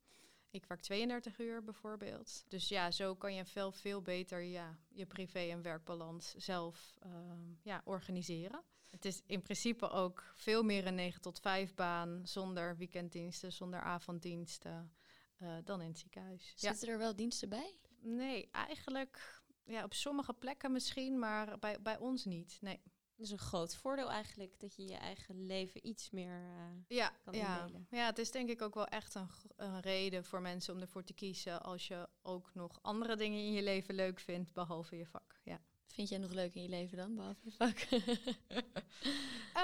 Ik 0.50 0.64
werk 0.64 0.80
32 0.80 1.38
uur 1.38 1.64
bijvoorbeeld. 1.64 2.44
Dus 2.48 2.68
ja, 2.68 2.90
zo 2.90 3.14
kan 3.14 3.34
je 3.34 3.44
veel, 3.44 3.72
veel 3.72 4.02
beter 4.02 4.40
ja, 4.40 4.78
je 4.88 5.06
privé- 5.06 5.50
en 5.50 5.62
werkbalans 5.62 6.34
zelf 6.34 6.94
um, 7.04 7.58
ja, 7.62 7.80
organiseren. 7.84 8.62
Het 8.90 9.04
is 9.04 9.22
in 9.26 9.42
principe 9.42 9.90
ook 9.90 10.32
veel 10.34 10.62
meer 10.62 10.86
een 10.86 10.94
9 10.94 11.20
tot 11.20 11.40
5 11.40 11.74
baan 11.74 12.20
zonder 12.24 12.76
weekenddiensten, 12.76 13.52
zonder 13.52 13.80
avonddiensten 13.80 14.92
uh, 15.38 15.56
dan 15.64 15.80
in 15.80 15.88
het 15.88 15.98
ziekenhuis. 15.98 16.52
Zitten 16.56 16.86
ja. 16.86 16.92
er 16.92 16.98
wel 16.98 17.16
diensten 17.16 17.48
bij? 17.48 17.76
Nee, 18.00 18.48
eigenlijk 18.50 19.42
ja, 19.64 19.84
op 19.84 19.94
sommige 19.94 20.32
plekken 20.32 20.72
misschien, 20.72 21.18
maar 21.18 21.58
bij, 21.58 21.80
bij 21.82 21.98
ons 21.98 22.24
niet. 22.24 22.58
Nee. 22.60 22.80
Dus 23.18 23.30
een 23.30 23.38
groot 23.38 23.76
voordeel 23.76 24.10
eigenlijk 24.10 24.60
dat 24.60 24.76
je 24.76 24.86
je 24.86 24.96
eigen 24.96 25.46
leven 25.46 25.86
iets 25.86 26.10
meer 26.10 26.40
uh, 26.40 26.96
ja, 26.98 27.12
kan 27.24 27.34
ja. 27.34 27.60
indelen. 27.60 27.86
Ja, 27.90 28.06
het 28.06 28.18
is 28.18 28.30
denk 28.30 28.48
ik 28.48 28.62
ook 28.62 28.74
wel 28.74 28.86
echt 28.86 29.14
een, 29.14 29.28
een 29.56 29.80
reden 29.80 30.24
voor 30.24 30.40
mensen 30.40 30.74
om 30.74 30.80
ervoor 30.80 31.04
te 31.04 31.12
kiezen 31.12 31.62
als 31.62 31.88
je 31.88 32.08
ook 32.22 32.50
nog 32.54 32.78
andere 32.82 33.16
dingen 33.16 33.38
in 33.38 33.52
je 33.52 33.62
leven 33.62 33.94
leuk 33.94 34.20
vindt, 34.20 34.52
behalve 34.52 34.96
je 34.96 35.06
vak. 35.06 35.40
Ja. 35.44 35.60
Vind 35.86 36.08
jij 36.08 36.18
nog 36.18 36.32
leuk 36.32 36.54
in 36.54 36.62
je 36.62 36.68
leven 36.68 36.96
dan, 36.96 37.14
behalve 37.14 37.40
je 37.42 37.52
vak? 37.52 37.78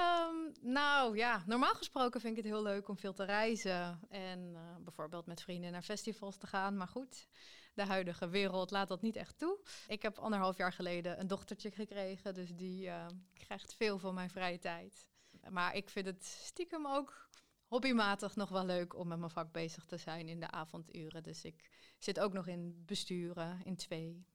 um, 0.01 0.51
nou 0.73 1.17
ja, 1.17 1.43
normaal 1.45 1.73
gesproken 1.73 2.21
vind 2.21 2.37
ik 2.37 2.43
het 2.43 2.53
heel 2.53 2.63
leuk 2.63 2.87
om 2.87 2.97
veel 2.97 3.13
te 3.13 3.25
reizen. 3.25 3.99
En 4.09 4.39
uh, 4.53 4.75
bijvoorbeeld 4.83 5.25
met 5.25 5.41
vrienden 5.41 5.71
naar 5.71 5.81
festivals 5.81 6.37
te 6.37 6.47
gaan. 6.47 6.77
Maar 6.77 6.87
goed, 6.87 7.27
de 7.75 7.85
huidige 7.85 8.29
wereld 8.29 8.71
laat 8.71 8.87
dat 8.87 9.01
niet 9.01 9.15
echt 9.15 9.37
toe. 9.37 9.59
Ik 9.87 10.01
heb 10.01 10.17
anderhalf 10.17 10.57
jaar 10.57 10.73
geleden 10.73 11.19
een 11.19 11.27
dochtertje 11.27 11.71
gekregen. 11.71 12.33
Dus 12.33 12.55
die 12.55 12.85
uh, 12.85 13.05
krijgt 13.33 13.73
veel 13.73 13.99
van 13.99 14.13
mijn 14.13 14.29
vrije 14.29 14.59
tijd. 14.59 15.07
Maar 15.49 15.75
ik 15.75 15.89
vind 15.89 16.05
het 16.05 16.25
stiekem 16.25 16.87
ook 16.87 17.29
hobbymatig 17.67 18.35
nog 18.35 18.49
wel 18.49 18.65
leuk 18.65 18.95
om 18.95 19.07
met 19.07 19.19
mijn 19.19 19.31
vak 19.31 19.51
bezig 19.51 19.85
te 19.85 19.97
zijn 19.97 20.27
in 20.27 20.39
de 20.39 20.51
avonduren. 20.51 21.23
Dus 21.23 21.43
ik 21.43 21.69
zit 21.99 22.19
ook 22.19 22.33
nog 22.33 22.47
in 22.47 22.83
besturen, 22.85 23.61
in 23.63 23.75
twee. 23.75 24.25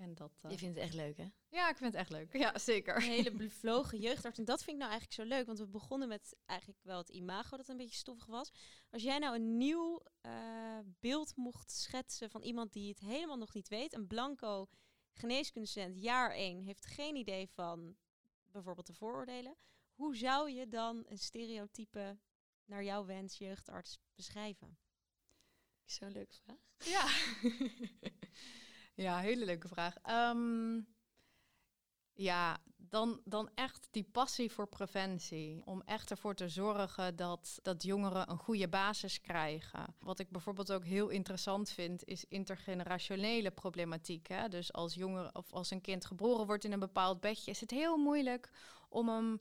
En 0.00 0.14
dat, 0.14 0.32
uh... 0.44 0.50
Je 0.50 0.58
vindt 0.58 0.74
het 0.74 0.84
echt 0.84 0.94
leuk, 0.94 1.16
hè? 1.16 1.28
Ja, 1.48 1.68
ik 1.68 1.76
vind 1.76 1.92
het 1.92 2.00
echt 2.00 2.10
leuk. 2.10 2.32
Ja, 2.44 2.58
zeker. 2.58 2.96
Een 2.96 3.02
hele 3.02 3.30
bevlogen 3.30 3.98
jeugdarts. 3.98 4.38
En 4.38 4.44
dat 4.44 4.62
vind 4.62 4.70
ik 4.70 4.82
nou 4.82 4.90
eigenlijk 4.90 5.20
zo 5.20 5.36
leuk. 5.36 5.46
Want 5.46 5.58
we 5.58 5.66
begonnen 5.66 6.08
met 6.08 6.36
eigenlijk 6.46 6.80
wel 6.82 6.98
het 6.98 7.08
imago 7.08 7.56
dat 7.56 7.68
een 7.68 7.76
beetje 7.76 7.96
stoffig 7.96 8.26
was. 8.26 8.50
Als 8.90 9.02
jij 9.02 9.18
nou 9.18 9.34
een 9.34 9.56
nieuw 9.56 10.02
uh, 10.26 10.78
beeld 11.00 11.36
mocht 11.36 11.70
schetsen 11.70 12.30
van 12.30 12.42
iemand 12.42 12.72
die 12.72 12.88
het 12.88 13.00
helemaal 13.00 13.38
nog 13.38 13.54
niet 13.54 13.68
weet. 13.68 13.94
Een 13.94 14.06
blanco 14.06 14.68
geneeskundestudent 15.12 16.00
jaar 16.00 16.30
1 16.30 16.60
heeft 16.60 16.86
geen 16.86 17.16
idee 17.16 17.48
van 17.48 17.96
bijvoorbeeld 18.44 18.86
de 18.86 18.94
vooroordelen. 18.94 19.56
Hoe 19.92 20.16
zou 20.16 20.50
je 20.50 20.68
dan 20.68 21.04
een 21.06 21.18
stereotype 21.18 22.18
naar 22.64 22.84
jouw 22.84 23.04
wens 23.04 23.38
jeugdarts 23.38 23.98
beschrijven? 24.14 24.78
Zo'n 25.84 26.12
leuke 26.12 26.34
vraag. 26.34 26.58
Ja. 26.78 27.08
ja, 29.02 29.18
hele 29.18 29.44
leuke 29.44 29.68
vraag. 29.68 29.96
Ehm, 30.02 30.80
ja, 32.12 32.58
dan, 32.76 33.20
dan 33.24 33.50
echt 33.54 33.88
die 33.90 34.08
passie 34.12 34.50
voor 34.50 34.66
preventie. 34.66 35.62
Om 35.64 35.82
echt 35.82 36.10
ervoor 36.10 36.34
te 36.34 36.48
zorgen 36.48 37.16
dat, 37.16 37.58
dat 37.62 37.82
jongeren 37.82 38.30
een 38.30 38.38
goede 38.38 38.68
basis 38.68 39.20
krijgen. 39.20 39.94
Wat 39.98 40.18
ik 40.18 40.30
bijvoorbeeld 40.30 40.72
ook 40.72 40.84
heel 40.84 41.08
interessant 41.08 41.70
vind, 41.70 42.04
is 42.04 42.24
intergenerationele 42.24 43.50
problematiek. 43.50 44.28
Hè? 44.28 44.48
Dus 44.48 44.72
als 44.72 44.94
jongeren 44.94 45.34
of 45.34 45.52
als 45.52 45.70
een 45.70 45.80
kind 45.80 46.04
geboren 46.04 46.46
wordt 46.46 46.64
in 46.64 46.72
een 46.72 46.78
bepaald 46.78 47.20
bedje, 47.20 47.50
is 47.50 47.60
het 47.60 47.70
heel 47.70 47.96
moeilijk 47.96 48.50
om 48.88 49.08
hem 49.08 49.40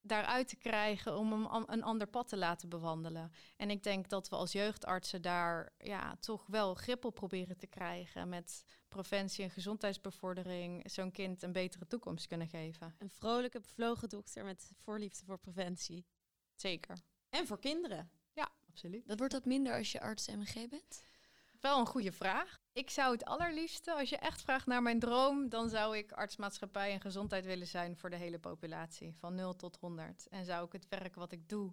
daaruit 0.00 0.48
te 0.48 0.56
krijgen 0.56 1.16
om 1.16 1.32
hem 1.32 1.64
een 1.66 1.82
ander 1.82 2.06
pad 2.06 2.28
te 2.28 2.36
laten 2.36 2.68
bewandelen. 2.68 3.32
En 3.56 3.70
ik 3.70 3.82
denk 3.82 4.08
dat 4.08 4.28
we 4.28 4.36
als 4.36 4.52
jeugdartsen 4.52 5.22
daar 5.22 5.72
ja, 5.78 6.16
toch 6.20 6.46
wel 6.46 6.74
grip 6.74 7.04
op 7.04 7.14
proberen 7.14 7.56
te 7.56 7.66
krijgen 7.66 8.28
met 8.28 8.64
preventie 8.88 9.44
en 9.44 9.50
gezondheidsbevordering 9.50 10.90
zo'n 10.90 11.10
kind 11.10 11.42
een 11.42 11.52
betere 11.52 11.86
toekomst 11.86 12.26
kunnen 12.26 12.48
geven. 12.48 12.94
Een 12.98 13.10
vrolijke, 13.10 13.60
bevlogen 13.60 14.08
dokter 14.08 14.44
met 14.44 14.70
voorliefde 14.76 15.24
voor 15.24 15.38
preventie. 15.38 16.06
Zeker. 16.54 16.98
En 17.30 17.46
voor 17.46 17.58
kinderen. 17.58 18.10
Ja, 18.32 18.48
absoluut. 18.68 19.08
Dat 19.08 19.18
wordt 19.18 19.34
dat 19.34 19.44
minder 19.44 19.76
als 19.76 19.92
je 19.92 20.00
arts 20.00 20.28
MG 20.28 20.68
bent? 20.68 21.06
Wel 21.60 21.78
een 21.78 21.86
goede 21.86 22.12
vraag. 22.12 22.60
Ik 22.72 22.90
zou 22.90 23.12
het 23.12 23.24
allerliefste, 23.24 23.92
als 23.92 24.08
je 24.08 24.16
echt 24.16 24.42
vraagt 24.42 24.66
naar 24.66 24.82
mijn 24.82 24.98
droom, 24.98 25.48
dan 25.48 25.68
zou 25.68 25.96
ik 25.96 26.12
artsmaatschappij 26.12 26.92
en 26.92 27.00
gezondheid 27.00 27.44
willen 27.44 27.66
zijn 27.66 27.96
voor 27.96 28.10
de 28.10 28.16
hele 28.16 28.38
populatie, 28.38 29.14
van 29.18 29.34
0 29.34 29.56
tot 29.56 29.76
100. 29.76 30.28
En 30.28 30.44
zou 30.44 30.66
ik 30.66 30.72
het 30.72 30.88
werk 30.88 31.14
wat 31.14 31.32
ik 31.32 31.48
doe 31.48 31.72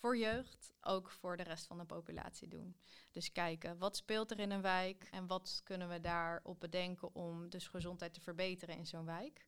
voor 0.00 0.16
jeugd 0.16 0.72
ook 0.80 1.10
voor 1.10 1.36
de 1.36 1.42
rest 1.42 1.66
van 1.66 1.78
de 1.78 1.84
populatie 1.84 2.48
doen. 2.48 2.76
Dus 3.10 3.32
kijken, 3.32 3.78
wat 3.78 3.96
speelt 3.96 4.30
er 4.30 4.38
in 4.38 4.50
een 4.50 4.62
wijk 4.62 5.08
en 5.10 5.26
wat 5.26 5.60
kunnen 5.64 5.88
we 5.88 6.00
daarop 6.00 6.60
bedenken 6.60 7.14
om 7.14 7.48
dus 7.48 7.68
gezondheid 7.68 8.14
te 8.14 8.20
verbeteren 8.20 8.76
in 8.76 8.86
zo'n 8.86 9.04
wijk. 9.04 9.46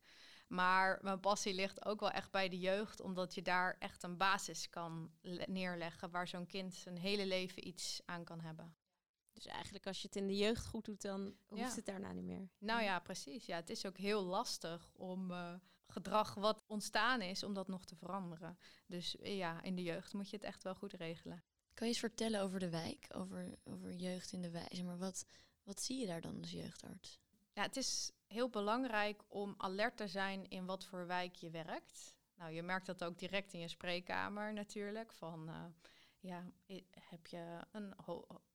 Maar 0.48 0.98
mijn 1.02 1.20
passie 1.20 1.54
ligt 1.54 1.84
ook 1.84 2.00
wel 2.00 2.10
echt 2.10 2.30
bij 2.30 2.48
de 2.48 2.58
jeugd, 2.58 3.00
omdat 3.00 3.34
je 3.34 3.42
daar 3.42 3.76
echt 3.78 4.02
een 4.02 4.16
basis 4.16 4.68
kan 4.68 5.10
neerleggen 5.46 6.10
waar 6.10 6.28
zo'n 6.28 6.46
kind 6.46 6.74
zijn 6.74 6.98
hele 6.98 7.26
leven 7.26 7.66
iets 7.66 8.02
aan 8.04 8.24
kan 8.24 8.40
hebben. 8.40 8.76
Dus 9.32 9.46
eigenlijk 9.46 9.86
als 9.86 10.00
je 10.00 10.06
het 10.06 10.16
in 10.16 10.26
de 10.26 10.36
jeugd 10.36 10.66
goed 10.66 10.84
doet, 10.84 11.02
dan 11.02 11.34
hoeft 11.46 11.76
het 11.76 11.86
daarna 11.86 12.12
niet 12.12 12.24
meer. 12.24 12.48
Nou 12.58 12.82
ja, 12.82 12.98
precies. 12.98 13.46
Ja, 13.46 13.56
het 13.56 13.70
is 13.70 13.86
ook 13.86 13.96
heel 13.96 14.22
lastig 14.22 14.92
om 14.94 15.30
uh, 15.30 15.54
gedrag 15.92 16.34
wat 16.34 16.62
ontstaan 16.66 17.20
is, 17.20 17.42
om 17.42 17.54
dat 17.54 17.68
nog 17.68 17.84
te 17.84 17.96
veranderen. 17.96 18.58
Dus 18.86 19.16
eh, 19.16 19.36
ja, 19.36 19.62
in 19.62 19.74
de 19.74 19.82
jeugd 19.82 20.12
moet 20.12 20.30
je 20.30 20.36
het 20.36 20.44
echt 20.44 20.62
wel 20.62 20.74
goed 20.74 20.92
regelen. 20.92 21.42
Kan 21.74 21.86
je 21.86 21.92
eens 21.92 22.02
vertellen 22.02 22.40
over 22.40 22.60
de 22.60 22.70
wijk, 22.70 23.06
over, 23.14 23.58
over 23.64 23.92
jeugd 23.92 24.32
in 24.32 24.42
de 24.42 24.50
wijk? 24.50 24.82
Maar 24.82 24.98
wat, 24.98 25.26
wat 25.62 25.82
zie 25.82 26.00
je 26.00 26.06
daar 26.06 26.20
dan 26.20 26.38
als 26.38 26.50
jeugdarts? 26.50 27.20
Ja, 27.52 27.62
het 27.62 27.76
is 27.76 28.12
heel 28.26 28.48
belangrijk 28.48 29.22
om 29.28 29.54
alert 29.56 29.96
te 29.96 30.08
zijn 30.08 30.48
in 30.48 30.66
wat 30.66 30.84
voor 30.84 31.06
wijk 31.06 31.34
je 31.34 31.50
werkt. 31.50 32.14
Nou, 32.34 32.52
je 32.52 32.62
merkt 32.62 32.86
dat 32.86 33.04
ook 33.04 33.18
direct 33.18 33.52
in 33.52 33.60
je 33.60 33.68
spreekkamer 33.68 34.52
natuurlijk. 34.52 35.12
Van 35.12 35.48
uh, 35.48 35.64
ja, 36.18 36.44
heb 36.90 37.26
je 37.26 37.66
een 37.72 37.94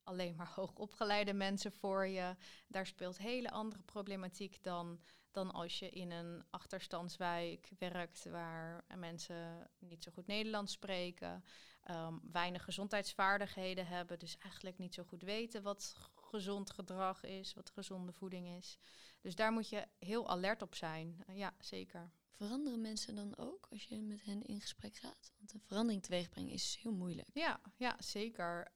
alleen 0.02 0.34
maar 0.36 0.52
hoogopgeleide 0.54 1.32
mensen 1.32 1.72
voor 1.72 2.06
je. 2.06 2.36
Daar 2.66 2.86
speelt 2.86 3.18
hele 3.18 3.50
andere 3.50 3.82
problematiek 3.82 4.62
dan, 4.62 5.00
dan 5.30 5.50
als 5.50 5.78
je 5.78 5.90
in 5.90 6.10
een 6.10 6.44
achterstandswijk 6.50 7.70
werkt 7.78 8.24
waar 8.24 8.84
mensen 8.96 9.70
niet 9.78 10.02
zo 10.02 10.12
goed 10.12 10.26
Nederlands 10.26 10.72
spreken, 10.72 11.44
um, 11.90 12.20
weinig 12.32 12.64
gezondheidsvaardigheden 12.64 13.86
hebben, 13.86 14.18
dus 14.18 14.38
eigenlijk 14.38 14.78
niet 14.78 14.94
zo 14.94 15.04
goed 15.04 15.22
weten 15.22 15.62
wat 15.62 15.94
gezond 16.14 16.70
gedrag 16.70 17.22
is, 17.24 17.54
wat 17.54 17.70
gezonde 17.70 18.12
voeding 18.12 18.48
is. 18.48 18.78
Dus 19.20 19.34
daar 19.34 19.52
moet 19.52 19.68
je 19.68 19.86
heel 19.98 20.28
alert 20.28 20.62
op 20.62 20.74
zijn. 20.74 21.24
ja, 21.32 21.54
zeker. 21.58 22.10
Veranderen 22.38 22.80
mensen 22.80 23.14
dan 23.14 23.36
ook 23.36 23.66
als 23.70 23.84
je 23.84 24.00
met 24.00 24.24
hen 24.24 24.42
in 24.42 24.60
gesprek 24.60 24.96
gaat? 24.96 25.32
Want 25.38 25.54
een 25.54 25.60
verandering 25.60 26.02
teweegbrengen 26.02 26.52
is 26.52 26.78
heel 26.82 26.92
moeilijk. 26.92 27.28
Ja, 27.32 27.60
ja 27.76 27.96
zeker. 27.98 28.70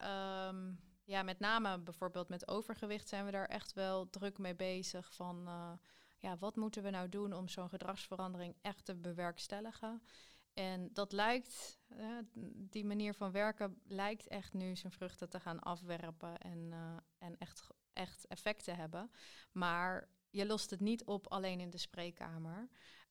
Um, 0.48 0.80
ja, 1.05 1.22
met 1.22 1.38
name 1.38 1.78
bijvoorbeeld 1.78 2.28
met 2.28 2.48
overgewicht 2.48 3.09
zijn 3.09 3.24
we 3.24 3.30
daar 3.30 3.48
echt 3.48 3.72
wel 3.72 4.11
druk 4.11 4.38
mee 4.38 4.55
bezig. 4.55 5.14
Van 5.14 5.48
uh, 5.48 5.72
ja, 6.22 6.38
wat 6.38 6.56
moeten 6.56 6.82
we 6.82 6.90
nou 6.90 7.08
doen 7.08 7.32
om 7.32 7.48
zo'n 7.48 7.68
gedragsverandering 7.68 8.54
echt 8.60 8.84
te 8.84 8.94
bewerkstelligen? 8.94 10.02
En 10.54 10.90
dat 10.92 11.12
lijkt, 11.12 11.78
die 12.44 12.84
manier 12.84 13.14
van 13.14 13.30
werken 13.30 13.80
lijkt 13.84 14.28
echt 14.28 14.52
nu 14.52 14.76
zijn 14.76 14.92
vruchten 14.92 15.28
te 15.28 15.40
gaan 15.40 15.60
afwerpen 15.60 16.38
en, 16.38 16.58
uh, 16.58 16.96
en 17.18 17.38
echt, 17.38 17.66
echt 17.92 18.26
effect 18.26 18.64
te 18.64 18.70
hebben. 18.70 19.10
Maar 19.52 20.08
je 20.30 20.46
lost 20.46 20.70
het 20.70 20.80
niet 20.80 21.04
op 21.04 21.26
alleen 21.26 21.60
in 21.60 21.70
de 21.70 21.78
spreekkamer. 21.78 22.68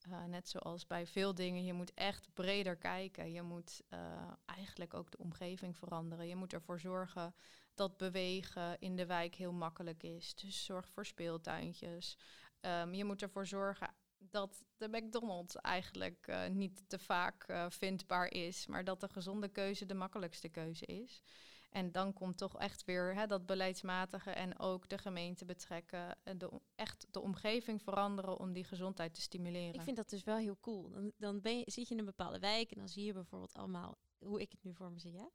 Uh, 0.09 0.23
net 0.23 0.49
zoals 0.49 0.87
bij 0.87 1.07
veel 1.07 1.35
dingen, 1.35 1.65
je 1.65 1.73
moet 1.73 1.93
echt 1.93 2.33
breder 2.33 2.75
kijken. 2.75 3.31
Je 3.31 3.41
moet 3.41 3.81
uh, 3.89 3.99
eigenlijk 4.45 4.93
ook 4.93 5.11
de 5.11 5.17
omgeving 5.17 5.77
veranderen. 5.77 6.27
Je 6.27 6.35
moet 6.35 6.53
ervoor 6.53 6.79
zorgen 6.79 7.33
dat 7.73 7.97
bewegen 7.97 8.79
in 8.79 8.95
de 8.95 9.05
wijk 9.05 9.35
heel 9.35 9.53
makkelijk 9.53 10.03
is. 10.03 10.35
Dus 10.35 10.65
zorg 10.65 10.89
voor 10.89 11.05
speeltuintjes. 11.05 12.17
Um, 12.61 12.93
je 12.93 13.05
moet 13.05 13.21
ervoor 13.21 13.47
zorgen 13.47 13.93
dat 14.17 14.63
de 14.77 14.87
McDonald's 14.87 15.55
eigenlijk 15.55 16.27
uh, 16.29 16.47
niet 16.47 16.83
te 16.87 16.99
vaak 16.99 17.47
uh, 17.47 17.65
vindbaar 17.69 18.31
is, 18.31 18.67
maar 18.67 18.83
dat 18.83 18.99
de 18.99 19.07
gezonde 19.09 19.47
keuze 19.47 19.85
de 19.85 19.93
makkelijkste 19.93 20.49
keuze 20.49 20.85
is. 20.85 21.21
En 21.69 21.91
dan 21.91 22.13
komt 22.13 22.37
toch 22.37 22.57
echt 22.57 22.85
weer 22.85 23.15
hè, 23.15 23.27
dat 23.27 23.45
beleidsmatige 23.45 24.31
en 24.31 24.59
ook 24.59 24.89
de 24.89 24.97
gemeente 24.97 25.45
betrekken. 25.45 26.17
En 26.23 26.37
de, 26.37 26.61
echt 26.75 27.07
de 27.11 27.19
omgeving 27.19 27.81
veranderen 27.81 28.39
om 28.39 28.53
die 28.53 28.63
gezondheid 28.63 29.13
te 29.13 29.21
stimuleren. 29.21 29.73
Ik 29.73 29.81
vind 29.81 29.97
dat 29.97 30.09
dus 30.09 30.23
wel 30.23 30.37
heel 30.37 30.57
cool. 30.59 30.89
Dan, 30.89 31.11
dan 31.17 31.41
ben 31.41 31.57
je, 31.57 31.63
zit 31.65 31.87
je 31.87 31.93
in 31.93 31.99
een 31.99 32.05
bepaalde 32.05 32.39
wijk 32.39 32.71
en 32.71 32.77
dan 32.77 32.89
zie 32.89 33.05
je 33.05 33.13
bijvoorbeeld 33.13 33.53
allemaal, 33.53 33.97
hoe 34.17 34.41
ik 34.41 34.51
het 34.51 34.63
nu 34.63 34.73
voor 34.73 34.91
me 34.91 34.99
zie, 34.99 35.17
hè? 35.17 35.25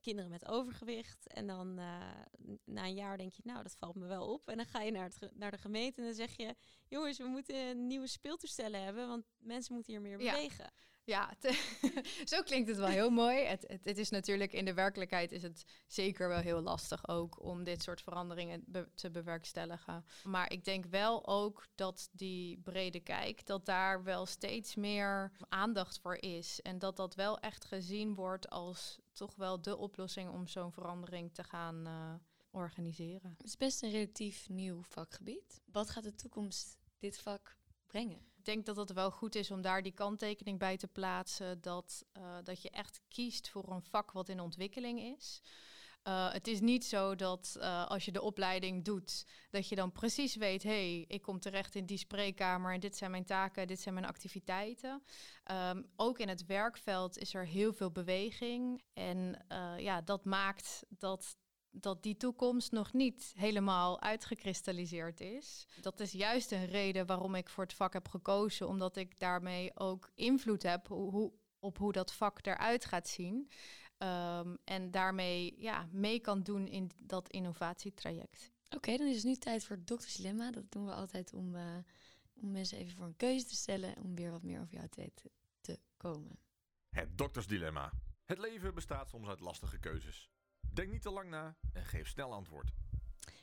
Kinderen 0.00 0.30
met 0.30 0.48
overgewicht. 0.48 1.26
En 1.26 1.46
dan 1.46 1.78
uh, 1.78 2.10
na 2.64 2.84
een 2.84 2.94
jaar 2.94 3.18
denk 3.18 3.32
je, 3.32 3.42
nou, 3.44 3.62
dat 3.62 3.76
valt 3.76 3.94
me 3.94 4.06
wel 4.06 4.32
op. 4.32 4.48
En 4.48 4.56
dan 4.56 4.66
ga 4.66 4.80
je 4.80 4.90
naar, 4.90 5.04
het, 5.04 5.30
naar 5.34 5.50
de 5.50 5.58
gemeente 5.58 6.00
en 6.00 6.06
dan 6.06 6.14
zeg 6.14 6.36
je, 6.36 6.54
jongens, 6.88 7.18
we 7.18 7.26
moeten 7.26 7.86
nieuwe 7.86 8.06
speeltoestellen 8.06 8.82
hebben, 8.82 9.08
want 9.08 9.24
mensen 9.38 9.74
moeten 9.74 9.92
hier 9.92 10.02
meer 10.02 10.16
bewegen. 10.16 10.64
Ja, 10.64 10.72
zo 12.24 12.42
klinkt 12.42 12.68
het 12.68 12.76
wel 12.76 12.86
heel 12.86 13.10
mooi. 13.10 13.44
Het, 13.44 13.80
het, 13.82 13.98
is 13.98 14.10
natuurlijk 14.10 14.52
in 14.52 14.64
de 14.64 14.74
werkelijkheid 14.74 15.32
is 15.32 15.42
het 15.42 15.64
zeker 15.86 16.28
wel 16.28 16.38
heel 16.38 16.60
lastig 16.60 17.08
ook 17.08 17.42
om 17.42 17.64
dit 17.64 17.82
soort 17.82 18.02
veranderingen 18.02 18.64
te 18.94 19.10
bewerkstelligen. 19.10 20.04
Maar 20.24 20.52
ik 20.52 20.64
denk 20.64 20.84
wel 20.86 21.26
ook 21.26 21.66
dat 21.74 22.08
die 22.12 22.58
brede 22.58 23.00
kijk, 23.00 23.46
dat 23.46 23.66
daar 23.66 24.02
wel 24.04 24.26
steeds 24.26 24.74
meer 24.74 25.32
aandacht 25.48 25.98
voor 25.98 26.16
is. 26.16 26.60
En 26.60 26.78
dat 26.78 26.96
dat 26.96 27.14
wel 27.14 27.38
echt 27.38 27.64
gezien 27.64 28.14
wordt 28.14 28.50
als 28.50 28.98
toch 29.12 29.34
wel 29.36 29.60
de 29.60 29.76
oplossing 29.76 30.30
om 30.30 30.46
zo'n 30.46 30.72
verandering 30.72 31.34
te 31.34 31.44
gaan 31.44 31.86
uh, 31.86 32.14
organiseren. 32.50 33.30
Het 33.30 33.46
is 33.46 33.56
best 33.56 33.82
een 33.82 33.90
relatief 33.90 34.48
nieuw 34.48 34.82
vakgebied. 34.82 35.60
Wat 35.64 35.90
gaat 35.90 36.04
de 36.04 36.14
toekomst 36.14 36.78
dit 36.98 37.18
vak 37.18 37.56
brengen? 37.86 38.29
Ik 38.40 38.46
denk 38.46 38.66
dat 38.66 38.76
het 38.76 38.92
wel 38.92 39.10
goed 39.10 39.34
is 39.34 39.50
om 39.50 39.60
daar 39.60 39.82
die 39.82 39.92
kanttekening 39.92 40.58
bij 40.58 40.76
te 40.76 40.86
plaatsen. 40.86 41.60
Dat, 41.60 42.04
uh, 42.18 42.36
dat 42.42 42.62
je 42.62 42.70
echt 42.70 43.00
kiest 43.08 43.48
voor 43.48 43.70
een 43.70 43.82
vak 43.82 44.12
wat 44.12 44.28
in 44.28 44.40
ontwikkeling 44.40 45.00
is. 45.00 45.40
Uh, 46.08 46.32
het 46.32 46.46
is 46.46 46.60
niet 46.60 46.84
zo 46.84 47.14
dat 47.14 47.56
uh, 47.58 47.86
als 47.86 48.04
je 48.04 48.12
de 48.12 48.22
opleiding 48.22 48.84
doet, 48.84 49.26
dat 49.50 49.68
je 49.68 49.74
dan 49.74 49.92
precies 49.92 50.36
weet, 50.36 50.62
hé, 50.62 50.70
hey, 50.70 51.04
ik 51.08 51.22
kom 51.22 51.40
terecht 51.40 51.74
in 51.74 51.86
die 51.86 51.98
spreekkamer 51.98 52.72
en 52.72 52.80
dit 52.80 52.96
zijn 52.96 53.10
mijn 53.10 53.24
taken, 53.24 53.66
dit 53.66 53.80
zijn 53.80 53.94
mijn 53.94 54.06
activiteiten. 54.06 55.02
Um, 55.50 55.90
ook 55.96 56.18
in 56.18 56.28
het 56.28 56.46
werkveld 56.46 57.18
is 57.18 57.34
er 57.34 57.46
heel 57.46 57.72
veel 57.72 57.90
beweging 57.90 58.82
en 58.92 59.44
ja, 59.78 60.00
dat 60.00 60.24
maakt 60.24 60.84
dat 60.88 61.36
dat 61.70 62.02
die 62.02 62.16
toekomst 62.16 62.72
nog 62.72 62.92
niet 62.92 63.32
helemaal 63.36 64.00
uitgekristalliseerd 64.00 65.20
is. 65.20 65.66
Dat 65.80 66.00
is 66.00 66.12
juist 66.12 66.52
een 66.52 66.66
reden 66.66 67.06
waarom 67.06 67.34
ik 67.34 67.48
voor 67.48 67.64
het 67.64 67.74
vak 67.74 67.92
heb 67.92 68.08
gekozen, 68.08 68.68
omdat 68.68 68.96
ik 68.96 69.18
daarmee 69.18 69.76
ook 69.76 70.10
invloed 70.14 70.62
heb 70.62 70.88
hoe, 70.88 71.32
op 71.58 71.78
hoe 71.78 71.92
dat 71.92 72.12
vak 72.12 72.46
eruit 72.46 72.84
gaat 72.84 73.08
zien. 73.08 73.50
Um, 73.98 74.58
en 74.64 74.90
daarmee 74.90 75.54
ja, 75.58 75.88
mee 75.92 76.20
kan 76.20 76.42
doen 76.42 76.66
in 76.66 76.90
dat 76.98 77.30
innovatietraject. 77.30 78.52
Oké, 78.64 78.76
okay, 78.76 78.96
dan 78.96 79.06
is 79.06 79.16
het 79.16 79.24
nu 79.24 79.36
tijd 79.36 79.64
voor 79.64 79.76
het 79.76 79.86
doktersdilemma. 79.86 80.50
Dat 80.50 80.72
doen 80.72 80.86
we 80.86 80.92
altijd 80.92 81.32
om, 81.32 81.54
uh, 81.54 81.76
om 82.34 82.50
mensen 82.50 82.78
even 82.78 82.96
voor 82.96 83.06
een 83.06 83.16
keuze 83.16 83.46
te 83.46 83.54
stellen, 83.54 83.96
om 84.02 84.14
weer 84.14 84.30
wat 84.30 84.42
meer 84.42 84.60
over 84.60 84.74
jou 84.74 84.88
te 84.88 85.00
weten 85.00 85.30
te 85.60 85.78
komen. 85.96 86.38
Het 86.88 87.18
doktersdilemma. 87.18 87.92
Het 88.24 88.38
leven 88.38 88.74
bestaat 88.74 89.08
soms 89.08 89.28
uit 89.28 89.40
lastige 89.40 89.78
keuzes. 89.78 90.30
Denk 90.72 90.90
niet 90.90 91.02
te 91.02 91.10
lang 91.10 91.30
na 91.30 91.56
en 91.72 91.84
geef 91.84 92.08
snel 92.08 92.32
antwoord. 92.32 92.72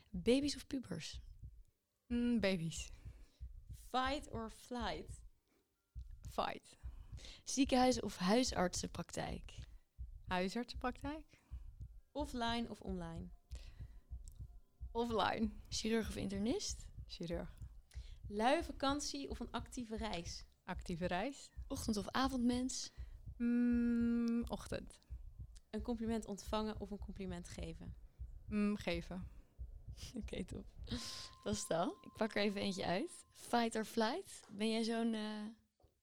Baby's 0.09 0.55
of 0.55 0.67
pubers? 0.67 1.21
Mm, 2.07 2.39
baby's. 2.39 2.91
Fight 3.89 4.29
or 4.31 4.49
flight? 4.51 5.21
Fight. 6.29 6.77
Ziekenhuis 7.43 8.01
of 8.01 8.17
huisartsenpraktijk? 8.17 9.53
Huisartsenpraktijk? 10.27 11.25
Offline 12.11 12.69
of 12.69 12.81
online? 12.81 13.27
Offline. 14.91 15.51
Chirurg 15.69 16.07
of 16.07 16.15
internist? 16.15 16.85
Chirurg. 17.07 17.55
Lui 18.27 18.63
vakantie 18.63 19.29
of 19.29 19.39
een 19.39 19.51
actieve 19.51 19.97
reis? 19.97 20.45
Actieve 20.63 21.05
reis? 21.05 21.49
Ochtend- 21.67 21.97
of 21.97 22.09
avondmens? 22.09 22.91
Mm, 23.37 24.43
ochtend. 24.47 24.99
Een 25.69 25.81
compliment 25.81 26.25
ontvangen 26.25 26.79
of 26.79 26.91
een 26.91 26.99
compliment 26.99 27.49
geven? 27.49 27.95
Mm, 28.47 28.75
geven. 28.77 29.27
Oké, 30.21 30.45
top. 30.45 30.65
Dat 31.43 31.53
is 31.53 31.61
het 31.61 31.71
al. 31.71 31.97
Ik 32.01 32.13
pak 32.17 32.35
er 32.35 32.41
even 32.41 32.61
eentje 32.61 32.85
uit. 32.85 33.25
Fight 33.31 33.75
or 33.75 33.85
flight? 33.85 34.47
Ben 34.51 34.69
jij 34.71 34.83
zo'n 34.83 35.13
eh, 35.13 35.45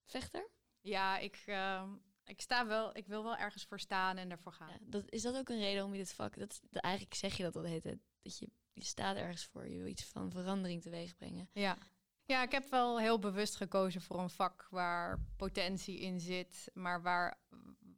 vechter? 0.04 0.50
Ja, 0.80 1.18
ik, 1.18 1.42
ehm, 1.46 1.88
ik 2.24 2.40
sta 2.40 2.66
wel, 2.66 2.96
ik 2.96 3.06
wil 3.06 3.22
wel 3.24 3.36
ergens 3.36 3.64
voor 3.64 3.80
staan 3.80 4.16
en 4.16 4.30
ervoor 4.30 4.52
gaan. 4.52 4.70
Ja, 4.70 4.78
dat, 4.80 5.10
is 5.10 5.22
dat 5.22 5.36
ook 5.36 5.48
een 5.48 5.58
reden 5.58 5.84
om 5.84 5.92
je 5.92 5.98
dit 5.98 6.12
vak... 6.12 6.38
Dat, 6.38 6.60
dat- 6.70 6.82
eigenlijk 6.82 7.14
zeg 7.14 7.36
je 7.36 7.42
dat 7.42 7.56
al 7.56 7.62
tijd. 7.62 7.82
Dat 8.22 8.38
je, 8.38 8.48
je 8.72 8.84
staat 8.84 9.16
ergens 9.16 9.44
voor. 9.44 9.68
Je 9.68 9.78
wil 9.78 9.86
iets 9.86 10.04
van 10.04 10.30
verandering 10.30 10.82
teweeg 10.82 11.16
brengen. 11.16 11.48
Ja. 11.52 11.78
ja, 12.24 12.42
ik 12.42 12.52
heb 12.52 12.70
wel 12.70 12.98
heel 12.98 13.18
bewust 13.18 13.56
gekozen 13.56 14.00
voor 14.00 14.18
een 14.18 14.30
vak 14.30 14.66
waar 14.70 15.20
potentie 15.36 16.00
in 16.00 16.20
zit, 16.20 16.70
maar 16.74 17.02
waar, 17.02 17.38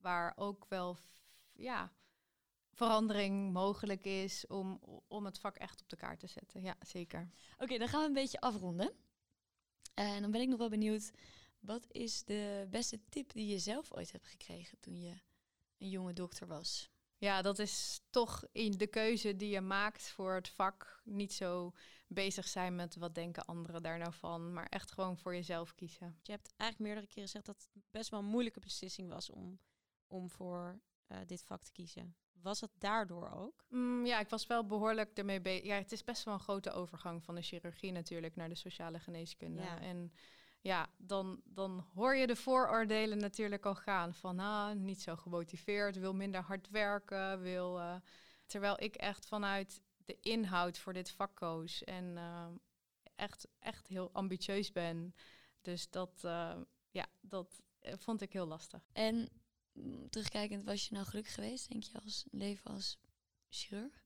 waar 0.00 0.32
ook 0.36 0.66
wel 0.68 0.96
ja, 1.56 1.92
verandering 2.72 3.52
mogelijk 3.52 4.04
is 4.04 4.46
om, 4.46 4.80
om 5.08 5.24
het 5.24 5.38
vak 5.38 5.56
echt 5.56 5.80
op 5.80 5.88
de 5.88 5.96
kaart 5.96 6.20
te 6.20 6.26
zetten. 6.26 6.62
Ja, 6.62 6.76
zeker. 6.80 7.30
Oké, 7.58 7.78
dan 7.78 7.88
gaan 7.88 8.00
we 8.00 8.06
een 8.06 8.12
beetje 8.12 8.40
afronden. 8.40 8.92
En 9.94 10.22
dan 10.22 10.30
ben 10.30 10.40
ik 10.40 10.48
nog 10.48 10.58
wel 10.58 10.68
benieuwd... 10.68 11.12
Wat 11.66 11.86
is 11.88 12.24
de 12.24 12.66
beste 12.70 13.00
tip 13.08 13.32
die 13.32 13.46
je 13.46 13.58
zelf 13.58 13.92
ooit 13.92 14.12
hebt 14.12 14.26
gekregen 14.26 14.80
toen 14.80 15.00
je 15.00 15.14
een 15.78 15.88
jonge 15.88 16.12
dokter 16.12 16.46
was? 16.46 16.90
Ja, 17.16 17.42
dat 17.42 17.58
is 17.58 18.00
toch 18.10 18.44
in 18.52 18.70
de 18.70 18.86
keuze 18.86 19.36
die 19.36 19.48
je 19.48 19.60
maakt 19.60 20.08
voor 20.08 20.34
het 20.34 20.48
vak. 20.48 21.00
Niet 21.04 21.32
zo 21.32 21.72
bezig 22.06 22.48
zijn 22.48 22.74
met 22.74 22.96
wat 22.96 23.14
denken 23.14 23.44
anderen 23.44 23.82
daar 23.82 23.98
nou 23.98 24.12
van, 24.12 24.52
maar 24.52 24.66
echt 24.66 24.92
gewoon 24.92 25.18
voor 25.18 25.34
jezelf 25.34 25.74
kiezen. 25.74 26.18
Je 26.22 26.32
hebt 26.32 26.54
eigenlijk 26.56 26.90
meerdere 26.90 27.06
keren 27.06 27.28
gezegd 27.28 27.46
dat 27.46 27.68
het 27.72 27.84
best 27.90 28.10
wel 28.10 28.20
een 28.20 28.26
moeilijke 28.26 28.60
beslissing 28.60 29.08
was 29.08 29.30
om, 29.30 29.60
om 30.06 30.30
voor 30.30 30.80
eh, 31.06 31.18
dit 31.26 31.44
vak 31.44 31.62
te 31.62 31.72
kiezen. 31.72 32.16
Was 32.32 32.60
het 32.60 32.70
daardoor 32.78 33.30
ook? 33.30 33.64
Mm, 33.68 34.06
ja, 34.06 34.18
ik 34.18 34.28
was 34.28 34.46
wel 34.46 34.66
behoorlijk 34.66 35.18
ermee 35.18 35.40
bezig. 35.40 35.64
Ja, 35.64 35.74
het 35.74 35.92
is 35.92 36.04
best 36.04 36.24
wel 36.24 36.34
een 36.34 36.40
grote 36.40 36.70
overgang 36.70 37.24
van 37.24 37.34
de 37.34 37.42
chirurgie 37.42 37.92
natuurlijk 37.92 38.36
naar 38.36 38.48
de 38.48 38.54
sociale 38.54 38.98
geneeskunde. 38.98 39.62
Ja. 39.62 39.80
En 39.80 40.12
ja, 40.66 40.88
dan, 40.96 41.40
dan 41.44 41.86
hoor 41.94 42.16
je 42.16 42.26
de 42.26 42.36
vooroordelen 42.36 43.18
natuurlijk 43.18 43.66
al 43.66 43.74
gaan. 43.74 44.14
Van 44.14 44.38
ah, 44.38 44.74
niet 44.74 45.02
zo 45.02 45.16
gemotiveerd, 45.16 45.98
wil 45.98 46.14
minder 46.14 46.40
hard 46.40 46.68
werken. 46.68 47.40
Wil, 47.40 47.78
eh, 47.78 47.96
terwijl 48.46 48.82
ik 48.82 48.94
echt 48.94 49.26
vanuit 49.26 49.82
de 49.96 50.18
inhoud 50.20 50.78
voor 50.78 50.92
dit 50.92 51.10
vak 51.10 51.34
koos. 51.34 51.84
En 51.84 52.16
eh, 52.16 52.46
echt, 53.14 53.48
echt 53.58 53.88
heel 53.88 54.10
ambitieus 54.12 54.72
ben. 54.72 55.14
Dus 55.60 55.90
dat, 55.90 56.24
eh, 56.24 56.56
ja, 56.90 57.06
dat 57.20 57.62
vond 57.80 58.20
ik 58.20 58.32
heel 58.32 58.46
lastig. 58.46 58.88
En 58.92 59.28
terugkijkend, 60.10 60.64
was 60.64 60.88
je 60.88 60.94
nou 60.94 61.06
gelukkig 61.06 61.34
geweest, 61.34 61.68
denk 61.68 61.82
je, 61.82 62.00
als 62.04 62.24
leven 62.30 62.70
als 62.70 62.98
chirurg? 63.48 64.04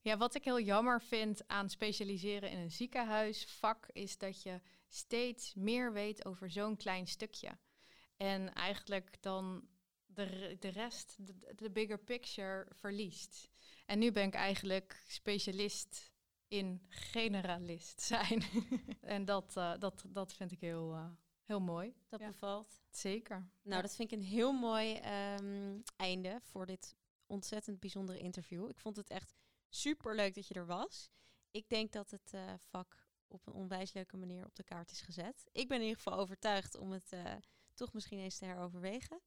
Ja, 0.00 0.16
wat 0.16 0.34
ik 0.34 0.44
heel 0.44 0.60
jammer 0.60 1.02
vind 1.02 1.48
aan 1.48 1.70
specialiseren 1.70 2.50
in 2.50 2.58
een 2.58 2.70
ziekenhuisvak 2.70 3.86
is 3.92 4.18
dat 4.18 4.42
je 4.42 4.60
steeds 4.88 5.54
meer 5.54 5.92
weet 5.92 6.24
over 6.24 6.50
zo'n 6.50 6.76
klein 6.76 7.06
stukje. 7.06 7.58
En 8.16 8.54
eigenlijk 8.54 9.22
dan 9.22 9.68
de, 10.06 10.56
de 10.60 10.68
rest, 10.68 11.16
de, 11.26 11.54
de 11.56 11.70
bigger 11.70 11.98
picture, 11.98 12.66
verliest. 12.70 13.48
En 13.86 13.98
nu 13.98 14.12
ben 14.12 14.26
ik 14.26 14.34
eigenlijk 14.34 15.02
specialist 15.06 16.12
in 16.48 16.82
generalist 16.88 18.00
zijn. 18.00 18.42
en 19.00 19.24
dat, 19.24 19.56
eh, 19.56 19.78
dat, 19.78 20.04
dat 20.08 20.32
vind 20.32 20.52
ik 20.52 20.60
heel, 20.60 20.92
eh, 20.94 21.10
heel 21.44 21.60
mooi. 21.60 21.94
Dat 22.08 22.20
Ja. 22.20 22.26
bevalt. 22.26 22.81
Zeker. 22.96 23.36
Nou, 23.62 23.76
Ja. 23.76 23.82
dat 23.82 23.94
vind 23.94 24.12
ik 24.12 24.18
een 24.18 24.24
heel 24.24 24.52
mooi 24.52 24.94
ehm, 24.94 25.80
einde 25.96 26.38
voor 26.42 26.66
dit 26.66 26.96
ontzettend 27.26 27.80
bijzondere 27.80 28.18
interview. 28.18 28.68
Ik 28.68 28.78
vond 28.78 28.96
het 28.96 29.10
echt 29.10 29.34
super 29.68 30.14
leuk 30.14 30.34
dat 30.34 30.46
je 30.48 30.54
er 30.54 30.66
was. 30.66 31.10
Ik 31.50 31.68
denk 31.68 31.92
dat 31.92 32.10
het 32.10 32.32
eh, 32.32 32.52
vak 32.58 33.06
op 33.28 33.46
een 33.46 33.52
onwijs 33.52 33.92
leuke 33.92 34.16
manier 34.16 34.44
op 34.46 34.54
de 34.54 34.64
kaart 34.64 34.90
is 34.90 35.00
gezet. 35.00 35.44
Ik 35.52 35.68
ben 35.68 35.76
in 35.76 35.82
ieder 35.82 36.02
geval 36.02 36.18
overtuigd 36.18 36.76
om 36.76 36.90
het 36.90 37.12
eh, 37.12 37.34
toch 37.74 37.92
misschien 37.92 38.18
eens 38.18 38.38
te 38.38 38.44
heroverwegen. 38.44 39.20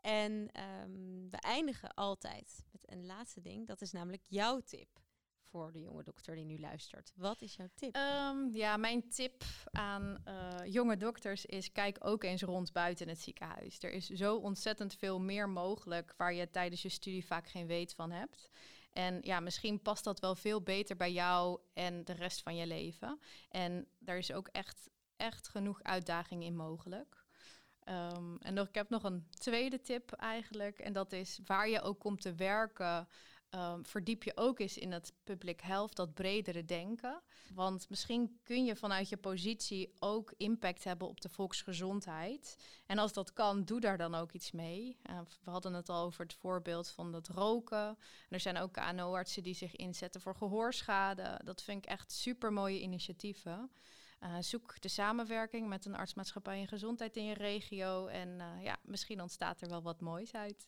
En 0.00 0.50
ehm, 0.52 1.28
we 1.30 1.36
eindigen 1.36 1.94
altijd 1.94 2.64
met 2.70 2.90
een 2.90 3.06
laatste 3.06 3.40
ding. 3.40 3.66
Dat 3.66 3.80
is 3.80 3.92
namelijk 3.92 4.22
jouw 4.26 4.60
tip 4.60 4.88
voor 5.50 5.72
de 5.72 5.80
jonge 5.80 6.02
dokter 6.02 6.34
die 6.34 6.44
nu 6.44 6.60
luistert. 6.60 7.12
Wat 7.16 7.42
is 7.42 7.56
jouw 7.56 7.68
tip? 7.74 7.94
Ehm, 7.94 8.48
ja, 8.52 8.76
mijn 8.76 9.08
tip 9.08 9.44
aan 9.70 10.18
eh, 10.24 10.58
jonge 10.64 10.96
dokters 10.96 11.46
is: 11.46 11.72
kijk 11.72 11.96
ook 12.00 12.24
eens 12.24 12.42
rond 12.42 12.72
buiten 12.72 13.08
het 13.08 13.20
ziekenhuis. 13.20 13.82
Er 13.82 13.92
is 13.92 14.06
zo 14.06 14.36
ontzettend 14.36 14.94
veel 14.94 15.20
meer 15.20 15.48
mogelijk 15.48 16.14
waar 16.16 16.34
je 16.34 16.50
tijdens 16.50 16.82
je 16.82 16.88
studie 16.88 17.26
vaak 17.26 17.48
geen 17.48 17.66
weet 17.66 17.94
van 17.94 18.10
hebt. 18.10 18.50
En 18.92 19.18
ja, 19.22 19.40
misschien 19.40 19.82
past 19.82 20.04
dat 20.04 20.20
wel 20.20 20.34
veel 20.34 20.62
beter 20.62 20.96
bij 20.96 21.12
jou 21.12 21.60
en 21.74 22.04
de 22.04 22.12
rest 22.12 22.42
van 22.42 22.56
je 22.56 22.66
leven. 22.66 23.20
En 23.48 23.88
daar 23.98 24.18
is 24.18 24.32
ook 24.32 24.48
echt, 24.48 24.90
echt 25.16 25.48
genoeg 25.48 25.82
uitdaging 25.82 26.44
in 26.44 26.56
mogelijk. 26.56 27.26
Ehm, 27.88 28.36
en 28.38 28.54
nog, 28.54 28.68
ik 28.68 28.74
heb 28.74 28.90
nog 28.90 29.04
een 29.04 29.26
tweede 29.30 29.80
tip 29.80 30.12
eigenlijk. 30.12 30.78
En 30.78 30.92
dat 30.92 31.12
is 31.12 31.40
waar 31.44 31.68
je 31.68 31.80
ook 31.80 31.98
komt 31.98 32.20
te 32.20 32.34
werken. 32.34 33.08
Ehm, 33.50 33.82
verdiep 33.82 34.22
je 34.22 34.36
ook 34.36 34.58
eens 34.58 34.78
in 34.78 34.92
het 34.92 35.12
public 35.24 35.60
health, 35.60 35.96
dat 35.96 36.14
bredere 36.14 36.64
denken. 36.64 37.22
Want 37.54 37.88
misschien 37.88 38.40
kun 38.42 38.64
je 38.64 38.76
vanuit 38.76 39.08
je 39.08 39.16
positie 39.16 39.94
ook 39.98 40.34
impact 40.36 40.84
hebben 40.84 41.08
op 41.08 41.20
de 41.20 41.28
volksgezondheid. 41.28 42.56
En 42.86 42.98
als 42.98 43.12
dat 43.12 43.32
kan, 43.32 43.64
doe 43.64 43.80
daar 43.80 43.98
dan 43.98 44.14
ook 44.14 44.32
iets 44.32 44.50
mee. 44.50 44.98
Uh, 45.10 45.20
we 45.44 45.50
hadden 45.50 45.74
het 45.74 45.88
al 45.88 46.04
over 46.04 46.22
het 46.22 46.34
voorbeeld 46.34 46.88
van 46.88 47.12
het 47.12 47.28
roken. 47.28 47.86
En 47.88 47.96
er 48.28 48.40
zijn 48.40 48.56
ook 48.56 48.72
KNO-artsen 48.72 49.42
die 49.42 49.54
zich 49.54 49.76
inzetten 49.76 50.20
voor 50.20 50.34
gehoorschade. 50.34 51.40
Dat 51.44 51.62
vind 51.62 51.84
ik 51.84 51.90
echt 51.90 52.12
super 52.12 52.52
mooie 52.52 52.80
initiatieven. 52.80 53.70
Uh, 54.20 54.36
zoek 54.40 54.80
de 54.80 54.88
samenwerking 54.88 55.68
met 55.68 55.84
een 55.84 55.94
artsmaatschappij 55.94 56.60
en 56.60 56.68
gezondheid 56.68 57.16
in 57.16 57.24
je 57.24 57.34
regio. 57.34 58.06
En 58.06 58.28
uh, 58.28 58.62
ja, 58.62 58.76
misschien 58.82 59.20
ontstaat 59.20 59.60
er 59.60 59.68
wel 59.68 59.82
wat 59.82 60.00
moois 60.00 60.32
uit. 60.32 60.64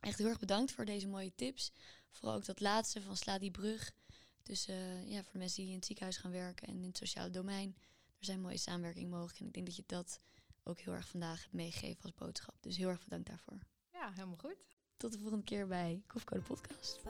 Echt 0.00 0.18
heel 0.18 0.28
erg 0.28 0.38
bedankt 0.38 0.72
voor 0.72 0.84
deze 0.84 1.08
mooie 1.08 1.34
tips. 1.34 1.72
Vooral 2.10 2.36
ook 2.36 2.44
dat 2.44 2.60
laatste 2.60 3.02
van 3.02 3.16
sla 3.16 3.38
die 3.38 3.50
brug. 3.50 3.92
Dus 4.42 4.68
uh, 4.68 5.08
ja, 5.10 5.22
voor 5.22 5.32
de 5.32 5.38
mensen 5.38 5.62
die 5.62 5.70
in 5.70 5.76
het 5.76 5.86
ziekenhuis 5.86 6.16
gaan 6.16 6.30
werken 6.30 6.68
en 6.68 6.76
in 6.76 6.86
het 6.86 6.96
sociale 6.96 7.30
domein. 7.30 7.76
Er 8.18 8.24
zijn 8.24 8.40
mooie 8.40 8.56
samenwerkingen 8.56 9.10
mogelijk. 9.10 9.40
En 9.40 9.46
ik 9.46 9.52
denk 9.52 9.66
dat 9.66 9.76
je 9.76 9.84
dat 9.86 10.20
ook 10.62 10.80
heel 10.80 10.92
erg 10.92 11.08
vandaag 11.08 11.40
hebt 11.40 11.52
meegegeven 11.52 12.02
als 12.02 12.14
boodschap. 12.14 12.54
Dus 12.60 12.76
heel 12.76 12.88
erg 12.88 13.02
bedankt 13.02 13.28
daarvoor. 13.28 13.58
Ja, 13.92 14.12
helemaal 14.12 14.36
goed. 14.36 14.56
Tot 14.96 15.12
de 15.12 15.18
volgende 15.18 15.44
keer 15.44 15.66
bij 15.66 16.02
Koffiecode 16.06 16.42
Podcast. 16.42 17.00